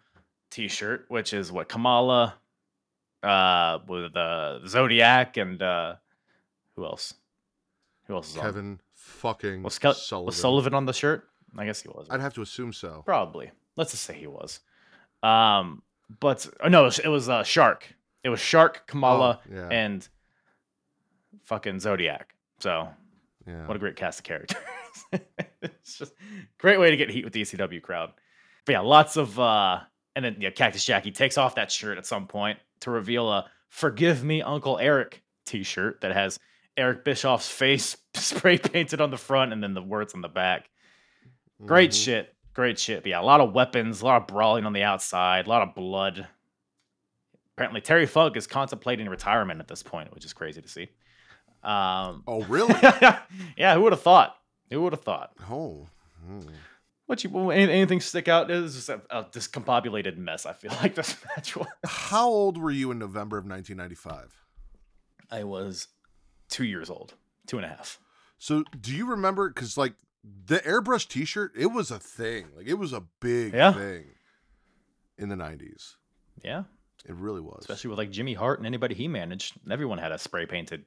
[0.50, 2.34] T-shirt, which is what Kamala,
[3.22, 5.96] uh, with the Zodiac, and uh,
[6.74, 7.12] who else?
[8.06, 8.42] Who else is on?
[8.42, 10.26] Kevin fucking Was, Kel- Sullivan.
[10.26, 11.28] was Sullivan on the shirt?
[11.58, 12.06] I guess he was.
[12.08, 13.02] I'd have to assume so.
[13.04, 13.50] Probably.
[13.76, 14.60] Let's just say he was.
[15.22, 15.82] Um,
[16.20, 17.94] but oh, no, it was uh, Shark.
[18.24, 19.68] It was Shark, Kamala, Oh, yeah.
[19.70, 20.08] and
[21.44, 22.34] fucking Zodiac.
[22.60, 22.88] So
[23.46, 23.66] Yeah.
[23.66, 24.58] what a great cast of characters.
[25.62, 26.12] it's just
[26.58, 28.12] great way to get heat with the ECW crowd.
[28.64, 29.80] But yeah, lots of uh
[30.14, 33.48] and then yeah, Cactus Jackie takes off that shirt at some point to reveal a
[33.68, 36.38] Forgive Me Uncle Eric t-shirt that has
[36.76, 40.68] Eric Bischoff's face spray painted on the front and then the words on the back.
[41.64, 42.04] Great Mhm.
[42.04, 42.34] shit.
[42.54, 43.02] Great shit.
[43.02, 45.62] But yeah, a lot of weapons, a lot of brawling on the outside, a lot
[45.62, 46.26] of blood.
[47.54, 50.88] Apparently, Terry Funk is contemplating retirement at this point, which is crazy to see.
[51.66, 52.74] Um, Oh, really?
[53.56, 54.36] yeah, who would have thought?
[54.70, 55.32] Who would have thought?
[55.50, 55.86] oh,
[56.28, 56.48] Mm.
[57.06, 58.50] What you anything stick out?
[58.50, 60.44] It was just a, a discombobulated mess.
[60.44, 61.68] I feel like this match was.
[61.86, 64.34] How old were you in November of 1995?
[65.30, 65.86] I was
[66.48, 67.14] two years old,
[67.46, 68.00] two and a half.
[68.38, 69.48] So do you remember?
[69.48, 69.94] Because like
[70.24, 72.46] the airbrush T-shirt, it was a thing.
[72.56, 73.72] Like it was a big Yeah.
[73.72, 74.06] thing
[75.16, 75.94] in the 90s.
[76.42, 76.64] Yeah,
[77.08, 77.58] It really was.
[77.60, 79.54] especially with like Jimmy Hart and anybody he managed.
[79.70, 80.84] Everyone had a spray painted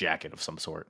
[0.00, 0.88] jacket of some sort.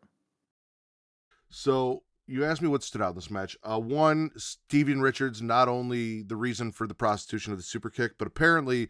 [1.49, 3.57] So you asked me what stood out in this match.
[3.63, 8.13] Uh, one, Steven Richards, not only the reason for the prostitution of the super kick,
[8.19, 8.89] but apparently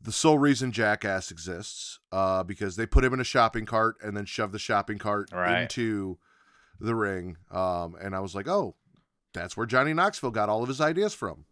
[0.00, 4.16] the sole reason Jackass exists, uh, because they put him in a shopping cart and
[4.16, 5.62] then shoved the shopping cart Right.
[5.62, 6.18] into
[6.78, 7.36] the ring.
[7.50, 8.76] Um, and I was like, oh,
[9.34, 11.46] that's where Johnny Knoxville got all of his ideas from.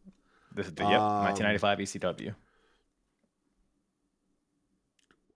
[0.55, 2.35] The, the, yep, Um, 1995 ECW.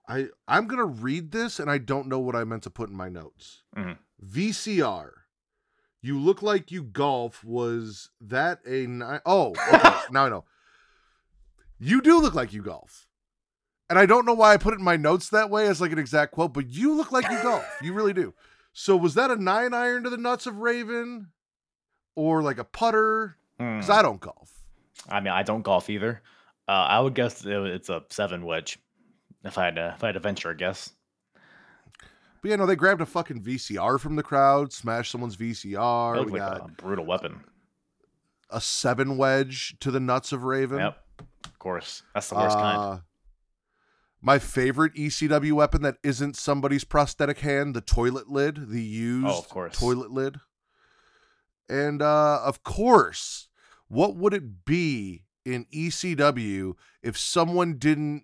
[0.07, 2.95] I I'm gonna read this and I don't know what I meant to put in
[2.95, 3.63] my notes.
[3.77, 3.97] Mhm.
[4.23, 5.11] VCR.
[6.01, 7.43] You look like you golf.
[7.43, 10.45] Was that a ni- oh okay, now I know.
[11.79, 13.07] You do look like you golf,
[13.89, 15.91] and I don't know why I put it in my notes that way as like
[15.91, 17.65] an exact quote, but you look like you golf.
[17.81, 18.33] You really do.
[18.73, 21.27] So was that a nine iron to the nuts of Raven,
[22.15, 23.37] or like a putter?
[23.57, 23.91] Because Hmm.
[23.91, 24.51] I don't golf.
[25.09, 26.21] I mean, I don't golf either.
[26.67, 28.79] Uh, I would guess it's a seven wedge.
[29.43, 30.91] If I had to, if I had to venture a guess.
[32.41, 36.25] But yeah, no, they grabbed a fucking VCR from the crowd, smashed someone's VCR.
[36.25, 37.41] We like got a brutal weapon.
[38.49, 40.79] a seven wedge to the nuts of Raven.
[40.79, 40.97] Yep.
[41.45, 42.03] Of course.
[42.13, 42.77] That's the worst kind.
[42.77, 42.97] Uh,
[44.21, 49.37] My favorite ECW weapon that isn't somebody's prosthetic hand, the toilet lid, the used Oh,
[49.39, 49.77] of course.
[49.77, 50.37] toilet lid.
[51.69, 53.47] And uh, of course,
[53.87, 56.73] what would it be in ECW
[57.03, 58.23] if someone didn't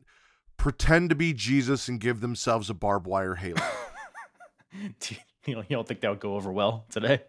[0.58, 3.62] pretend to be Jesus and give themselves a barbed wire halo?
[5.00, 5.16] Do
[5.46, 7.22] you, don't think that would go over well today?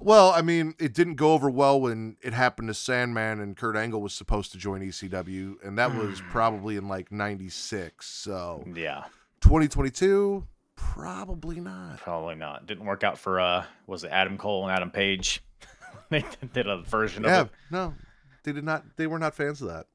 [0.00, 3.76] well, I mean, it didn't go over well when it happened to Sandman and Kurt
[3.76, 8.06] Angle was supposed to join ECW, and that was probably in like 96.
[8.06, 8.64] So.
[8.74, 9.04] Yeah,
[9.40, 10.46] 2022
[10.80, 12.66] probably not probably not.
[12.66, 15.42] Didn't work out for uh, was it Adam Cole and Adam Page?
[16.10, 16.24] they
[16.54, 17.52] did a version yeah of it.
[17.70, 17.94] no
[18.42, 19.86] they did not they were not fans of that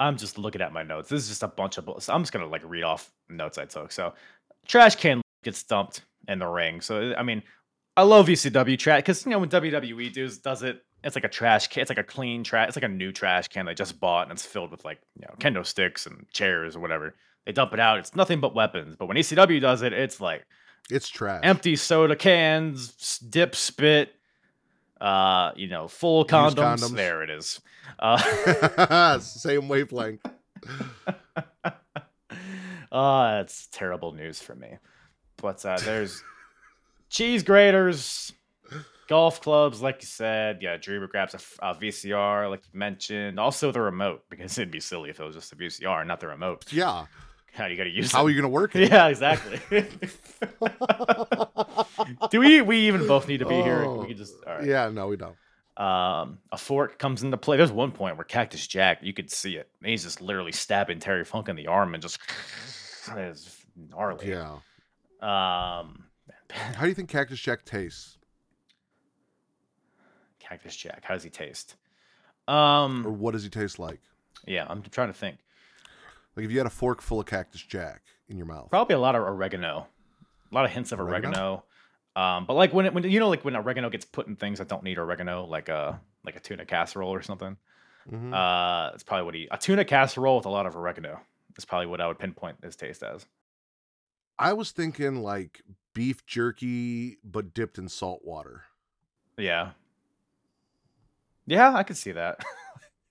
[0.00, 1.08] I'm just looking at my notes.
[1.08, 1.84] This is just a bunch of.
[1.84, 3.92] bull- So I'm just gonna like read off notes I took.
[3.92, 4.14] So,
[4.66, 6.80] trash can gets dumped in the ring.
[6.80, 7.42] So I mean,
[7.96, 11.28] I love ECW trash because you know when WWE does does it, it's like a
[11.28, 11.82] trash can.
[11.82, 12.68] It's like a clean trash.
[12.68, 15.26] It's like a new trash can they just bought and it's filled with like you
[15.26, 17.14] know kendo sticks and chairs or whatever.
[17.46, 17.98] They dump it out.
[17.98, 18.94] It's nothing but weapons.
[18.96, 20.44] But when ECW does it, it's like
[20.90, 24.14] it's trash empty soda cans, dip spit,
[25.00, 26.78] uh, you know, full condoms.
[26.78, 26.94] condoms.
[26.96, 27.60] There it is.
[27.98, 30.20] Uh, same wavelength
[32.90, 34.78] Oh, that's terrible news for me.
[35.36, 36.22] But uh, there's
[37.10, 38.32] cheese graters,
[39.08, 40.58] golf clubs, like you said.
[40.60, 43.38] Yeah, Dreamer grabs a VCR, like you mentioned.
[43.38, 46.28] Also the remote, because it'd be silly if it was just a VCR, not the
[46.28, 46.72] remote.
[46.72, 47.06] yeah
[47.58, 48.12] How you got to use it?
[48.12, 49.60] how are you gonna work it Yeah, exactly.
[52.30, 52.62] Do we?
[52.62, 53.84] We even both need to be here.
[53.84, 54.34] Oh, We could just.
[54.46, 54.64] All right.
[54.64, 55.36] yeah no we don't
[55.76, 57.56] Um, a fork comes into play.
[57.56, 59.68] There's one point where Cactus Jack, you could see it.
[59.84, 62.18] He's just literally stabbing Terry Funk in the arm and just
[63.16, 64.28] it's gnarly.
[64.30, 64.52] yeah
[65.20, 66.04] Um,
[66.50, 68.16] how do you think cactus jack tastes
[70.40, 71.76] Cactus Jack, how does he taste?
[72.46, 74.00] or Um, what does he taste like
[74.46, 75.36] yeah, I'm trying to think.
[76.38, 78.98] Like if you had a fork full of cactus jack in your mouth Probably a
[78.98, 79.88] lot of oregano,
[80.50, 81.28] a lot of hints of Oregano?
[81.28, 81.64] oregano.
[82.16, 84.58] Um, but like when it, when you know like when oregano gets put in things
[84.58, 87.56] that don't need oregano, like a like a tuna casserole or something.
[88.10, 88.32] Mhm.
[88.32, 91.20] Uh, it's probably what he a tuna casserole with a lot of oregano.
[91.58, 93.26] Is probably what I would pinpoint his taste as.
[94.38, 95.60] i was thinking like
[95.92, 98.62] beef jerky but dipped in salt water
[99.36, 99.70] Yeah.
[101.46, 102.44] Yeah, I could see that.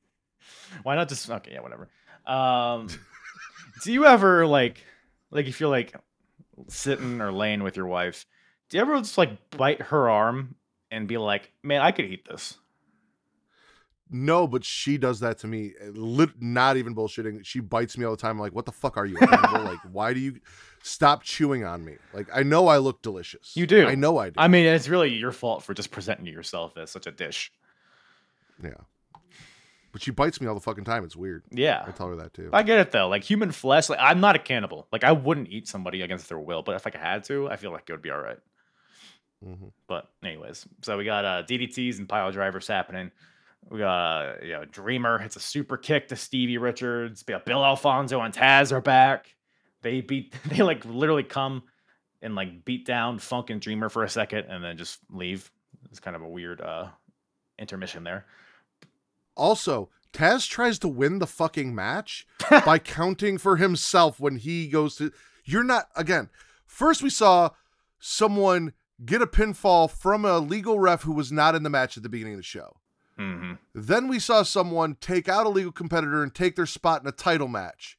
[0.84, 1.90] Why not just okay, yeah, whatever.
[2.26, 2.88] Um
[3.84, 4.84] do you ever like
[5.32, 5.94] like if you're like
[6.68, 8.26] sitting or laying with your wife,
[8.70, 10.56] do you ever just like bite her arm
[10.92, 12.58] and be like, "Man, I could eat this."
[14.10, 15.74] No, but she does that to me.
[15.82, 17.46] Eh, lit- not even bullshitting.
[17.46, 18.32] She bites me all the time.
[18.32, 19.18] I'm like, what the fuck are you?
[19.20, 20.40] like, why do you
[20.82, 21.98] stop chewing on me?
[22.14, 23.52] Like, I know I look delicious.
[23.56, 23.86] You do.
[23.86, 24.36] I know I do.
[24.38, 27.52] I mean, it's really your fault for just presenting yourself as such a dish.
[28.64, 28.72] yeah.
[29.98, 31.04] But she bites me all the fucking time.
[31.04, 31.42] It's weird.
[31.50, 31.84] Yeah.
[31.88, 32.52] I tell her that too.
[32.54, 33.08] I get it though.
[33.08, 34.88] Like human flesh, like I'm not a cannibal.
[34.92, 37.56] Like I wouldn't eat somebody against their will, but if like, I had to, I
[37.56, 38.38] feel like it would be all right.
[39.44, 39.70] mm-hmm.
[39.88, 43.10] But anyways, so we got uh, DDTs and pile drivers happening.
[43.72, 47.24] We got uh, you know Dreamer hits a super kick to Stevie Richards.
[47.24, 49.36] Bill Alfonso and Taz are back.
[49.82, 51.64] They beat they like literally come
[52.22, 55.52] and like beat down Funk and Dreamer for a second and then just leave.
[55.90, 56.90] It's kind of a weird uh,
[57.58, 58.28] intermission there.
[59.38, 64.96] Also, Taz tries to win the fucking match by counting for himself when he goes
[64.96, 65.12] to.
[65.46, 66.30] You're not again.
[66.66, 67.52] First, we saw
[68.00, 68.74] someone
[69.06, 72.10] get a pinfall from a legal ref who was not in the match at the
[72.10, 72.78] beginning of the show.
[73.18, 77.08] hmm Then we saw someone take out a legal competitor and take their spot in
[77.08, 77.98] a title match.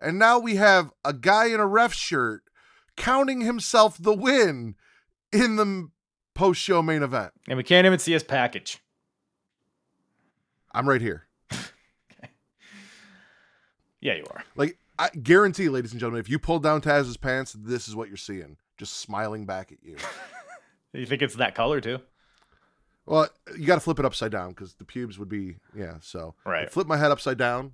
[0.00, 2.42] And now we have a guy in a ref shirt
[2.96, 4.74] counting himself the win
[5.32, 5.88] in the
[6.34, 7.32] post show main event.
[7.48, 8.80] And we can't even see his package.
[10.74, 11.26] I'm right here.
[14.00, 14.44] Yeah, you are.
[14.54, 18.08] Like, I guarantee, ladies and gentlemen, if you pull down Taz's pants, this is what
[18.08, 18.58] you're seeing.
[18.76, 19.96] Just smiling back at you.
[20.92, 21.98] You think it's that color too?
[23.04, 23.28] Well,
[23.58, 25.94] you got to flip it upside down because the pubes would be, yeah.
[26.00, 26.70] So, Right.
[26.70, 27.72] flip my head upside down,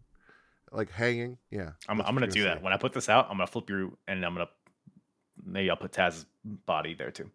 [0.73, 1.37] like hanging.
[1.51, 1.73] Yeah.
[1.87, 2.65] I'm, I'm gonna do that see.
[2.65, 3.27] when I put this out.
[3.29, 4.49] I'm gonna flip you, and I'm gonna
[5.45, 7.31] maybe I'll put Taz's body there too.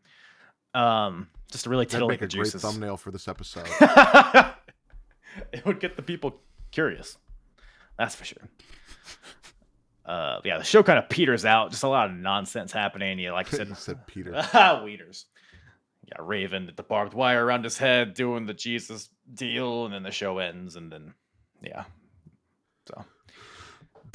[0.74, 3.68] Um, just to really That'd titillate make the a great thumbnail for this episode.
[5.54, 6.42] it would get the people
[6.72, 7.18] curious.
[7.98, 8.44] That's for sure.
[10.06, 11.72] Uh, yeah, the show kind of peters out.
[11.72, 13.18] Just a lot of nonsense happening.
[13.18, 14.32] Yeah, like you said, You said Peter.
[14.84, 15.26] Weeders.
[16.08, 20.12] Yeah, Raven, the barbed wire around his head, doing the Jesus deal, and then the
[20.12, 21.16] show ends, and then
[21.64, 21.86] yeah.
[22.88, 23.04] So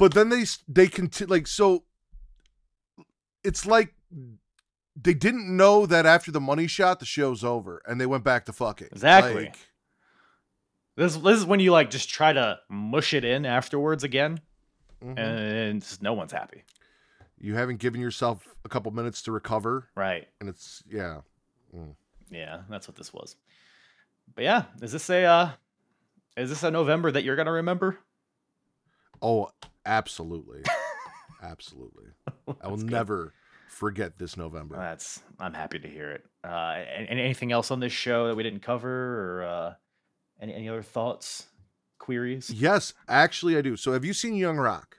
[0.01, 1.83] but then they they continue like so
[3.43, 3.93] it's like
[4.95, 8.45] they didn't know that after the money shot the show's over and they went back
[8.45, 9.43] to fucking Exactly.
[9.45, 9.57] Like,
[10.95, 14.39] this this is when you like just try to mush it in afterwards again,
[15.03, 15.17] mhm.
[15.17, 16.63] and just no one's happy.
[17.39, 20.27] you haven't given yourself a couple minutes to recover Right.
[20.39, 21.21] and it's yeah
[22.29, 23.35] Yeah, that's what this was.
[24.35, 25.49] But yeah, is this a uh
[26.37, 27.97] is this a November that you're gonna remember?
[29.23, 29.49] oh
[29.85, 30.61] absolutely
[31.43, 32.05] absolutely
[32.61, 32.89] i will good.
[32.89, 33.33] never
[33.67, 36.25] forget this november That's I'm happy to hear it.
[36.43, 39.73] Uh anything else on this show that we didn't cover or uh
[40.41, 41.45] any, any other thoughts,
[41.99, 42.49] queries?
[42.49, 44.97] yes actually i do so have you seen young rock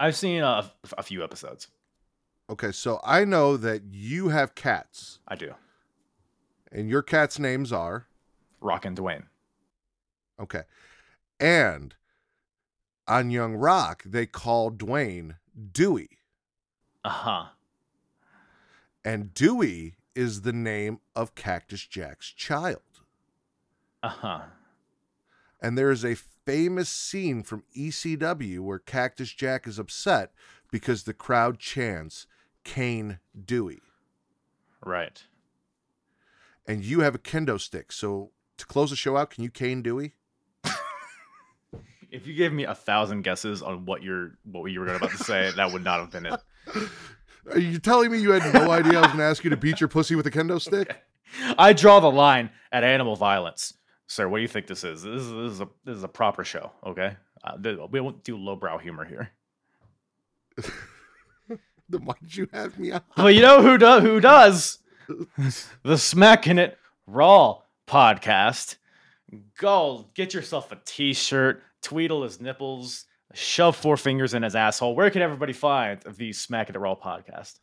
[0.00, 1.66] I've seen a, a few episodes.
[2.48, 5.54] okay so i know that you have cats I do.
[6.70, 8.06] and your cats names are
[8.60, 9.24] Rock and Dwayne.
[10.40, 10.62] Okay.
[11.40, 11.94] And
[13.06, 15.36] on Young Rock, they call Dwayne
[15.72, 16.18] Dewey.
[17.04, 17.46] Uh-huh.
[19.04, 22.82] And Dewey is the name of Cactus Jack's child.
[24.02, 24.40] Uh-huh.
[25.60, 30.32] And there is a famous scene from ECW where Cactus Jack is upset
[30.70, 32.26] because the crowd chants
[32.64, 33.80] Cane Dewey.
[34.84, 35.22] Right.
[36.66, 37.92] And you have a kendo stick.
[37.92, 40.12] So to close the show out, can you Cane Dewey?
[42.10, 45.10] If you gave me a thousand guesses on what you're what you were going about
[45.10, 46.40] to say, that would not have been it.
[47.52, 49.56] Are you telling me you had no idea I was going to ask you to
[49.56, 51.02] beat your pussy with a kendo stick?
[51.58, 53.74] I draw the line at animal violence,
[54.08, 54.28] sir.
[54.28, 55.02] What do you think this is?
[55.02, 57.16] This is, this is a this is a proper show, okay?
[57.44, 57.56] Uh,
[57.90, 59.30] we won't do lowbrow humor here.
[61.90, 63.00] Then why did you have me on?
[63.16, 64.02] Well, you know who does?
[64.02, 64.78] Who does?
[65.08, 66.76] the Smackin It
[67.06, 68.76] Raw podcast.
[69.58, 74.94] Go get yourself a T-shirt, tweedle his nipples, shove four fingers in his asshole.
[74.94, 77.58] Where can everybody find the Smackin It Raw podcast?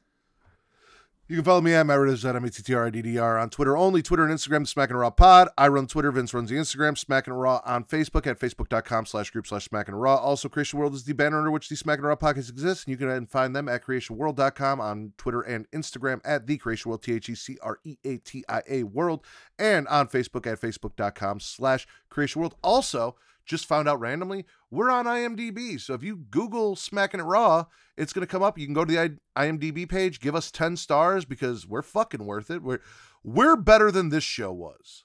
[1.27, 4.95] You can follow me at Matt at M-A-T-T-R-I-D-D-R on Twitter only, Twitter and Instagram, Smacking
[4.95, 5.47] Raw Pod.
[5.57, 9.47] I run Twitter, Vince runs the Instagram, Smacking Raw on Facebook at facebook.com slash group
[9.47, 10.17] slash Smacking Raw.
[10.17, 12.97] Also, Creatia World is the banner under which the Smacking Raw podcast exists, and you
[12.97, 18.83] can find them at creatiaworld.com on Twitter and Instagram at the Creatia World, E T-H-E-C-R-E-A-T-I-A
[18.83, 19.25] World,
[19.57, 22.53] and on Facebook at facebook.com slash Creatia World.
[22.61, 23.15] Also,
[23.45, 25.79] just found out randomly, we're on IMDb.
[25.79, 27.65] So if you Google Smackin It Raw,
[27.97, 28.57] it's going to come up.
[28.57, 32.49] You can go to the IMDb page, give us 10 stars because we're fucking worth
[32.51, 32.61] it.
[32.61, 32.79] We're
[33.23, 35.03] we're better than this show was.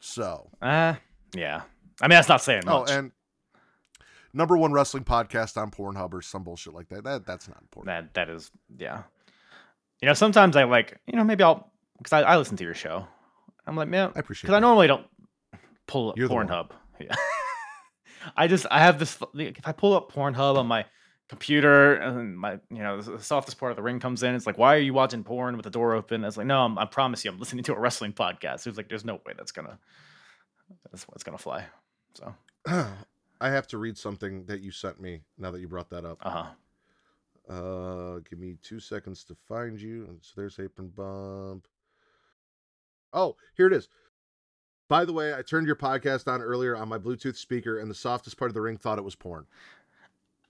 [0.00, 0.94] So, Uh,
[1.34, 1.62] yeah.
[2.00, 2.90] I mean, that's not saying much.
[2.90, 3.12] oh, and
[4.32, 7.04] number one wrestling podcast on Pornhub or some bullshit like that.
[7.04, 8.14] That that's not important.
[8.14, 9.02] that that is yeah.
[10.00, 12.74] You know, sometimes I like you know maybe I'll because I, I listen to your
[12.74, 13.06] show.
[13.66, 15.06] I'm like man, I appreciate because I normally don't
[15.88, 16.28] pull up You're.
[16.28, 16.70] Pornhub.
[17.00, 17.14] Yeah.
[18.36, 20.84] I just I have this if I pull up Pornhub on my
[21.28, 24.56] computer and my you know the softest part of the ring comes in it's like
[24.56, 27.22] why are you watching porn with the door open it's like no I'm, i promise
[27.22, 29.78] you i'm listening to a wrestling podcast it's like there's no way that's gonna
[30.90, 31.66] that's what's gonna fly
[32.14, 32.34] so
[33.40, 36.18] I have to read something that you sent me now that you brought that up.
[36.22, 36.46] uh-huh
[37.48, 40.18] Uh, give me two seconds to find you.
[40.20, 41.66] So there's Apron Bump.
[43.12, 43.88] Oh, here it is.
[44.88, 47.94] By the way, I turned your podcast on earlier on my Bluetooth speaker, and the
[47.94, 49.46] softest part of the ring thought it was porn.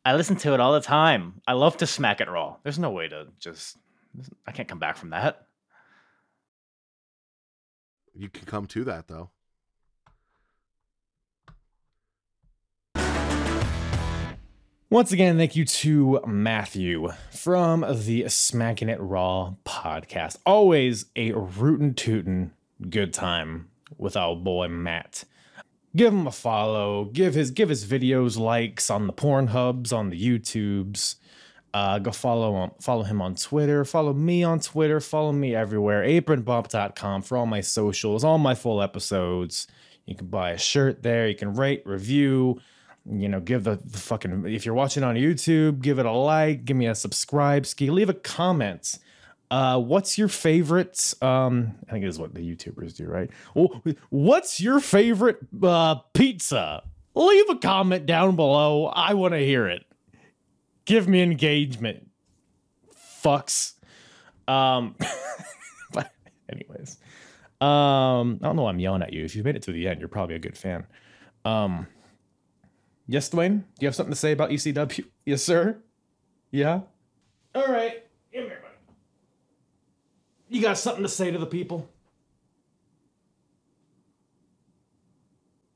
[0.05, 1.43] I listen to it all the time.
[1.47, 2.57] I love to smack it raw.
[2.63, 3.77] There's no way to just.
[4.47, 5.47] I can't come back from that.
[8.15, 9.31] You can come to that though.
[14.91, 20.39] Once again, thank you to Matthew from the Smackin It Raw podcast.
[20.47, 22.53] Always a rootin' tootin'
[22.89, 25.25] good time with our boy Matt.
[25.97, 27.07] Give him a follow.
[27.07, 31.17] Give his give his videos likes on the Pornhubs, on the YouTubes.
[31.75, 33.85] Uh, go follow him, follow him on Twitter.
[33.85, 35.01] Follow me on Twitter.
[35.01, 36.03] Follow me everywhere.
[36.03, 39.67] Apronbump.com for all my socials, all my full episodes.
[40.07, 41.29] You can buy a shirt there.
[41.29, 42.61] You can rate, review
[43.11, 46.65] you know, give the, the, fucking if you're watching on YouTube, give it a like,
[46.65, 48.99] give me a subscribe, ski, leave a comment.
[49.51, 51.15] Uh, what's your favorite?
[51.23, 53.31] Um, I think it is what the YouTubers do, right?
[54.11, 56.83] What's your favorite uh, pizza?
[57.15, 58.87] Leave a comment down below.
[58.87, 59.85] I want to hear it.
[60.85, 62.09] Give me engagement.
[63.23, 63.75] Fucks.
[64.47, 64.95] Um,
[65.93, 66.11] but
[66.51, 66.99] anyways,
[67.61, 68.63] um, I don't know.
[68.63, 69.25] why I'm yelling at you.
[69.25, 70.87] If you've made it to the end, you're probably a good fan.
[71.45, 71.87] Um.
[73.11, 73.61] Yes, Dwayne?
[73.61, 75.05] Do you have something to say about ECW?
[75.25, 75.79] Yes, sir?
[76.51, 76.81] Yeah?
[77.55, 78.05] All right.
[80.49, 81.89] You got something to say to the people?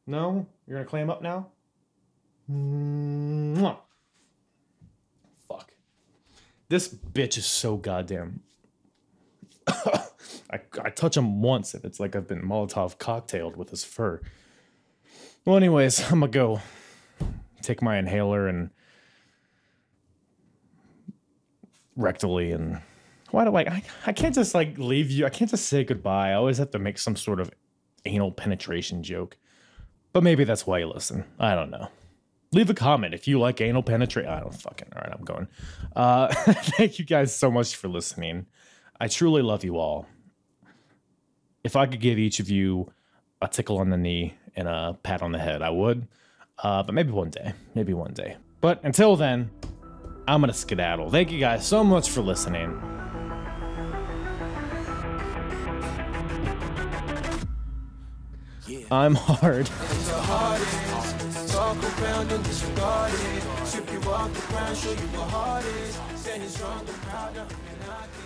[0.07, 0.47] No?
[0.66, 1.49] You're to clam up now?
[2.51, 3.77] Mwah.
[5.49, 5.73] Fuck.
[6.69, 8.40] This bitch is so goddamn.
[9.66, 14.20] I, I touch him once and it's like I've been Molotov cocktailed with his fur.
[15.44, 16.61] Well, anyways, I'm gonna go
[17.62, 18.70] take my inhaler and
[21.97, 22.81] rectally and
[23.32, 26.30] why do I, I I can't just like leave you I can't just say goodbye
[26.30, 27.50] I always have to make some sort of
[28.04, 29.36] anal penetration joke
[30.12, 31.88] but maybe that's why you listen I don't know
[32.52, 35.48] leave a comment if you like anal penetration I don't fucking all right I'm going
[35.96, 36.28] uh
[36.76, 38.46] thank you guys so much for listening
[39.00, 40.06] I truly love you all
[41.64, 42.92] if I could give each of you
[43.40, 46.06] a tickle on the knee and a pat on the head I would
[46.62, 47.52] uh, but maybe one day.
[47.74, 48.36] Maybe one day.
[48.60, 49.50] But until then,
[50.28, 51.10] I'm going to skedaddle.
[51.10, 52.80] Thank you guys so much for listening.
[58.93, 59.70] I'm hard.
[62.02, 63.66] Around and disregard it.
[63.66, 65.98] Strip you off the ground, show you what is.
[66.20, 68.22] Standing strong and proud, I